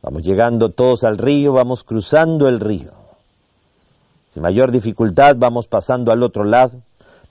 Vamos 0.00 0.22
llegando 0.24 0.70
todos 0.70 1.04
al 1.04 1.18
río, 1.18 1.52
vamos 1.52 1.84
cruzando 1.84 2.48
el 2.48 2.60
río. 2.60 3.01
Sin 4.32 4.42
mayor 4.42 4.70
dificultad 4.70 5.36
vamos 5.36 5.66
pasando 5.66 6.10
al 6.10 6.22
otro 6.22 6.44
lado, 6.44 6.80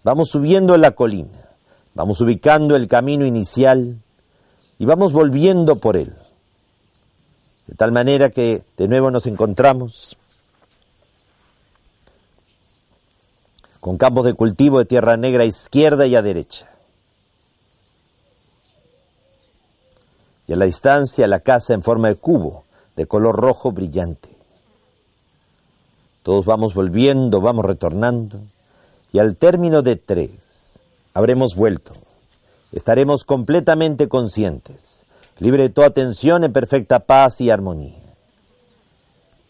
vamos 0.03 0.29
subiendo 0.29 0.77
la 0.77 0.91
colina, 0.91 1.49
vamos 1.95 2.21
ubicando 2.21 2.75
el 2.75 2.87
camino 2.87 3.25
inicial 3.25 3.97
y 4.77 4.85
vamos 4.85 5.11
volviendo 5.11 5.77
por 5.77 5.97
él. 5.97 6.13
De 7.65 7.73
tal 7.75 7.91
manera 7.91 8.29
que 8.29 8.63
de 8.77 8.87
nuevo 8.87 9.09
nos 9.09 9.25
encontramos 9.25 10.15
con 13.79 13.97
campos 13.97 14.25
de 14.25 14.35
cultivo 14.35 14.77
de 14.77 14.85
tierra 14.85 15.17
negra 15.17 15.43
a 15.43 15.47
izquierda 15.47 16.05
y 16.05 16.15
a 16.15 16.21
derecha. 16.21 16.67
y 20.51 20.53
a 20.53 20.57
la 20.57 20.65
distancia 20.65 21.27
la 21.27 21.39
casa 21.39 21.73
en 21.73 21.81
forma 21.81 22.09
de 22.09 22.15
cubo, 22.15 22.65
de 22.97 23.05
color 23.05 23.37
rojo 23.37 23.71
brillante. 23.71 24.30
Todos 26.23 26.45
vamos 26.45 26.73
volviendo, 26.73 27.41
vamos 27.41 27.65
retornando, 27.65 28.39
y 29.11 29.19
al 29.19 29.35
término 29.35 29.81
de 29.81 29.95
tres 29.95 30.79
habremos 31.13 31.55
vuelto. 31.55 31.93
Estaremos 32.71 33.23
completamente 33.23 34.07
conscientes, 34.07 35.05
libre 35.39 35.63
de 35.63 35.69
toda 35.69 35.89
tensión, 35.89 36.43
en 36.43 36.53
perfecta 36.53 36.99
paz 36.99 37.41
y 37.41 37.49
armonía. 37.49 37.97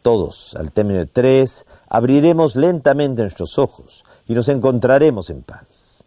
Todos, 0.02 0.56
al 0.56 0.72
término 0.72 1.00
de 1.00 1.06
tres, 1.06 1.66
abriremos 1.88 2.56
lentamente 2.56 3.22
nuestros 3.22 3.60
ojos 3.60 4.04
y 4.28 4.34
nos 4.34 4.48
encontraremos 4.48 5.30
en 5.30 5.44
paz. 5.44 6.04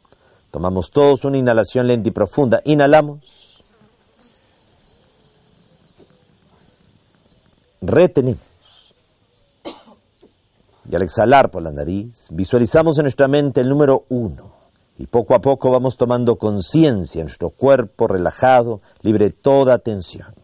Tomamos 0.51 0.91
todos 0.91 1.25
una 1.25 1.39
inhalación 1.39 1.87
lenta 1.87 2.09
y 2.09 2.13
profunda. 2.13 2.61
Inhalamos. 2.65 3.45
retenemos. 7.87 8.54
Y 10.91 10.95
al 10.95 11.03
exhalar 11.03 11.51
por 11.51 11.63
la 11.63 11.73
nariz, 11.73 12.27
visualizamos 12.31 12.99
en 12.99 13.05
nuestra 13.05 13.29
mente 13.29 13.61
el 13.61 13.69
número 13.69 14.05
uno. 14.09 14.53
Y 14.99 15.07
poco 15.07 15.35
a 15.35 15.41
poco 15.41 15.71
vamos 15.71 15.97
tomando 15.97 16.37
conciencia 16.37 17.21
en 17.21 17.27
nuestro 17.27 17.51
cuerpo 17.51 18.07
relajado, 18.07 18.81
libre 19.03 19.27
de 19.27 19.31
toda 19.31 19.79
tensión. 19.79 20.35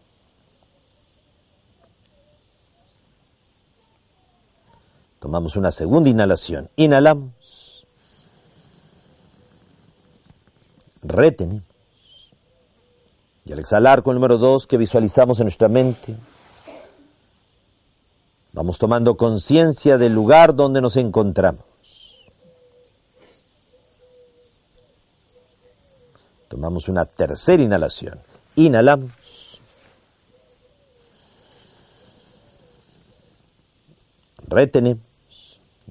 Tomamos 5.19 5.55
una 5.55 5.71
segunda 5.71 6.09
inhalación. 6.09 6.69
Inhalamos. 6.75 7.85
Retenemos. 11.03 11.63
Y 13.45 13.53
al 13.53 13.59
exhalar 13.59 14.03
con 14.03 14.13
el 14.13 14.15
número 14.15 14.37
dos 14.37 14.67
que 14.67 14.77
visualizamos 14.77 15.39
en 15.39 15.45
nuestra 15.45 15.67
mente, 15.67 16.15
Vamos 18.53 18.77
tomando 18.77 19.15
conciencia 19.15 19.97
del 19.97 20.13
lugar 20.13 20.55
donde 20.55 20.81
nos 20.81 20.97
encontramos. 20.97 21.63
Tomamos 26.49 26.89
una 26.89 27.05
tercera 27.05 27.63
inhalación. 27.63 28.19
Inhalamos. 28.55 29.11
Retenemos. 34.47 35.01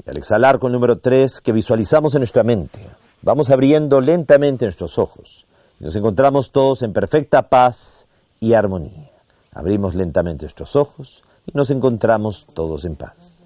Y 0.05 0.11
al 0.11 0.19
exhalar 0.19 0.59
con 0.59 0.69
el 0.69 0.75
número 0.75 0.99
3 0.99 1.41
que 1.41 1.53
visualizamos 1.53 2.15
en 2.15 2.21
nuestra 2.21 2.43
mente, 2.43 2.79
vamos 3.23 3.49
abriendo 3.49 4.03
lentamente 4.03 4.67
nuestros 4.67 4.99
ojos. 4.99 5.47
Nos 5.79 5.97
encontramos 5.97 6.51
todos 6.51 6.83
en 6.83 6.93
perfecta 6.93 7.49
paz 7.49 8.07
y 8.39 8.53
armonía. 8.53 9.11
Abrimos 9.53 9.95
lentamente 9.95 10.45
nuestros 10.45 10.77
ojos 10.77 11.23
y 11.47 11.53
nos 11.55 11.71
encontramos 11.71 12.47
todos 12.55 12.85
en 12.85 12.97
paz. 12.97 13.45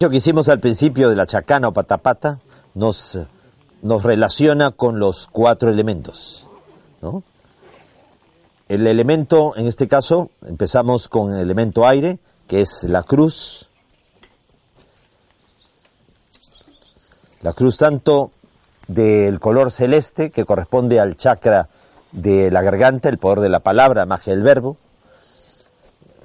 Lo 0.00 0.10
que 0.10 0.16
hicimos 0.16 0.48
al 0.48 0.58
principio 0.58 1.08
de 1.08 1.16
la 1.16 1.26
chacana 1.26 1.68
o 1.68 1.72
patapata 1.72 2.40
nos, 2.74 3.18
nos 3.82 4.02
relaciona 4.02 4.72
con 4.72 4.98
los 4.98 5.28
cuatro 5.28 5.70
elementos. 5.70 6.46
El 8.68 8.86
elemento, 8.86 9.54
en 9.56 9.66
este 9.66 9.86
caso, 9.86 10.30
empezamos 10.46 11.08
con 11.08 11.32
el 11.32 11.38
elemento 11.38 11.86
aire, 11.86 12.18
que 12.48 12.62
es 12.62 12.82
la 12.84 13.02
cruz. 13.02 13.68
La 17.42 17.52
cruz 17.52 17.76
tanto 17.76 18.32
del 18.88 19.40
color 19.40 19.70
celeste, 19.70 20.30
que 20.30 20.44
corresponde 20.44 21.00
al 21.00 21.16
chakra 21.16 21.68
de 22.12 22.50
la 22.50 22.62
garganta, 22.62 23.08
el 23.08 23.18
poder 23.18 23.40
de 23.40 23.48
la 23.48 23.60
palabra, 23.60 24.06
magia 24.06 24.34
del 24.34 24.42
verbo, 24.42 24.76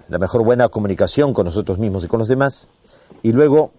la 0.10 0.18
mejor 0.20 0.44
buena 0.44 0.70
comunicación 0.70 1.34
con 1.34 1.46
nosotros 1.46 1.78
mismos 1.78 2.04
y 2.04 2.08
con 2.08 2.20
los 2.20 2.28
demás. 2.28 2.70
Y 3.24 3.32
luego 3.32 3.72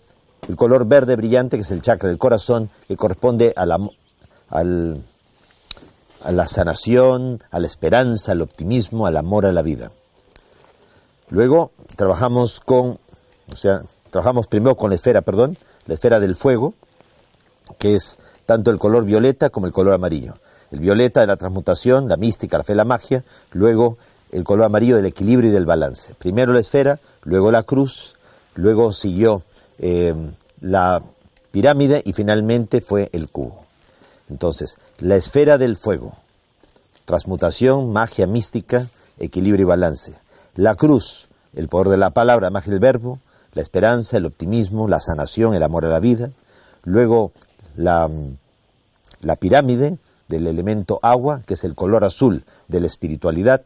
el 0.49 0.57
color 0.57 0.87
verde 0.87 1.16
brillante, 1.16 1.57
que 1.57 1.62
es 1.62 1.70
el 1.70 1.83
chakra 1.83 2.09
del 2.09 2.18
corazón, 2.18 2.70
que 2.87 2.97
corresponde 2.97 3.53
a 3.57 3.66
la, 3.66 3.79
al, 4.51 5.03
a 6.22 6.33
la 6.33 6.49
sanación, 6.49 7.43
a 7.51 7.61
la 7.61 7.66
esperanza, 7.66 8.33
al 8.33 8.43
optimismo, 8.43 9.07
al 9.07 9.16
amor 9.16 9.47
a 9.47 9.53
la 9.53 9.62
vida. 9.62 9.91
Luego 11.31 11.70
trabajamos 11.97 12.61
con, 12.61 12.99
o 13.53 13.57
sea, 13.57 13.83
trabajamos 14.11 14.47
primero 14.47 14.76
con 14.76 14.91
la 14.91 14.97
esfera, 14.97 15.20
perdón, 15.20 15.59
la 15.87 15.95
esfera 15.95 16.20
del 16.20 16.35
fuego, 16.35 16.74
que 17.79 17.95
es 17.95 18.18
tanto 18.47 18.70
el 18.70 18.79
color 18.79 19.05
violeta 19.05 19.51
como 19.51 19.66
el 19.66 19.72
color 19.72 19.95
amarillo. 19.95 20.35
El 20.70 20.81
violeta 20.81 21.20
de 21.20 21.26
la 21.26 21.37
transmutación, 21.37 22.09
la 22.09 22.16
mística, 22.16 22.59
la 22.59 22.64
fe, 22.64 22.74
la 22.74 22.85
magia, 22.85 23.24
luego 23.53 23.97
el 24.33 24.45
color 24.45 24.66
amarillo 24.66 24.97
del 24.97 25.07
equilibrio 25.07 25.51
y 25.51 25.53
del 25.53 25.66
balance. 25.66 26.14
Primero 26.14 26.53
la 26.53 26.61
esfera, 26.61 27.01
luego 27.22 27.51
la 27.51 27.62
cruz, 27.62 28.14
luego 28.55 28.93
siguió 28.93 29.43
eh, 29.79 30.14
la 30.61 31.03
pirámide 31.51 32.03
y 32.05 32.12
finalmente 32.12 32.81
fue 32.81 33.09
el 33.12 33.29
cubo. 33.29 33.64
Entonces, 34.29 34.76
la 34.99 35.16
esfera 35.16 35.59
del 35.59 35.76
fuego, 35.76 36.14
transmutación, 37.05 37.93
magia 37.93 38.26
mística, 38.26 38.89
equilibrio 39.18 39.62
y 39.62 39.68
balance. 39.68 40.14
La 40.55 40.74
cruz, 40.74 41.26
el 41.55 41.68
poder 41.68 41.89
de 41.89 41.97
la 41.97 42.11
palabra, 42.11 42.51
magia 42.51 42.72
del 42.72 42.81
verbo, 42.81 43.20
la 43.55 43.62
esperanza, 43.62 44.18
el 44.18 44.26
optimismo, 44.26 44.89
la 44.89 45.01
sanación, 45.01 45.55
el 45.55 45.62
amor 45.62 45.87
a 45.87 45.89
la 45.89 46.01
vida. 46.01 46.31
Luego 46.85 47.33
la, 47.76 48.11
la 49.20 49.37
pirámide 49.37 49.99
del 50.29 50.47
elemento 50.47 50.99
agua, 51.03 51.43
que 51.47 51.55
es 51.55 51.64
el 51.64 51.74
color 51.74 52.05
azul 52.05 52.45
de 52.68 52.81
la 52.81 52.87
espiritualidad 52.87 53.62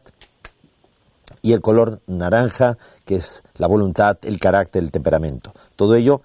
y 1.43 1.51
el 1.51 1.61
color 1.61 1.99
naranja, 2.07 2.77
que 3.05 3.15
es 3.15 3.43
la 3.57 3.67
voluntad, 3.67 4.17
el 4.23 4.39
carácter, 4.39 4.81
el 4.81 4.91
temperamento. 4.91 5.53
Todo 5.75 5.93
ello, 5.93 6.21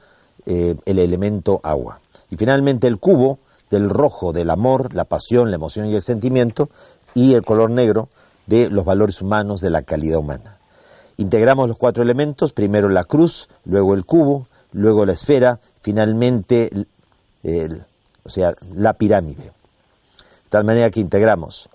eh, 0.46 0.76
el 0.86 0.98
elemento 0.98 1.60
agua. 1.64 2.00
Y 2.30 2.36
finalmente 2.36 2.86
el 2.86 2.98
cubo 2.98 3.38
del 3.68 3.90
rojo 3.90 4.32
del 4.32 4.48
amor, 4.48 4.94
la 4.94 5.04
pasión, 5.04 5.50
la 5.50 5.56
emoción 5.56 5.86
y 5.86 5.96
el 5.96 6.02
sentimiento, 6.02 6.70
y 7.14 7.34
el 7.34 7.44
color 7.44 7.70
negro 7.70 8.08
de 8.46 8.70
los 8.70 8.84
valores 8.84 9.20
humanos, 9.20 9.60
de 9.60 9.70
la 9.70 9.82
calidad 9.82 10.20
humana. 10.20 10.56
Integramos 11.16 11.66
los 11.68 11.76
cuatro 11.76 12.04
elementos, 12.04 12.52
primero 12.52 12.88
la 12.88 13.04
cruz, 13.04 13.48
luego 13.64 13.94
el 13.94 14.04
cubo, 14.04 14.46
luego 14.72 15.04
la 15.04 15.12
esfera, 15.12 15.58
finalmente 15.80 16.70
o 18.22 18.30
sea, 18.30 18.54
la 18.72 18.92
pirámide. 18.92 19.42
De 19.42 20.50
tal 20.50 20.62
manera 20.62 20.90
que 20.90 21.00
integramos 21.00 21.68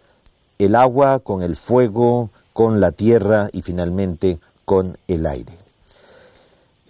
el 0.60 0.76
agua 0.76 1.20
con 1.20 1.42
el 1.42 1.58
fuego, 1.58 2.30
con 2.54 2.80
la 2.80 2.92
tierra 2.92 3.50
y 3.52 3.62
finalmente 3.62 4.40
con 4.66 4.98
el 5.08 5.26
aire. 5.26 5.54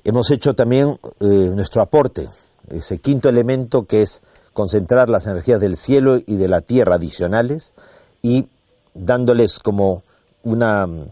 Hemos 0.03 0.29
hecho 0.31 0.53
también 0.53 0.99
eh, 1.21 1.25
nuestro 1.25 1.81
aporte, 1.81 2.27
ese 2.69 2.99
quinto 2.99 3.29
elemento 3.29 3.85
que 3.85 4.01
es 4.01 4.21
concentrar 4.51 5.09
las 5.09 5.25
energías 5.27 5.59
del 5.59 5.77
cielo 5.77 6.17
y 6.17 6.35
de 6.35 6.47
la 6.47 6.61
tierra 6.61 6.95
adicionales 6.95 7.71
y 8.21 8.47
dándoles 8.93 9.59
como 9.59 10.03
una 10.43 10.85
mm, 10.85 11.05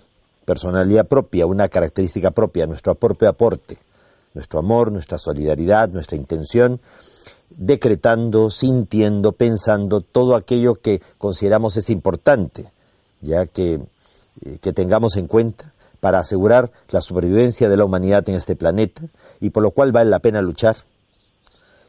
personalidad 0.46 1.08
propia, 1.08 1.46
una 1.46 1.70
característica 1.70 2.32
propia, 2.32 2.68
nuestro 2.68 2.96
propio 2.96 3.30
aporte, 3.30 3.78
nuestro 4.34 4.60
amor, 4.60 4.92
nuestra 4.92 5.18
solidaridad, 5.18 5.90
nuestra 5.90 6.18
intención, 6.18 6.80
decretando, 7.50 8.50
sintiendo, 8.50 9.32
pensando 9.32 10.02
todo 10.02 10.36
aquello 10.36 10.76
que 10.76 11.02
consideramos 11.18 11.78
es 11.78 11.90
importante, 11.90 12.72
ya 13.22 13.46
que 13.46 13.80
que 14.62 14.74
tengamos 14.74 15.16
en 15.18 15.28
cuenta 15.28 15.72
para 16.00 16.20
asegurar 16.20 16.72
la 16.90 17.02
supervivencia 17.02 17.70
de 17.70 17.78
la 17.78 17.86
humanidad 17.86 18.28
en 18.28 18.36
este 18.36 18.56
planeta 18.56 19.02
y 19.40 19.52
por 19.52 19.64
lo 19.64 19.72
cual 19.72 19.92
vale 19.92 20.10
la 20.10 20.20
pena 20.20 20.42
luchar. 20.42 20.78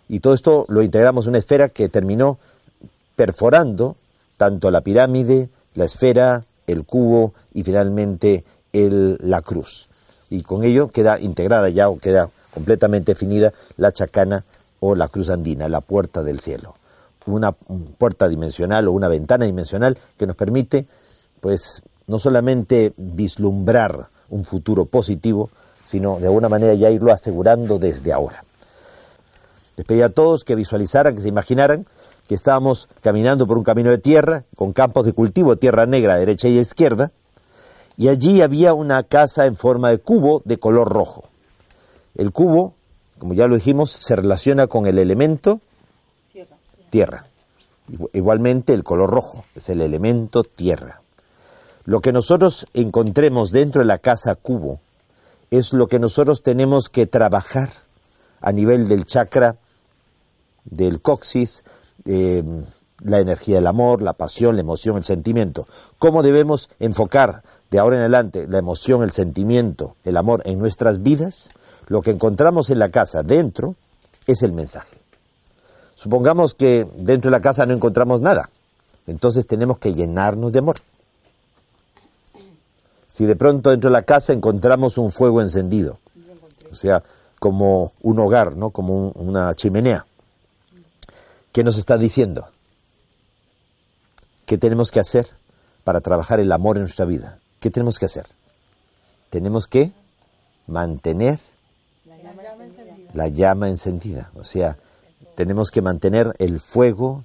Y 0.09 0.21
todo 0.21 0.35
esto 0.35 0.67
lo 0.69 0.83
integramos 0.83 1.25
en 1.25 1.31
una 1.31 1.39
esfera 1.39 1.71
que 1.71 1.89
terminó 1.89 2.39
perforando 3.17 3.97
tanto 4.37 4.71
la 4.71 4.83
pirámide, 4.83 5.49
la 5.75 5.85
esfera, 5.85 6.45
el 6.67 6.85
cubo 6.85 7.33
y 7.55 7.63
finalmente 7.63 8.45
el, 8.73 9.19
la 9.21 9.41
cruz. 9.41 9.89
Y 10.29 10.43
con 10.43 10.65
ello 10.65 10.89
queda 10.89 11.21
integrada 11.21 11.69
ya 11.69 11.89
o 11.89 11.99
queda 11.99 12.29
completamente 12.53 13.13
definida 13.13 13.53
la 13.77 13.93
chacana 13.93 14.45
o 14.81 14.95
la 14.95 15.09
cruz 15.09 15.31
andina, 15.31 15.69
la 15.69 15.81
puerta 15.81 16.23
del 16.23 16.41
cielo. 16.41 16.75
Una 17.25 17.53
puerta 17.53 18.29
dimensional 18.29 18.89
o 18.89 18.93
una 18.93 19.09
ventana 19.09 19.45
dimensional 19.45 19.97
que 20.19 20.27
nos 20.27 20.37
permite, 20.37 20.87
pues, 21.41 21.83
no 22.07 22.19
solamente 22.19 22.93
vislumbrar 22.97 24.09
un 24.29 24.45
futuro 24.45 24.87
positivo, 24.87 25.51
sino 25.85 26.19
de 26.19 26.27
alguna 26.27 26.49
manera 26.49 26.75
ya 26.75 26.91
irlo 26.91 27.13
asegurando 27.13 27.79
desde 27.79 28.13
ahora. 28.13 28.43
Les 29.77 29.87
pedí 29.87 30.03
a 30.03 30.09
todos 30.09 30.45
que 30.45 30.55
visualizaran, 30.55 31.15
que 31.15 31.23
se 31.23 31.29
imaginaran 31.29 31.87
que 32.29 32.35
estábamos 32.35 32.89
caminando 33.03 33.47
por 33.47 33.59
un 33.59 33.65
camino 33.65 33.91
de 33.91 33.99
tierra, 33.99 34.45
con 34.57 34.73
campos 34.73 35.05
de 35.05 35.13
cultivo, 35.13 35.57
tierra 35.57 35.87
negra, 35.87 36.17
derecha 36.17 36.49
y 36.49 36.59
izquierda, 36.59 37.11
y 37.97 38.09
allí 38.09 38.41
había 38.41 38.75
una 38.75 39.03
casa 39.03 39.47
en 39.47 39.57
forma 39.57 39.91
de 39.91 39.99
cubo 39.99 40.41
de 40.45 40.59
color 40.59 40.89
rojo. 40.89 41.25
El 42.15 42.33
cubo, 42.33 42.75
como 43.19 43.35
ya 43.35 43.47
lo 43.47 43.57
dijimos, 43.57 43.91
se 43.91 44.17
relaciona 44.17 44.67
con 44.67 44.87
el 44.87 44.99
elemento 44.99 45.61
tierra. 46.91 47.27
Igualmente 48.13 48.73
el 48.73 48.85
color 48.85 49.11
rojo 49.11 49.45
es 49.55 49.69
el 49.69 49.81
elemento 49.81 50.45
tierra. 50.45 51.02
Lo 51.85 52.01
que 52.01 52.13
nosotros 52.13 52.67
encontremos 52.75 53.51
dentro 53.51 53.81
de 53.81 53.87
la 53.87 53.99
casa 53.99 54.35
cubo 54.35 54.81
es 55.51 55.73
lo 55.73 55.89
que 55.89 55.99
nosotros 55.99 56.43
tenemos 56.43 56.89
que 56.89 57.07
trabajar 57.07 57.71
a 58.41 58.53
nivel 58.53 58.89
del 58.89 59.05
chakra, 59.05 59.57
del 60.65 61.01
coxis, 61.01 61.65
eh, 62.05 62.43
la 63.05 63.19
energía 63.19 63.57
del 63.57 63.67
amor, 63.67 64.01
la 64.01 64.13
pasión, 64.13 64.55
la 64.55 64.61
emoción, 64.61 64.97
el 64.97 65.05
sentimiento. 65.05 65.67
¿Cómo 65.99 66.23
debemos 66.23 66.71
enfocar 66.79 67.43
de 67.71 67.79
ahora 67.79 67.97
en 67.97 68.03
adelante 68.03 68.47
la 68.49 68.59
emoción, 68.59 69.03
el 69.03 69.11
sentimiento, 69.11 69.97
el 70.05 70.17
amor 70.17 70.43
en 70.45 70.59
nuestras 70.59 71.03
vidas? 71.03 71.51
Lo 71.89 72.01
que 72.01 72.11
encontramos 72.11 72.71
en 72.71 72.79
la 72.79 72.91
casa 72.91 73.23
dentro 73.23 73.75
es 74.27 74.43
el 74.43 74.53
mensaje. 74.53 74.97
Supongamos 75.97 76.55
que 76.55 76.87
dentro 76.97 77.31
de 77.31 77.37
la 77.37 77.43
casa 77.43 77.67
no 77.67 77.75
encontramos 77.75 78.21
nada, 78.21 78.51
entonces 79.07 79.47
tenemos 79.47 79.79
que 79.79 79.95
llenarnos 79.95 80.53
de 80.53 80.61
amor. 80.61 80.77
Si 83.13 83.27
de 83.27 83.37
pronto 83.37 83.69
dentro 83.69 83.91
de 83.91 83.93
la 83.93 84.03
casa 84.05 84.33
encontramos 84.33 84.97
un 84.97 85.13
fuego 85.13 85.43
encendido, 85.43 85.99
o 86.71 86.75
sea, 86.75 87.03
como 87.39 87.93
un 88.01 88.19
hogar, 88.19 88.57
¿no? 88.57 88.71
Como 88.71 89.09
un- 89.09 89.13
una 89.29 89.55
chimenea. 89.55 90.07
¿Qué 91.53 91.63
nos 91.63 91.77
está 91.77 91.99
diciendo? 91.99 92.49
¿Qué 94.47 94.57
tenemos 94.57 94.91
que 94.91 94.99
hacer 95.01 95.29
para 95.85 96.01
trabajar 96.01 96.41
el 96.41 96.51
amor 96.53 96.77
en 96.79 96.85
nuestra 96.85 97.05
vida? 97.05 97.39
¿Qué 97.61 97.71
tenemos 97.71 97.99
que 97.99 98.07
hacer? 98.07 98.27
Tenemos 99.29 99.67
que 99.67 99.93
mantener 100.67 101.39
la 103.13 103.29
llama 103.29 103.69
encendida. 103.69 104.31
O 104.37 104.45
sea, 104.45 104.79
tenemos 105.37 105.71
que 105.71 105.83
mantener 105.83 106.33
el 106.39 106.61
fuego 106.61 107.25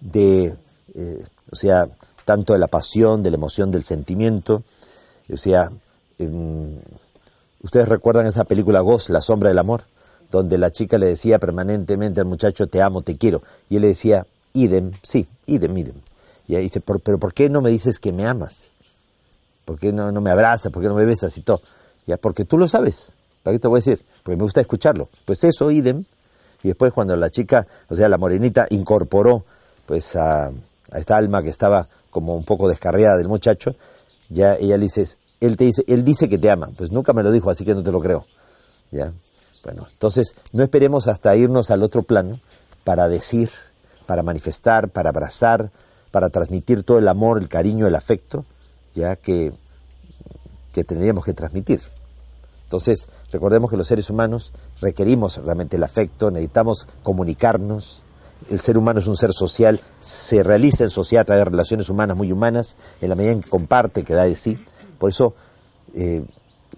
de, 0.00 0.56
eh, 0.94 1.24
o 1.52 1.56
sea, 1.56 1.86
tanto 2.24 2.52
de 2.52 2.58
la 2.58 2.66
pasión, 2.66 3.22
de 3.22 3.30
la 3.30 3.36
emoción, 3.36 3.70
del 3.70 3.84
sentimiento. 3.84 4.64
O 5.32 5.36
sea, 5.36 5.70
em, 6.18 6.76
ustedes 7.62 7.88
recuerdan 7.88 8.26
esa 8.26 8.44
película 8.44 8.80
Ghost, 8.80 9.10
La 9.10 9.20
sombra 9.20 9.48
del 9.48 9.58
amor, 9.58 9.82
donde 10.30 10.58
la 10.58 10.70
chica 10.70 10.98
le 10.98 11.06
decía 11.06 11.38
permanentemente 11.38 12.20
al 12.20 12.26
muchacho, 12.26 12.68
te 12.68 12.82
amo, 12.82 13.02
te 13.02 13.16
quiero. 13.16 13.42
Y 13.68 13.76
él 13.76 13.82
le 13.82 13.88
decía, 13.88 14.26
idem, 14.52 14.92
sí, 15.02 15.26
idem, 15.46 15.76
idem. 15.76 15.96
Y 16.48 16.56
ahí 16.56 16.62
dice, 16.64 16.80
"Por- 16.80 17.00
pero 17.00 17.18
¿por 17.18 17.32
qué 17.34 17.48
no 17.48 17.60
me 17.60 17.70
dices 17.70 17.98
que 17.98 18.12
me 18.12 18.26
amas? 18.26 18.68
¿Por 19.64 19.78
qué 19.78 19.92
no, 19.92 20.10
no 20.10 20.20
me 20.20 20.30
abrazas? 20.30 20.72
¿Por 20.72 20.82
qué 20.82 20.88
no 20.88 20.94
me 20.94 21.04
besas 21.04 21.36
y 21.36 21.42
todo? 21.42 21.60
Ya, 22.06 22.16
porque 22.16 22.44
tú 22.44 22.58
lo 22.58 22.66
sabes. 22.66 23.12
¿Para 23.42 23.54
qué 23.54 23.60
te 23.60 23.68
voy 23.68 23.78
a 23.78 23.82
decir? 23.84 24.02
Porque 24.22 24.36
me 24.36 24.42
gusta 24.42 24.60
escucharlo. 24.60 25.08
Pues 25.24 25.44
eso, 25.44 25.70
idem. 25.70 26.04
Y 26.62 26.68
después 26.68 26.92
cuando 26.92 27.16
la 27.16 27.30
chica, 27.30 27.66
o 27.88 27.94
sea, 27.94 28.08
la 28.08 28.18
morenita, 28.18 28.66
incorporó 28.70 29.44
pues 29.86 30.14
a, 30.16 30.46
a 30.48 30.98
esta 30.98 31.16
alma 31.16 31.42
que 31.42 31.48
estaba 31.50 31.86
como 32.10 32.36
un 32.36 32.44
poco 32.44 32.68
descarriada 32.68 33.16
del 33.16 33.28
muchacho, 33.28 33.74
ya 34.28 34.54
ella 34.56 34.76
le 34.76 34.84
dice, 34.84 35.08
él 35.40 35.56
te 35.56 35.64
dice, 35.64 35.84
él 35.88 36.04
dice 36.04 36.28
que 36.28 36.38
te 36.38 36.50
ama. 36.50 36.68
Pues 36.76 36.92
nunca 36.92 37.12
me 37.12 37.22
lo 37.22 37.32
dijo, 37.32 37.50
así 37.50 37.64
que 37.64 37.74
no 37.74 37.82
te 37.82 37.92
lo 37.92 38.00
creo. 38.00 38.26
¿Ya? 38.90 39.12
Bueno, 39.64 39.86
entonces 39.90 40.34
no 40.52 40.62
esperemos 40.62 41.08
hasta 41.08 41.36
irnos 41.36 41.70
al 41.70 41.82
otro 41.82 42.02
plano 42.02 42.38
para 42.84 43.08
decir, 43.08 43.50
para 44.06 44.22
manifestar, 44.22 44.88
para 44.88 45.10
abrazar, 45.10 45.70
para 46.10 46.30
transmitir 46.30 46.82
todo 46.82 46.98
el 46.98 47.08
amor, 47.08 47.38
el 47.38 47.48
cariño, 47.48 47.86
el 47.86 47.94
afecto, 47.94 48.44
ya 48.94 49.16
que, 49.16 49.52
que 50.72 50.84
tendríamos 50.84 51.24
que 51.24 51.34
transmitir. 51.34 51.80
Entonces, 52.64 53.08
recordemos 53.32 53.70
que 53.70 53.76
los 53.76 53.86
seres 53.86 54.10
humanos 54.10 54.52
requerimos 54.80 55.38
realmente 55.38 55.76
el 55.76 55.82
afecto, 55.82 56.30
necesitamos 56.30 56.86
comunicarnos. 57.02 58.02
El 58.48 58.60
ser 58.60 58.78
humano 58.78 59.00
es 59.00 59.06
un 59.06 59.16
ser 59.16 59.32
social, 59.32 59.80
se 60.00 60.42
realiza 60.42 60.84
en 60.84 60.90
sociedad 60.90 61.22
a 61.22 61.24
través 61.24 61.44
de 61.44 61.50
relaciones 61.50 61.88
humanas 61.88 62.16
muy 62.16 62.32
humanas, 62.32 62.76
en 63.00 63.10
la 63.10 63.14
medida 63.14 63.32
en 63.32 63.42
que 63.42 63.50
comparte, 63.50 64.04
que 64.04 64.14
da 64.14 64.22
de 64.22 64.36
sí. 64.36 64.58
Por 65.00 65.08
eso, 65.08 65.34
eh, 65.94 66.22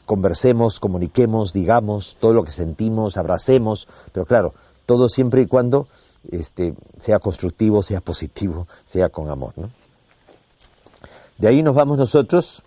conversemos, 0.06 0.78
comuniquemos, 0.78 1.52
digamos 1.52 2.16
todo 2.20 2.32
lo 2.32 2.44
que 2.44 2.52
sentimos, 2.52 3.16
abracemos, 3.16 3.88
pero 4.12 4.24
claro, 4.24 4.54
todo 4.86 5.08
siempre 5.08 5.42
y 5.42 5.46
cuando 5.46 5.88
este, 6.30 6.74
sea 7.00 7.18
constructivo, 7.18 7.82
sea 7.82 8.00
positivo, 8.00 8.68
sea 8.84 9.08
con 9.08 9.28
amor. 9.28 9.54
¿no? 9.56 9.70
De 11.36 11.48
ahí 11.48 11.64
nos 11.64 11.74
vamos 11.74 11.98
nosotros, 11.98 12.62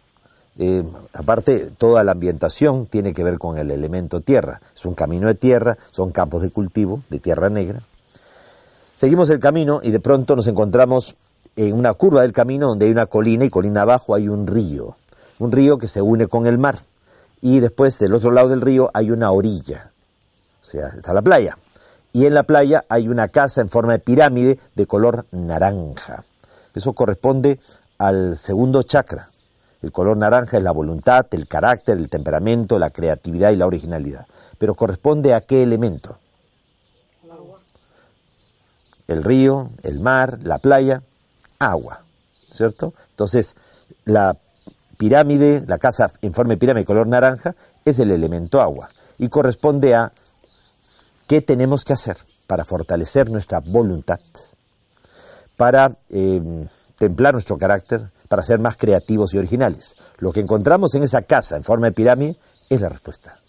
eh, 0.60 0.84
aparte 1.14 1.72
toda 1.78 2.04
la 2.04 2.12
ambientación 2.12 2.86
tiene 2.88 3.14
que 3.14 3.24
ver 3.24 3.40
con 3.40 3.58
el 3.58 3.72
elemento 3.72 4.20
tierra, 4.20 4.62
es 4.76 4.84
un 4.84 4.94
camino 4.94 5.28
de 5.28 5.36
tierra, 5.36 5.78
son 5.92 6.12
campos 6.12 6.42
de 6.42 6.50
cultivo 6.50 7.02
de 7.10 7.20
tierra 7.20 7.50
negra. 7.50 7.82
Seguimos 8.98 9.30
el 9.30 9.40
camino 9.40 9.80
y 9.82 9.92
de 9.92 10.02
pronto 10.02 10.36
nos 10.36 10.48
encontramos 10.48 11.16
en 11.56 11.74
una 11.74 11.94
curva 11.94 12.24
del 12.24 12.34
camino 12.34 12.68
donde 12.68 12.86
hay 12.86 12.92
una 12.92 13.06
colina 13.06 13.46
y 13.46 13.50
colina 13.50 13.84
abajo 13.84 14.16
hay 14.16 14.28
un 14.28 14.48
río, 14.48 14.98
un 15.40 15.52
río 15.52 15.78
que 15.78 15.88
se 15.88 16.02
une 16.02 16.28
con 16.28 16.48
el 16.48 16.58
mar 16.58 16.80
y 17.42 17.60
después 17.60 18.00
del 18.00 18.14
otro 18.14 18.32
lado 18.32 18.50
del 18.50 18.62
río 18.62 18.90
hay 18.94 19.12
una 19.12 19.32
orilla, 19.32 19.92
o 20.62 20.66
sea, 20.66 20.88
está 20.88 21.14
la 21.14 21.22
playa. 21.22 21.58
Y 22.14 22.26
en 22.26 22.34
la 22.34 22.44
playa 22.44 22.86
hay 22.88 23.10
una 23.10 23.28
casa 23.28 23.62
en 23.62 23.70
forma 23.70 23.92
de 23.92 24.00
pirámide 24.00 24.58
de 24.74 24.88
color 24.88 25.26
naranja. 25.32 26.24
Eso 26.74 26.94
corresponde 26.94 27.60
al 27.98 28.38
segundo 28.38 28.84
chakra. 28.84 29.30
El 29.82 29.92
color 29.92 30.18
naranja 30.18 30.58
es 30.58 30.64
la 30.64 30.72
voluntad, 30.72 31.28
el 31.32 31.48
carácter, 31.48 31.98
el 31.98 32.10
temperamento, 32.10 32.80
la 32.80 32.90
creatividad 32.90 33.52
y 33.52 33.58
la 33.58 33.68
originalidad. 33.68 34.26
Pero 34.58 34.76
corresponde 34.76 35.34
a 35.34 35.42
qué 35.42 35.62
elemento? 35.62 36.18
El 39.08 39.24
río, 39.24 39.70
el 39.84 40.00
mar, 40.00 40.40
la 40.42 40.58
playa, 40.58 41.04
agua, 41.60 42.00
¿cierto? 42.50 42.94
Entonces, 43.12 43.56
la 44.06 44.36
pirámide, 44.98 45.64
la 45.68 45.78
casa 45.78 46.12
en 46.22 46.34
forma 46.34 46.54
de 46.54 46.58
pirámide 46.58 46.82
de 46.82 46.88
color 46.88 47.08
naranja, 47.08 47.56
es 47.84 48.00
el 48.00 48.12
elemento 48.12 48.62
agua 48.62 48.90
y 49.18 49.30
corresponde 49.30 49.96
a 49.96 50.12
qué 51.28 51.42
tenemos 51.42 51.86
que 51.86 51.94
hacer 51.94 52.18
para 52.48 52.66
fortalecer 52.66 53.30
nuestra 53.30 53.60
voluntad, 53.60 54.20
para 55.58 55.98
eh, 56.10 56.68
templar 56.98 57.34
nuestro 57.34 57.58
carácter, 57.58 58.12
para 58.28 58.44
ser 58.44 58.60
más 58.60 58.78
creativos 58.78 59.34
y 59.34 59.38
originales. 59.38 59.96
Lo 60.18 60.32
que 60.32 60.40
encontramos 60.40 60.96
en 60.96 61.04
esa 61.04 61.22
casa 61.24 61.56
en 61.56 61.64
forma 61.64 61.88
de 61.88 61.94
pirámide 61.94 62.38
es 62.70 62.82
la 62.82 62.90
respuesta. 62.90 63.40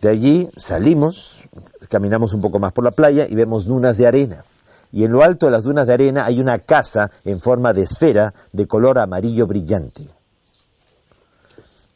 De 0.00 0.08
allí 0.08 0.48
salimos, 0.56 1.42
caminamos 1.88 2.32
un 2.32 2.40
poco 2.40 2.60
más 2.60 2.72
por 2.72 2.84
la 2.84 2.92
playa 2.92 3.26
y 3.28 3.34
vemos 3.34 3.64
dunas 3.64 3.96
de 3.96 4.06
arena. 4.06 4.44
Y 4.92 5.04
en 5.04 5.12
lo 5.12 5.22
alto 5.22 5.46
de 5.46 5.52
las 5.52 5.64
dunas 5.64 5.86
de 5.86 5.92
arena 5.92 6.24
hay 6.24 6.40
una 6.40 6.58
casa 6.58 7.10
en 7.24 7.40
forma 7.40 7.72
de 7.72 7.82
esfera 7.82 8.32
de 8.52 8.66
color 8.66 8.98
amarillo 8.98 9.46
brillante. 9.46 10.08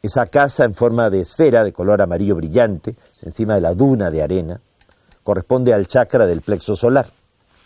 Esa 0.01 0.25
casa 0.25 0.65
en 0.65 0.75
forma 0.75 1.09
de 1.09 1.21
esfera 1.21 1.63
de 1.63 1.71
color 1.71 2.01
amarillo 2.01 2.35
brillante, 2.35 2.95
encima 3.21 3.55
de 3.55 3.61
la 3.61 3.73
duna 3.73 4.11
de 4.11 4.21
arena, 4.21 4.61
corresponde 5.23 5.73
al 5.73 5.87
chakra 5.87 6.25
del 6.25 6.41
plexo 6.41 6.75
solar, 6.75 7.07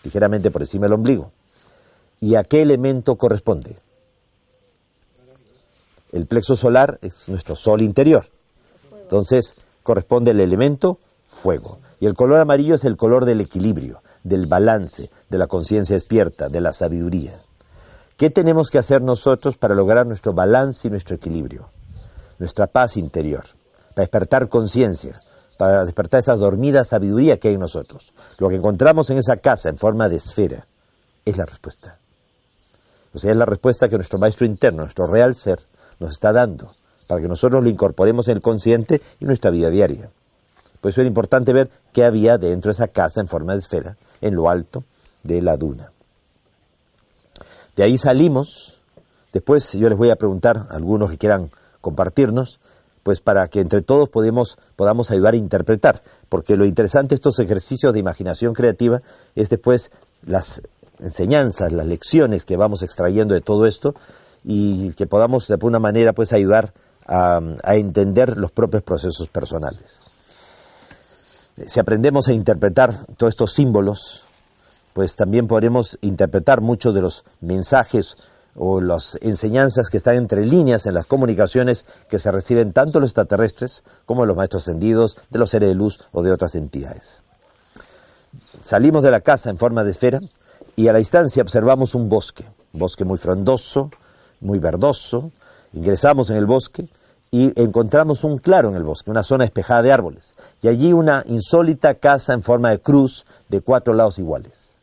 ligeramente 0.03 0.51
por 0.51 0.61
encima 0.61 0.85
del 0.85 0.93
ombligo. 0.93 1.31
¿Y 2.21 2.35
a 2.35 2.43
qué 2.43 2.61
elemento 2.61 3.15
corresponde? 3.15 3.77
El 6.11 6.25
plexo 6.25 6.55
solar 6.55 6.99
es 7.01 7.27
nuestro 7.27 7.55
sol 7.55 7.81
interior. 7.81 8.25
Entonces, 9.01 9.55
corresponde 9.83 10.31
el 10.31 10.39
elemento 10.39 10.99
fuego. 11.25 11.79
Y 11.99 12.05
el 12.05 12.13
color 12.13 12.39
amarillo 12.39 12.75
es 12.75 12.85
el 12.85 12.97
color 12.97 13.25
del 13.25 13.41
equilibrio, 13.41 14.01
del 14.27 14.47
balance, 14.47 15.09
de 15.29 15.37
la 15.37 15.47
conciencia 15.47 15.95
despierta, 15.95 16.49
de 16.49 16.61
la 16.61 16.73
sabiduría. 16.73 17.39
¿Qué 18.17 18.29
tenemos 18.29 18.69
que 18.69 18.79
hacer 18.79 19.01
nosotros 19.01 19.57
para 19.57 19.75
lograr 19.75 20.07
nuestro 20.07 20.33
balance 20.33 20.87
y 20.87 20.91
nuestro 20.91 21.15
equilibrio? 21.15 21.69
Nuestra 22.39 22.67
paz 22.67 22.97
interior, 22.97 23.45
para 23.95 24.03
despertar 24.03 24.49
conciencia, 24.49 25.21
para 25.57 25.85
despertar 25.85 26.19
esa 26.19 26.35
dormida 26.35 26.83
sabiduría 26.83 27.37
que 27.37 27.49
hay 27.49 27.53
en 27.55 27.59
nosotros. 27.59 28.13
Lo 28.37 28.49
que 28.49 28.55
encontramos 28.55 29.09
en 29.09 29.17
esa 29.17 29.37
casa 29.37 29.69
en 29.69 29.77
forma 29.77 30.09
de 30.09 30.17
esfera 30.17 30.67
es 31.25 31.37
la 31.37 31.45
respuesta. 31.45 31.99
O 33.13 33.19
sea, 33.19 33.31
es 33.31 33.37
la 33.37 33.45
respuesta 33.45 33.89
que 33.89 33.95
nuestro 33.95 34.19
maestro 34.19 34.45
interno, 34.45 34.83
nuestro 34.83 35.07
real 35.07 35.35
ser, 35.35 35.59
nos 35.99 36.11
está 36.11 36.31
dando, 36.31 36.73
para 37.07 37.21
que 37.21 37.27
nosotros 37.27 37.63
lo 37.63 37.69
incorporemos 37.69 38.27
en 38.27 38.35
el 38.37 38.41
consciente 38.41 39.01
y 39.19 39.25
nuestra 39.25 39.49
vida 39.49 39.69
diaria. 39.69 40.09
Por 40.81 40.91
eso 40.91 41.01
era 41.01 41.07
importante 41.07 41.53
ver 41.53 41.69
qué 41.93 42.05
había 42.05 42.37
dentro 42.37 42.69
de 42.69 42.73
esa 42.73 42.87
casa 42.87 43.21
en 43.21 43.27
forma 43.27 43.53
de 43.53 43.59
esfera, 43.59 43.97
en 44.21 44.35
lo 44.35 44.49
alto 44.49 44.83
de 45.23 45.41
la 45.41 45.57
duna. 45.57 45.91
De 47.75 47.83
ahí 47.83 47.97
salimos, 47.97 48.79
después 49.33 49.73
yo 49.73 49.87
les 49.89 49.97
voy 49.97 50.09
a 50.09 50.15
preguntar 50.15 50.67
a 50.69 50.75
algunos 50.75 51.11
que 51.11 51.17
quieran 51.17 51.49
compartirnos, 51.81 52.59
pues 53.03 53.21
para 53.21 53.47
que 53.47 53.61
entre 53.61 53.81
todos 53.81 54.09
podamos 54.09 55.11
ayudar 55.11 55.33
a 55.33 55.37
interpretar, 55.37 56.03
porque 56.27 56.57
lo 56.57 56.65
interesante 56.65 57.09
de 57.09 57.15
estos 57.15 57.39
ejercicios 57.39 57.93
de 57.93 57.99
imaginación 57.99 58.53
creativa 58.53 59.01
es 59.35 59.49
después 59.49 59.91
las 60.25 60.61
enseñanzas, 60.99 61.71
las 61.71 61.85
lecciones 61.85 62.45
que 62.45 62.57
vamos 62.57 62.81
extrayendo 62.81 63.33
de 63.33 63.41
todo 63.41 63.65
esto 63.65 63.93
y 64.43 64.91
que 64.93 65.07
podamos 65.07 65.47
de 65.47 65.53
alguna 65.53 65.79
manera 65.79 66.13
pues 66.13 66.33
ayudar 66.33 66.73
a 67.05 67.75
entender 67.75 68.35
los 68.35 68.51
propios 68.51 68.83
procesos 68.83 69.29
personales. 69.29 70.01
Si 71.65 71.79
aprendemos 71.79 72.27
a 72.27 72.33
interpretar 72.33 73.07
todos 73.17 73.33
estos 73.33 73.53
símbolos, 73.53 74.21
pues 74.93 75.15
también 75.15 75.47
podremos 75.47 75.97
interpretar 76.01 76.61
muchos 76.61 76.93
de 76.93 77.01
los 77.01 77.23
mensajes 77.41 78.17
o 78.55 78.79
las 78.79 79.17
enseñanzas 79.21 79.89
que 79.89 79.97
están 79.97 80.15
entre 80.17 80.45
líneas 80.45 80.85
en 80.85 80.93
las 80.93 81.07
comunicaciones 81.07 81.85
que 82.09 82.19
se 82.19 82.31
reciben 82.31 82.73
tanto 82.73 82.99
los 82.99 83.09
extraterrestres 83.09 83.83
como 84.05 84.25
los 84.27 84.35
maestros 84.35 84.63
ascendidos, 84.63 85.17
de 85.31 85.39
los 85.39 85.49
seres 85.49 85.69
de 85.69 85.75
luz 85.75 85.99
o 86.11 86.21
de 86.21 86.31
otras 86.31 86.53
entidades. 86.53 87.23
Salimos 88.63 89.01
de 89.01 89.11
la 89.11 89.21
casa 89.21 89.49
en 89.49 89.57
forma 89.57 89.83
de 89.83 89.91
esfera 89.91 90.19
y 90.75 90.89
a 90.89 90.93
la 90.93 90.99
distancia 90.99 91.41
observamos 91.41 91.95
un 91.95 92.07
bosque, 92.07 92.45
bosque 92.71 93.03
muy 93.03 93.17
frondoso, 93.17 93.89
muy 94.41 94.59
verdoso. 94.59 95.31
Ingresamos 95.73 96.29
en 96.29 96.37
el 96.37 96.45
bosque 96.45 96.87
y 97.31 97.59
encontramos 97.61 98.23
un 98.23 98.37
claro 98.37 98.69
en 98.69 98.75
el 98.75 98.83
bosque, 98.83 99.11
una 99.11 99.23
zona 99.23 99.43
despejada 99.43 99.81
de 99.81 99.91
árboles, 99.91 100.35
y 100.61 100.67
allí 100.67 100.93
una 100.93 101.23
insólita 101.27 101.95
casa 101.95 102.33
en 102.33 102.41
forma 102.41 102.69
de 102.69 102.79
cruz 102.79 103.25
de 103.49 103.61
cuatro 103.61 103.93
lados 103.93 104.17
iguales. 104.17 104.77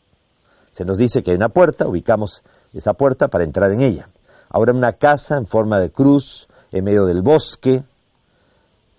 Se 0.73 0.85
nos 0.85 0.99
dice 0.99 1.23
que 1.23 1.31
hay 1.31 1.37
una 1.37 1.49
puerta, 1.49 1.87
ubicamos 1.87 2.43
esa 2.75 2.95
puerta 2.95 3.29
para 3.29 3.45
entrar 3.45 3.71
en 3.71 3.81
ella. 3.81 4.09
Ahora 4.51 4.73
una 4.73 4.95
casa 4.95 5.37
en 5.37 5.47
forma 5.47 5.79
de 5.79 5.91
cruz 5.91 6.49
en 6.73 6.85
medio 6.85 7.07
del 7.07 7.23
bosque. 7.23 7.85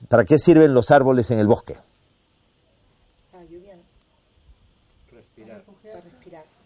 ¿Para 0.07 0.23
qué 0.25 0.39
sirven 0.39 0.73
los 0.73 0.91
árboles 0.91 1.31
en 1.31 1.39
el 1.39 1.47
bosque? 1.47 1.77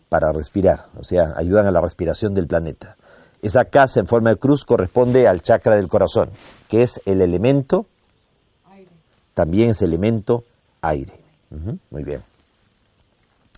Para 0.10 0.32
respirar, 0.32 0.86
o 1.00 1.04
sea, 1.04 1.34
ayudan 1.36 1.68
a 1.68 1.72
la 1.72 1.82
respiración 1.82 2.34
del 2.34 2.48
planeta. 2.48 2.98
Esa 3.42 3.66
casa 3.66 4.00
en 4.00 4.08
forma 4.08 4.32
de 4.32 4.36
cruz 4.36 4.66
corresponde 4.66 5.28
al 5.28 5.42
chakra 5.42 5.76
del 5.76 5.88
corazón, 5.88 6.30
que 6.68 6.84
es 6.84 7.02
el 7.06 7.22
elemento, 7.22 7.86
también 9.34 9.70
es 9.70 9.82
elemento 9.82 10.44
aire. 10.82 11.14
Muy 11.90 12.04
bien. 12.04 12.22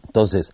Entonces, 0.05 0.53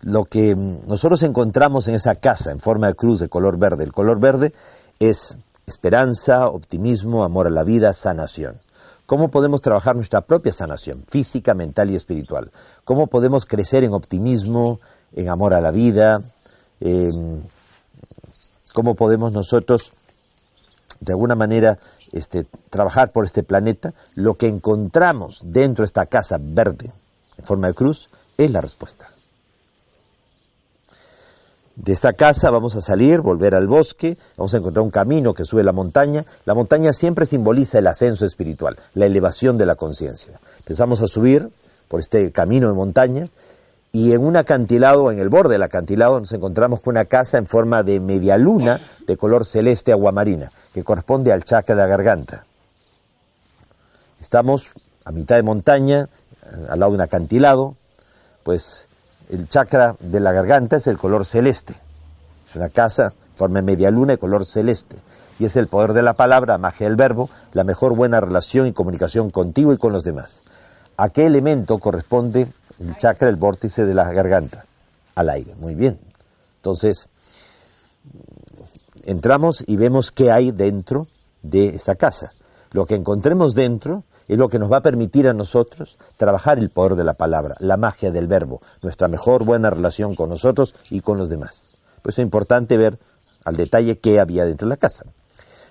lo 0.00 0.24
que 0.24 0.54
nosotros 0.54 1.22
encontramos 1.22 1.88
en 1.88 1.94
esa 1.94 2.14
casa 2.14 2.52
en 2.52 2.60
forma 2.60 2.86
de 2.86 2.94
cruz 2.94 3.20
de 3.20 3.28
color 3.28 3.58
verde, 3.58 3.84
el 3.84 3.92
color 3.92 4.20
verde 4.20 4.52
es 4.98 5.38
esperanza, 5.66 6.48
optimismo, 6.48 7.24
amor 7.24 7.46
a 7.46 7.50
la 7.50 7.64
vida, 7.64 7.92
sanación. 7.92 8.60
¿Cómo 9.06 9.28
podemos 9.28 9.60
trabajar 9.60 9.96
nuestra 9.96 10.20
propia 10.20 10.52
sanación 10.52 11.04
física, 11.08 11.54
mental 11.54 11.90
y 11.90 11.96
espiritual? 11.96 12.52
¿Cómo 12.84 13.08
podemos 13.08 13.44
crecer 13.44 13.82
en 13.82 13.92
optimismo, 13.92 14.78
en 15.14 15.28
amor 15.28 15.52
a 15.54 15.60
la 15.60 15.72
vida? 15.72 16.22
¿Cómo 18.72 18.94
podemos 18.94 19.32
nosotros, 19.32 19.92
de 21.00 21.12
alguna 21.12 21.34
manera, 21.34 21.78
este, 22.12 22.46
trabajar 22.70 23.12
por 23.12 23.24
este 23.24 23.42
planeta? 23.42 23.94
Lo 24.14 24.34
que 24.34 24.46
encontramos 24.46 25.40
dentro 25.44 25.82
de 25.82 25.86
esta 25.86 26.06
casa 26.06 26.38
verde, 26.40 26.92
en 27.36 27.44
forma 27.44 27.68
de 27.68 27.74
cruz, 27.74 28.08
es 28.36 28.50
la 28.50 28.60
respuesta. 28.60 29.08
De 31.76 31.92
esta 31.92 32.12
casa 32.12 32.50
vamos 32.50 32.76
a 32.76 32.82
salir, 32.82 33.20
volver 33.22 33.54
al 33.54 33.66
bosque, 33.66 34.18
vamos 34.36 34.52
a 34.52 34.58
encontrar 34.58 34.82
un 34.82 34.90
camino 34.90 35.32
que 35.32 35.46
sube 35.46 35.64
la 35.64 35.72
montaña. 35.72 36.26
La 36.44 36.52
montaña 36.52 36.92
siempre 36.92 37.24
simboliza 37.24 37.78
el 37.78 37.86
ascenso 37.86 38.26
espiritual, 38.26 38.78
la 38.92 39.06
elevación 39.06 39.56
de 39.56 39.64
la 39.64 39.76
conciencia. 39.76 40.38
Empezamos 40.58 41.00
a 41.00 41.06
subir 41.06 41.48
por 41.88 42.00
este 42.00 42.32
camino 42.32 42.68
de 42.68 42.74
montaña 42.74 43.28
y 43.92 44.12
en 44.12 44.24
un 44.24 44.36
acantilado, 44.36 45.10
en 45.10 45.18
el 45.18 45.28
borde 45.28 45.54
del 45.54 45.62
acantilado, 45.64 46.20
nos 46.20 46.32
encontramos 46.32 46.80
con 46.80 46.92
una 46.92 47.06
casa 47.06 47.38
en 47.38 47.46
forma 47.46 47.82
de 47.82 47.98
media 47.98 48.38
luna 48.38 48.78
de 49.06 49.16
color 49.16 49.44
celeste 49.44 49.90
aguamarina, 49.90 50.52
que 50.72 50.84
corresponde 50.84 51.32
al 51.32 51.42
chakra 51.42 51.74
de 51.74 51.80
la 51.80 51.88
garganta. 51.88 52.44
Estamos 54.20 54.68
a 55.04 55.10
mitad 55.10 55.36
de 55.36 55.42
montaña, 55.42 56.08
al 56.68 56.78
lado 56.78 56.92
de 56.92 56.96
un 56.96 57.00
acantilado, 57.00 57.74
pues 58.44 58.86
el 59.28 59.48
chakra 59.48 59.96
de 59.98 60.20
la 60.20 60.32
garganta 60.32 60.76
es 60.76 60.86
el 60.86 60.98
color 60.98 61.26
celeste. 61.26 61.74
Es 62.48 62.56
una 62.56 62.68
casa 62.68 63.06
en 63.06 63.36
forma 63.36 63.58
de 63.60 63.62
media 63.62 63.90
luna 63.90 64.12
de 64.12 64.18
color 64.18 64.46
celeste. 64.46 64.96
Y 65.38 65.46
es 65.46 65.56
el 65.56 65.68
poder 65.68 65.94
de 65.94 66.02
la 66.02 66.14
palabra, 66.14 66.58
magia 66.58 66.86
del 66.86 66.96
verbo, 66.96 67.30
la 67.54 67.64
mejor 67.64 67.96
buena 67.96 68.20
relación 68.20 68.66
y 68.66 68.72
comunicación 68.72 69.30
contigo 69.30 69.72
y 69.72 69.78
con 69.78 69.92
los 69.92 70.04
demás. 70.04 70.42
¿A 70.96 71.08
qué 71.08 71.26
elemento 71.26 71.78
corresponde 71.78 72.46
el 72.80 72.96
chakra, 72.96 73.28
el 73.28 73.36
vórtice 73.36 73.84
de 73.84 73.94
la 73.94 74.10
garganta? 74.12 74.64
Al 75.14 75.28
aire. 75.30 75.54
Muy 75.56 75.74
bien. 75.74 75.98
Entonces, 76.56 77.08
entramos 79.04 79.64
y 79.66 79.76
vemos 79.76 80.10
qué 80.10 80.30
hay 80.30 80.50
dentro 80.50 81.06
de 81.42 81.68
esta 81.68 81.94
casa. 81.94 82.32
Lo 82.72 82.86
que 82.86 82.94
encontremos 82.94 83.54
dentro 83.54 84.04
es 84.28 84.38
lo 84.38 84.48
que 84.48 84.58
nos 84.58 84.70
va 84.70 84.78
a 84.78 84.82
permitir 84.82 85.26
a 85.26 85.32
nosotros 85.32 85.98
trabajar 86.16 86.58
el 86.58 86.70
poder 86.70 86.94
de 86.94 87.04
la 87.04 87.14
palabra, 87.14 87.56
la 87.58 87.76
magia 87.76 88.10
del 88.10 88.28
verbo, 88.28 88.60
nuestra 88.82 89.08
mejor 89.08 89.44
buena 89.44 89.70
relación 89.70 90.14
con 90.14 90.30
nosotros 90.30 90.74
y 90.88 91.00
con 91.00 91.18
los 91.18 91.28
demás. 91.28 91.74
Por 92.00 92.12
eso 92.12 92.22
es 92.22 92.26
importante 92.26 92.76
ver 92.76 92.98
al 93.44 93.56
detalle 93.56 93.98
qué 93.98 94.20
había 94.20 94.44
dentro 94.44 94.66
de 94.66 94.70
la 94.70 94.76
casa. 94.76 95.04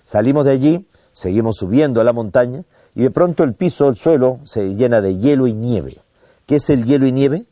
Salimos 0.04 0.44
de 0.44 0.52
allí, 0.52 0.88
seguimos 1.14 1.58
subiendo 1.58 2.02
a 2.02 2.04
la 2.04 2.14
montaña 2.14 2.64
y 2.96 3.04
de 3.04 3.12
pronto 3.12 3.44
el 3.44 3.54
piso, 3.54 3.88
el 3.88 3.96
suelo, 3.96 4.40
se 4.46 4.76
llena 4.76 5.00
de 5.00 5.18
hielo 5.18 5.48
y 5.48 5.54
nieve. 5.54 6.02
¿Qué 6.50 6.56
es 6.56 6.68
el 6.72 6.84
hielo 6.84 7.06
y 7.06 7.12
nieve? 7.12 7.46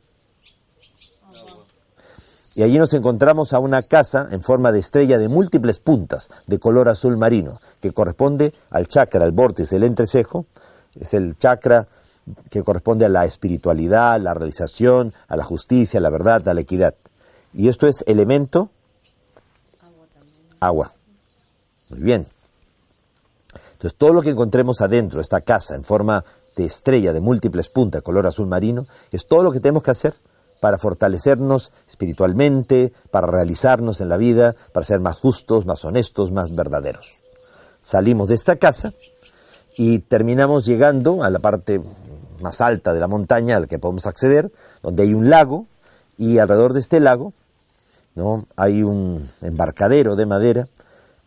Y 2.56 2.64
allí 2.64 2.80
nos 2.80 2.96
encontramos 2.96 3.54
a 3.54 3.60
una 3.60 3.84
casa 3.84 4.28
en 4.32 4.42
forma 4.42 4.72
de 4.72 4.80
estrella 4.80 5.20
de 5.20 5.28
múltiples 5.28 5.80
puntas 5.80 6.32
de 6.48 6.58
color 6.58 6.90
azul 6.90 7.16
marino, 7.16 7.62
que 7.80 7.92
corresponde 7.92 8.56
al 8.72 8.88
chakra, 8.88 9.24
al 9.24 9.34
vórtice, 9.34 9.76
el 9.76 9.84
entrecejo, 9.84 10.48
es 11.00 11.14
el 11.14 11.38
chakra 11.38 11.88
que 12.50 12.64
corresponde 12.64 13.06
a 13.06 13.10
la 13.10 13.26
espiritualidad, 13.26 14.14
a 14.14 14.18
la 14.18 14.34
realización, 14.34 15.14
a 15.28 15.38
la 15.38 15.44
justicia, 15.44 16.00
a 16.00 16.02
la 16.02 16.10
verdad, 16.10 16.48
a 16.48 16.56
la 16.56 16.62
equidad. 16.62 16.96
Y 17.54 17.70
esto 17.70 17.86
es 17.86 18.04
elemento 18.08 18.72
agua. 20.60 20.92
Muy 21.90 22.00
bien. 22.00 22.26
Entonces 23.74 23.96
todo 23.96 24.12
lo 24.12 24.24
que 24.24 24.32
encontremos 24.32 24.82
adentro 24.82 25.20
de 25.20 25.22
esta 25.22 25.42
casa 25.42 25.76
en 25.76 25.84
forma 25.84 26.26
de 26.58 26.66
estrella 26.66 27.14
de 27.14 27.22
múltiples 27.22 27.70
puntas, 27.70 28.02
color 28.02 28.28
azul 28.28 28.48
marino, 28.48 28.88
es 29.12 29.28
todo 29.28 29.44
lo 29.44 29.52
que 29.52 29.60
tenemos 29.60 29.84
que 29.84 29.92
hacer 29.92 30.16
para 30.60 30.80
fortalecernos 30.80 31.72
espiritualmente, 31.88 32.92
para 33.12 33.28
realizarnos 33.28 34.02
en 34.02 34.10
la 34.10 34.18
vida, 34.18 34.56
para 34.74 34.86
ser 34.86 35.00
más 35.00 35.18
justos, 35.18 35.66
más 35.66 35.86
honestos, 35.86 36.32
más 36.32 36.54
verdaderos. 36.54 37.18
Salimos 37.80 38.28
de 38.28 38.36
esta 38.36 38.56
casa 38.56 38.94
y 39.78 40.00
terminamos 40.00 40.66
llegando 40.66 41.24
a 41.24 41.30
la 41.30 41.40
parte 41.40 41.80
más 42.42 42.60
alta 42.60 42.94
de 42.94 43.00
la 43.00 43.08
montaña 43.08 43.58
a 43.58 43.60
la 43.60 43.68
que 43.68 43.80
podemos 43.80 44.08
acceder, 44.08 44.52
donde 44.82 45.04
hay 45.04 45.14
un 45.14 45.30
lago 45.30 45.68
y 46.18 46.40
alrededor 46.40 46.74
de 46.74 46.80
este 46.80 47.00
lago 47.00 47.34
¿no? 48.16 48.48
hay 48.56 48.82
un 48.82 49.30
embarcadero 49.42 50.16
de 50.16 50.26
madera 50.26 50.68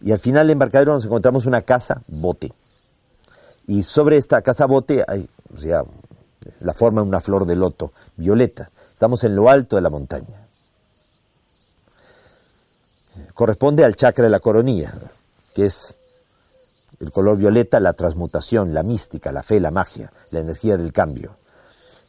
y 0.01 0.11
al 0.11 0.19
final 0.19 0.49
del 0.49 0.55
embarcadero 0.55 0.93
nos 0.93 1.05
encontramos 1.05 1.47
una 1.47 1.63
casa 1.63 2.03
bote. 2.09 2.53
Y 3.71 3.85
sobre 3.85 4.17
esta 4.17 4.43
casa 4.43 4.67
bote 4.67 5.05
hay 5.07 5.29
o 5.55 5.57
sea, 5.57 5.85
la 6.59 6.75
forma 6.75 7.03
de 7.03 7.07
una 7.07 7.21
flor 7.21 7.47
de 7.47 7.55
loto 7.55 7.93
violeta. 8.17 8.69
Estamos 8.93 9.23
en 9.23 9.37
lo 9.37 9.49
alto 9.49 9.77
de 9.77 9.83
la 9.83 9.91
montaña. 9.91 10.45
Corresponde 13.33 13.85
al 13.85 13.95
chakra 13.95 14.25
de 14.25 14.31
la 14.31 14.41
coronilla, 14.41 14.93
que 15.55 15.67
es 15.67 15.95
el 16.99 17.13
color 17.13 17.37
violeta, 17.37 17.79
la 17.79 17.93
transmutación, 17.93 18.75
la 18.75 18.83
mística, 18.83 19.31
la 19.31 19.45
fe, 19.45 19.61
la 19.61 19.71
magia, 19.71 20.13
la 20.33 20.41
energía 20.41 20.77
del 20.77 20.93
cambio. 20.93 21.37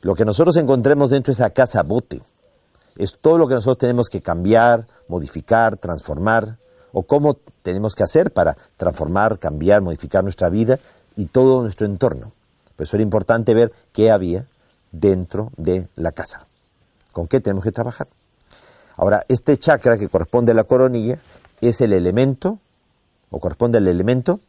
Lo 0.01 0.15
que 0.15 0.25
nosotros 0.25 0.57
encontremos 0.57 1.11
dentro 1.11 1.31
de 1.31 1.35
esa 1.35 1.51
casa 1.51 1.83
bote 1.83 2.23
es 2.97 3.19
todo 3.21 3.37
lo 3.37 3.47
que 3.47 3.53
nosotros 3.53 3.77
tenemos 3.77 4.09
que 4.09 4.23
cambiar, 4.23 4.87
modificar, 5.07 5.77
transformar, 5.77 6.57
o 6.91 7.03
cómo 7.03 7.37
tenemos 7.61 7.95
que 7.95 8.03
hacer 8.03 8.31
para 8.31 8.57
transformar, 8.77 9.39
cambiar, 9.39 9.81
modificar 9.81 10.23
nuestra 10.23 10.49
vida 10.49 10.79
y 11.15 11.25
todo 11.25 11.61
nuestro 11.61 11.85
entorno. 11.85 12.31
Por 12.75 12.85
eso 12.85 12.95
era 12.95 13.03
importante 13.03 13.53
ver 13.53 13.71
qué 13.93 14.11
había 14.11 14.45
dentro 14.91 15.51
de 15.57 15.87
la 15.95 16.11
casa, 16.11 16.45
con 17.11 17.27
qué 17.27 17.39
tenemos 17.39 17.63
que 17.63 17.71
trabajar. 17.71 18.07
Ahora, 18.97 19.23
este 19.27 19.57
chakra 19.57 19.97
que 19.97 20.09
corresponde 20.09 20.51
a 20.51 20.55
la 20.55 20.63
coronilla 20.63 21.19
es 21.61 21.81
el 21.81 21.93
elemento, 21.93 22.59
o 23.29 23.39
corresponde 23.39 23.77
al 23.77 23.87
elemento, 23.87 24.39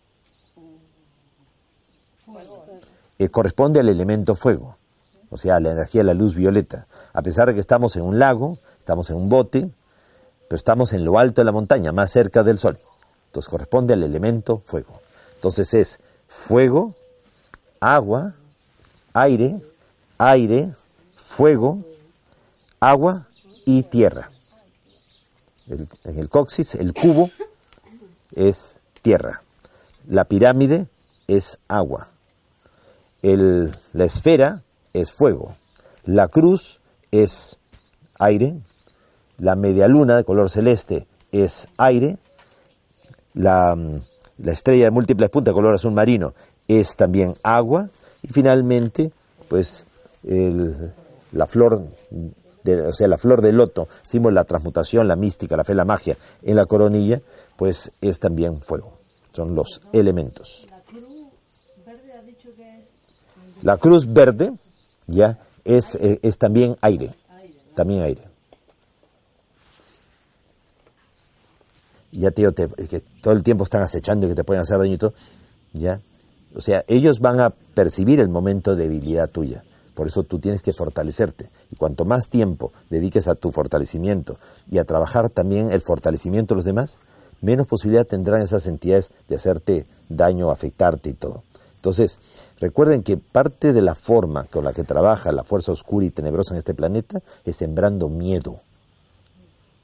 eh, 3.18 3.28
corresponde 3.28 3.80
al 3.80 3.88
elemento 3.88 4.34
fuego, 4.34 4.76
o 5.30 5.36
sea, 5.36 5.60
la 5.60 5.70
energía 5.70 6.00
de 6.00 6.06
la 6.06 6.14
luz 6.14 6.34
violeta. 6.34 6.86
A 7.12 7.22
pesar 7.22 7.48
de 7.48 7.54
que 7.54 7.60
estamos 7.60 7.96
en 7.96 8.02
un 8.02 8.18
lago, 8.18 8.58
estamos 8.78 9.10
en 9.10 9.16
un 9.16 9.28
bote, 9.28 9.70
pero 10.48 10.56
estamos 10.56 10.92
en 10.92 11.04
lo 11.04 11.18
alto 11.18 11.40
de 11.40 11.44
la 11.44 11.52
montaña, 11.52 11.92
más 11.92 12.10
cerca 12.10 12.42
del 12.42 12.58
sol. 12.58 12.78
Entonces 13.26 13.48
corresponde 13.48 13.94
al 13.94 14.02
elemento 14.02 14.58
fuego. 14.58 15.00
Entonces 15.36 15.72
es 15.72 16.00
fuego, 16.32 16.94
agua, 17.80 18.34
aire, 19.12 19.60
aire, 20.18 20.74
fuego, 21.16 21.84
agua 22.80 23.28
y 23.64 23.82
tierra. 23.84 24.30
En 25.68 26.18
el 26.18 26.28
coxis, 26.28 26.74
el 26.74 26.92
cubo 26.92 27.30
es 28.34 28.80
tierra. 29.02 29.42
La 30.08 30.24
pirámide 30.24 30.88
es 31.28 31.58
agua. 31.68 32.08
El- 33.22 33.72
la 33.92 34.04
esfera 34.04 34.62
es 34.92 35.12
fuego. 35.12 35.54
La 36.04 36.28
cruz 36.28 36.80
es 37.12 37.58
aire. 38.18 38.56
La 39.38 39.54
media 39.54 39.86
luna 39.86 40.16
de 40.16 40.24
color 40.24 40.50
celeste 40.50 41.06
es 41.30 41.68
aire. 41.76 42.18
La, 43.34 43.74
mm, 43.76 44.00
la 44.42 44.52
estrella 44.52 44.84
de 44.84 44.90
múltiples 44.90 45.30
puntas 45.30 45.54
color 45.54 45.74
azul 45.74 45.92
marino 45.92 46.34
es 46.68 46.94
también 46.96 47.34
agua. 47.42 47.88
Y 48.22 48.28
finalmente, 48.28 49.10
pues, 49.48 49.86
el- 50.24 50.92
la 51.32 51.46
flor, 51.46 51.82
de, 52.62 52.80
o 52.82 52.92
sea, 52.92 53.08
la 53.08 53.18
flor 53.18 53.40
de 53.40 53.52
loto, 53.52 53.88
símbolo 54.02 54.34
de 54.34 54.40
la 54.40 54.44
transmutación, 54.44 55.08
la 55.08 55.16
mística, 55.16 55.56
la 55.56 55.64
fe, 55.64 55.74
la 55.74 55.84
magia, 55.84 56.16
en 56.42 56.56
la 56.56 56.66
coronilla, 56.66 57.20
pues 57.56 57.90
es 58.00 58.20
también 58.20 58.60
fuego. 58.60 58.92
Son 59.32 59.54
los 59.54 59.80
elementos. 59.92 60.66
La 63.62 63.76
cruz 63.76 64.12
verde, 64.12 64.52
ya, 65.06 65.38
es, 65.64 65.94
eh, 65.96 66.18
es 66.22 66.38
también 66.38 66.76
aire. 66.80 67.14
También 67.74 68.02
aire. 68.02 68.22
Ya 72.12 72.30
te 72.30 72.42
digo, 72.42 72.52
te- 72.52 72.68
que 72.88 73.00
todo 73.22 73.34
el 73.34 73.42
tiempo 73.42 73.64
están 73.64 73.82
acechando 73.82 74.26
y 74.26 74.30
que 74.30 74.34
te 74.36 74.44
pueden 74.44 74.62
hacer 74.62 74.78
daño 74.78 74.92
y 74.94 74.98
todo, 74.98 75.14
ya. 75.72 76.00
O 76.54 76.60
sea, 76.60 76.84
ellos 76.86 77.20
van 77.20 77.40
a 77.40 77.50
percibir 77.50 78.20
el 78.20 78.28
momento 78.28 78.76
de 78.76 78.84
debilidad 78.84 79.28
tuya. 79.30 79.64
Por 79.94 80.06
eso 80.08 80.22
tú 80.22 80.38
tienes 80.38 80.62
que 80.62 80.72
fortalecerte. 80.72 81.48
Y 81.70 81.76
cuanto 81.76 82.04
más 82.04 82.28
tiempo 82.28 82.72
dediques 82.90 83.28
a 83.28 83.34
tu 83.34 83.50
fortalecimiento 83.52 84.38
y 84.70 84.78
a 84.78 84.84
trabajar 84.84 85.30
también 85.30 85.70
el 85.72 85.80
fortalecimiento 85.80 86.54
de 86.54 86.56
los 86.56 86.64
demás, 86.64 87.00
menos 87.40 87.66
posibilidad 87.66 88.06
tendrán 88.06 88.42
esas 88.42 88.66
entidades 88.66 89.10
de 89.28 89.36
hacerte 89.36 89.86
daño, 90.08 90.50
afectarte 90.50 91.10
y 91.10 91.14
todo. 91.14 91.42
Entonces, 91.76 92.18
recuerden 92.60 93.02
que 93.02 93.16
parte 93.16 93.72
de 93.72 93.82
la 93.82 93.94
forma 93.94 94.44
con 94.44 94.64
la 94.64 94.72
que 94.72 94.84
trabaja 94.84 95.32
la 95.32 95.42
fuerza 95.44 95.72
oscura 95.72 96.06
y 96.06 96.10
tenebrosa 96.10 96.54
en 96.54 96.58
este 96.58 96.74
planeta 96.74 97.20
es 97.44 97.56
sembrando 97.56 98.08
miedo. 98.08 98.60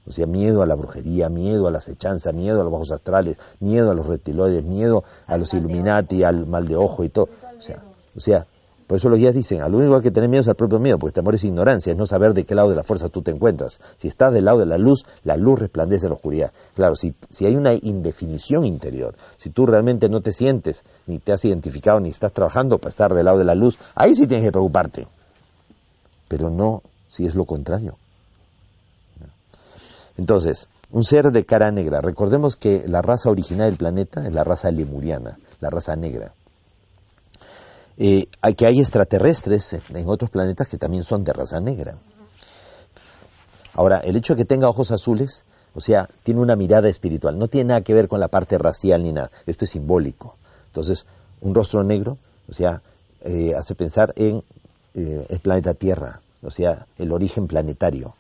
O 0.08 0.12
sea, 0.12 0.26
miedo 0.26 0.62
a 0.62 0.66
la 0.66 0.74
brujería, 0.74 1.28
miedo 1.28 1.68
a 1.68 1.70
la 1.70 1.78
acechanza, 1.78 2.32
miedo 2.32 2.60
a 2.60 2.64
los 2.64 2.72
bajos 2.72 2.90
astrales, 2.92 3.36
miedo 3.60 3.90
a 3.90 3.94
los 3.94 4.06
reptiloides, 4.06 4.64
miedo 4.64 5.04
a 5.26 5.36
los 5.36 5.52
Illuminati, 5.52 6.24
al 6.24 6.46
mal 6.46 6.66
de 6.66 6.76
ojo 6.76 7.04
y 7.04 7.10
todo. 7.10 7.28
O 8.16 8.20
sea, 8.20 8.46
por 8.86 8.96
eso 8.96 9.10
los 9.10 9.18
guías 9.18 9.34
dicen, 9.34 9.60
al 9.60 9.74
único 9.74 10.00
que 10.00 10.10
tener 10.10 10.30
miedo 10.30 10.40
es 10.40 10.48
al 10.48 10.54
propio 10.54 10.78
miedo, 10.78 10.98
porque 10.98 11.12
temor 11.12 11.34
es 11.34 11.44
ignorancia, 11.44 11.92
es 11.92 11.98
no 11.98 12.06
saber 12.06 12.32
de 12.32 12.44
qué 12.44 12.54
lado 12.54 12.70
de 12.70 12.74
la 12.74 12.82
fuerza 12.82 13.10
tú 13.10 13.20
te 13.20 13.30
encuentras. 13.30 13.80
Si 13.98 14.08
estás 14.08 14.32
del 14.32 14.46
lado 14.46 14.60
de 14.60 14.66
la 14.66 14.78
luz, 14.78 15.04
la 15.24 15.36
luz 15.36 15.58
resplandece 15.58 16.06
en 16.06 16.10
la 16.10 16.14
oscuridad. 16.14 16.52
Claro, 16.74 16.96
si, 16.96 17.14
si 17.28 17.44
hay 17.44 17.54
una 17.54 17.74
indefinición 17.74 18.64
interior, 18.64 19.14
si 19.36 19.50
tú 19.50 19.66
realmente 19.66 20.08
no 20.08 20.22
te 20.22 20.32
sientes, 20.32 20.84
ni 21.06 21.18
te 21.18 21.32
has 21.32 21.44
identificado, 21.44 22.00
ni 22.00 22.08
estás 22.08 22.32
trabajando 22.32 22.78
para 22.78 22.88
estar 22.88 23.12
del 23.12 23.26
lado 23.26 23.36
de 23.36 23.44
la 23.44 23.54
luz, 23.54 23.76
ahí 23.94 24.14
sí 24.14 24.26
tienes 24.26 24.46
que 24.46 24.52
preocuparte. 24.52 25.06
Pero 26.28 26.48
no 26.48 26.82
si 27.10 27.26
es 27.26 27.34
lo 27.34 27.44
contrario. 27.44 27.94
Entonces, 30.18 30.68
un 30.90 31.04
ser 31.04 31.30
de 31.30 31.46
cara 31.46 31.70
negra. 31.70 32.00
Recordemos 32.00 32.56
que 32.56 32.84
la 32.86 33.02
raza 33.02 33.30
original 33.30 33.70
del 33.70 33.78
planeta 33.78 34.26
es 34.26 34.34
la 34.34 34.44
raza 34.44 34.70
lemuriana, 34.70 35.38
la 35.60 35.70
raza 35.70 35.96
negra. 35.96 36.32
Eh, 37.96 38.28
que 38.56 38.66
hay 38.66 38.80
extraterrestres 38.80 39.76
en 39.94 40.08
otros 40.08 40.30
planetas 40.30 40.68
que 40.68 40.78
también 40.78 41.04
son 41.04 41.24
de 41.24 41.32
raza 41.32 41.60
negra. 41.60 41.96
Ahora, 43.74 43.98
el 43.98 44.16
hecho 44.16 44.34
de 44.34 44.38
que 44.38 44.44
tenga 44.44 44.68
ojos 44.68 44.90
azules, 44.90 45.44
o 45.74 45.80
sea, 45.80 46.08
tiene 46.24 46.40
una 46.40 46.56
mirada 46.56 46.88
espiritual, 46.88 47.38
no 47.38 47.48
tiene 47.48 47.68
nada 47.68 47.80
que 47.82 47.94
ver 47.94 48.08
con 48.08 48.20
la 48.20 48.28
parte 48.28 48.58
racial 48.58 49.02
ni 49.02 49.12
nada, 49.12 49.30
esto 49.46 49.64
es 49.64 49.70
simbólico. 49.70 50.36
Entonces, 50.66 51.06
un 51.40 51.54
rostro 51.54 51.84
negro, 51.84 52.18
o 52.48 52.54
sea, 52.54 52.82
eh, 53.22 53.54
hace 53.56 53.74
pensar 53.74 54.12
en 54.16 54.42
eh, 54.94 55.26
el 55.28 55.38
planeta 55.40 55.74
Tierra, 55.74 56.20
o 56.42 56.50
sea, 56.50 56.86
el 56.98 57.12
origen 57.12 57.46
planetario. 57.46 58.14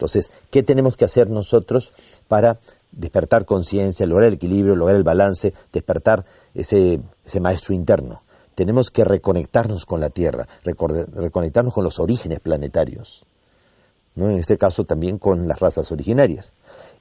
Entonces, 0.00 0.30
¿qué 0.50 0.62
tenemos 0.62 0.96
que 0.96 1.04
hacer 1.04 1.28
nosotros 1.28 1.92
para 2.26 2.58
despertar 2.90 3.44
conciencia, 3.44 4.06
lograr 4.06 4.28
el 4.28 4.34
equilibrio, 4.34 4.74
lograr 4.74 4.96
el 4.96 5.02
balance, 5.02 5.52
despertar 5.74 6.24
ese, 6.54 7.00
ese 7.26 7.40
maestro 7.40 7.74
interno? 7.74 8.22
Tenemos 8.54 8.90
que 8.90 9.04
reconectarnos 9.04 9.84
con 9.84 10.00
la 10.00 10.08
Tierra, 10.08 10.48
reconectarnos 10.64 11.74
con 11.74 11.84
los 11.84 11.98
orígenes 11.98 12.40
planetarios, 12.40 13.26
¿no? 14.14 14.30
en 14.30 14.38
este 14.38 14.56
caso 14.56 14.84
también 14.84 15.18
con 15.18 15.46
las 15.46 15.60
razas 15.60 15.92
originarias. 15.92 16.54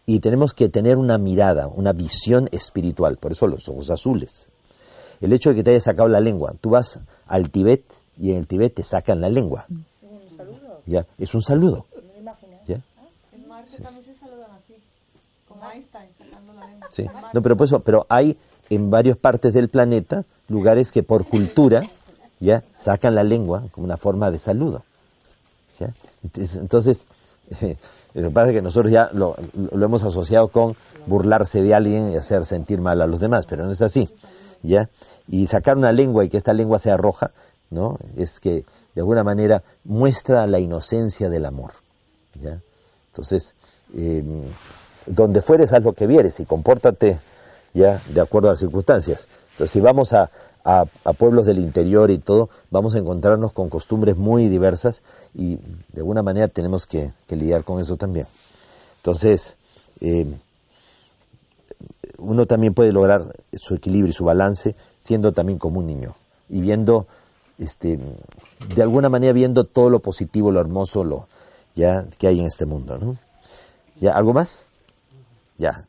Y 0.06 0.20
tenemos 0.20 0.54
que 0.54 0.68
tener 0.68 0.98
una 0.98 1.18
mirada, 1.18 1.68
una 1.68 1.94
visión 1.94 2.50
espiritual, 2.52 3.16
por 3.16 3.32
eso 3.32 3.48
los 3.48 3.70
ojos 3.70 3.92
azules. 3.92 4.50
El 5.22 5.32
hecho 5.32 5.52
de 5.52 5.56
que 5.56 5.64
te 5.64 5.70
hayas 5.70 5.84
sacado 5.84 6.10
la 6.10 6.20
lengua, 6.20 6.54
tú 6.60 6.72
vas 6.72 7.00
al 7.28 7.50
Tibet 7.50 7.86
y 8.18 8.32
en 8.32 8.38
el 8.38 8.48
Tibet 8.48 8.74
te 8.74 8.84
sacan 8.84 9.22
la 9.22 9.30
lengua. 9.30 9.68
¿Ya? 10.86 11.06
Es 11.18 11.34
un 11.34 11.42
saludo. 11.42 11.86
¿Ya? 12.68 12.82
No, 17.34 17.42
pero 17.42 17.56
por 17.56 17.82
pero 17.84 18.06
hay 18.10 18.38
en 18.70 18.90
varias 18.90 19.18
partes 19.18 19.54
del 19.54 19.70
planeta 19.70 20.24
lugares 20.48 20.92
que 20.92 21.04
por 21.04 21.28
cultura 21.28 21.84
ya 22.40 22.64
sacan 22.76 23.16
la 23.16 23.24
lengua 23.24 23.64
como 23.72 23.86
una 23.86 23.98
forma 23.98 24.32
de 24.32 24.40
saludo. 24.40 24.84
¿ya? 25.80 25.94
Entonces, 26.24 26.56
entonces, 26.56 27.06
lo 28.14 28.30
que 28.30 28.34
pasa 28.34 28.50
es 28.50 28.56
que 28.56 28.62
nosotros 28.62 28.92
ya 28.92 29.10
lo, 29.14 29.36
lo 29.54 29.86
hemos 29.86 30.04
asociado 30.04 30.48
con 30.50 30.76
burlarse 31.06 31.62
de 31.62 31.74
alguien 31.74 32.12
y 32.12 32.18
hacer 32.18 32.46
sentir 32.46 32.82
mal 32.82 33.02
a 33.02 33.08
los 33.08 33.20
demás, 33.20 33.46
pero 33.48 33.66
no 33.66 33.72
es 33.72 33.82
así. 33.82 34.10
¿ya? 34.64 34.90
Y 35.28 35.48
sacar 35.48 35.78
una 35.78 35.92
lengua 35.92 36.26
y 36.26 36.30
que 36.30 36.38
esta 36.38 36.54
lengua 36.54 36.80
sea 36.80 36.98
roja, 36.98 37.32
¿no? 37.70 37.98
Es 38.18 38.40
que 38.40 38.64
de 38.96 39.02
alguna 39.02 39.24
manera 39.24 39.64
muestra 39.84 40.48
la 40.48 40.60
inocencia 40.60 41.30
del 41.30 41.46
amor. 41.46 41.72
¿ya? 42.42 42.60
Entonces, 43.12 43.54
eh, 43.96 44.24
donde 45.06 45.42
fueres, 45.42 45.74
haz 45.74 45.84
lo 45.84 45.94
que 45.94 46.08
vieres 46.08 46.40
y 46.40 46.46
compórtate 46.46 47.20
ya 47.74 48.02
de 48.14 48.22
acuerdo 48.22 48.50
a 48.50 48.52
las 48.54 48.60
circunstancias. 48.60 49.28
Entonces, 49.52 49.72
si 49.72 49.80
vamos 49.80 50.14
a, 50.14 50.30
a, 50.64 50.86
pueblos 51.18 51.46
del 51.46 51.60
interior 51.60 52.12
y 52.12 52.18
todo, 52.18 52.50
vamos 52.72 52.96
a 52.96 53.00
encontrarnos 53.00 53.52
con 53.52 53.70
costumbres 53.70 54.18
muy 54.18 54.50
diversas 54.50 55.02
y 55.34 55.56
de 55.56 55.98
alguna 55.98 56.24
manera 56.24 56.48
tenemos 56.48 56.86
que, 56.86 57.12
que 57.28 57.36
lidiar 57.36 57.64
con 57.64 57.80
eso 57.80 57.98
también. 57.98 58.28
Entonces, 58.98 59.58
eh, 60.02 60.26
uno 62.18 62.46
también 62.46 62.74
puede 62.74 62.92
lograr 62.92 63.24
su 63.54 63.76
equilibrio 63.76 64.12
y 64.12 64.14
su 64.14 64.26
balance 64.26 64.76
siendo 65.00 65.32
también 65.32 65.58
como 65.58 65.80
un 65.80 65.88
niño 65.88 66.16
y 66.50 66.62
viendo, 66.62 67.08
este, 67.58 68.00
de 68.76 68.82
alguna 68.82 69.10
manera 69.10 69.34
viendo 69.34 69.64
todo 69.64 69.90
lo 69.90 70.00
positivo, 70.00 70.52
lo 70.52 70.60
hermoso, 70.60 71.04
lo 71.04 71.28
ya 71.76 72.06
que 72.18 72.28
hay 72.28 72.40
en 72.40 72.48
este 72.48 72.66
mundo, 72.66 72.98
¿no? 72.98 73.16
¿Ya 74.02 74.16
algo 74.16 74.34
más? 74.34 74.66
Ya. 75.60 75.86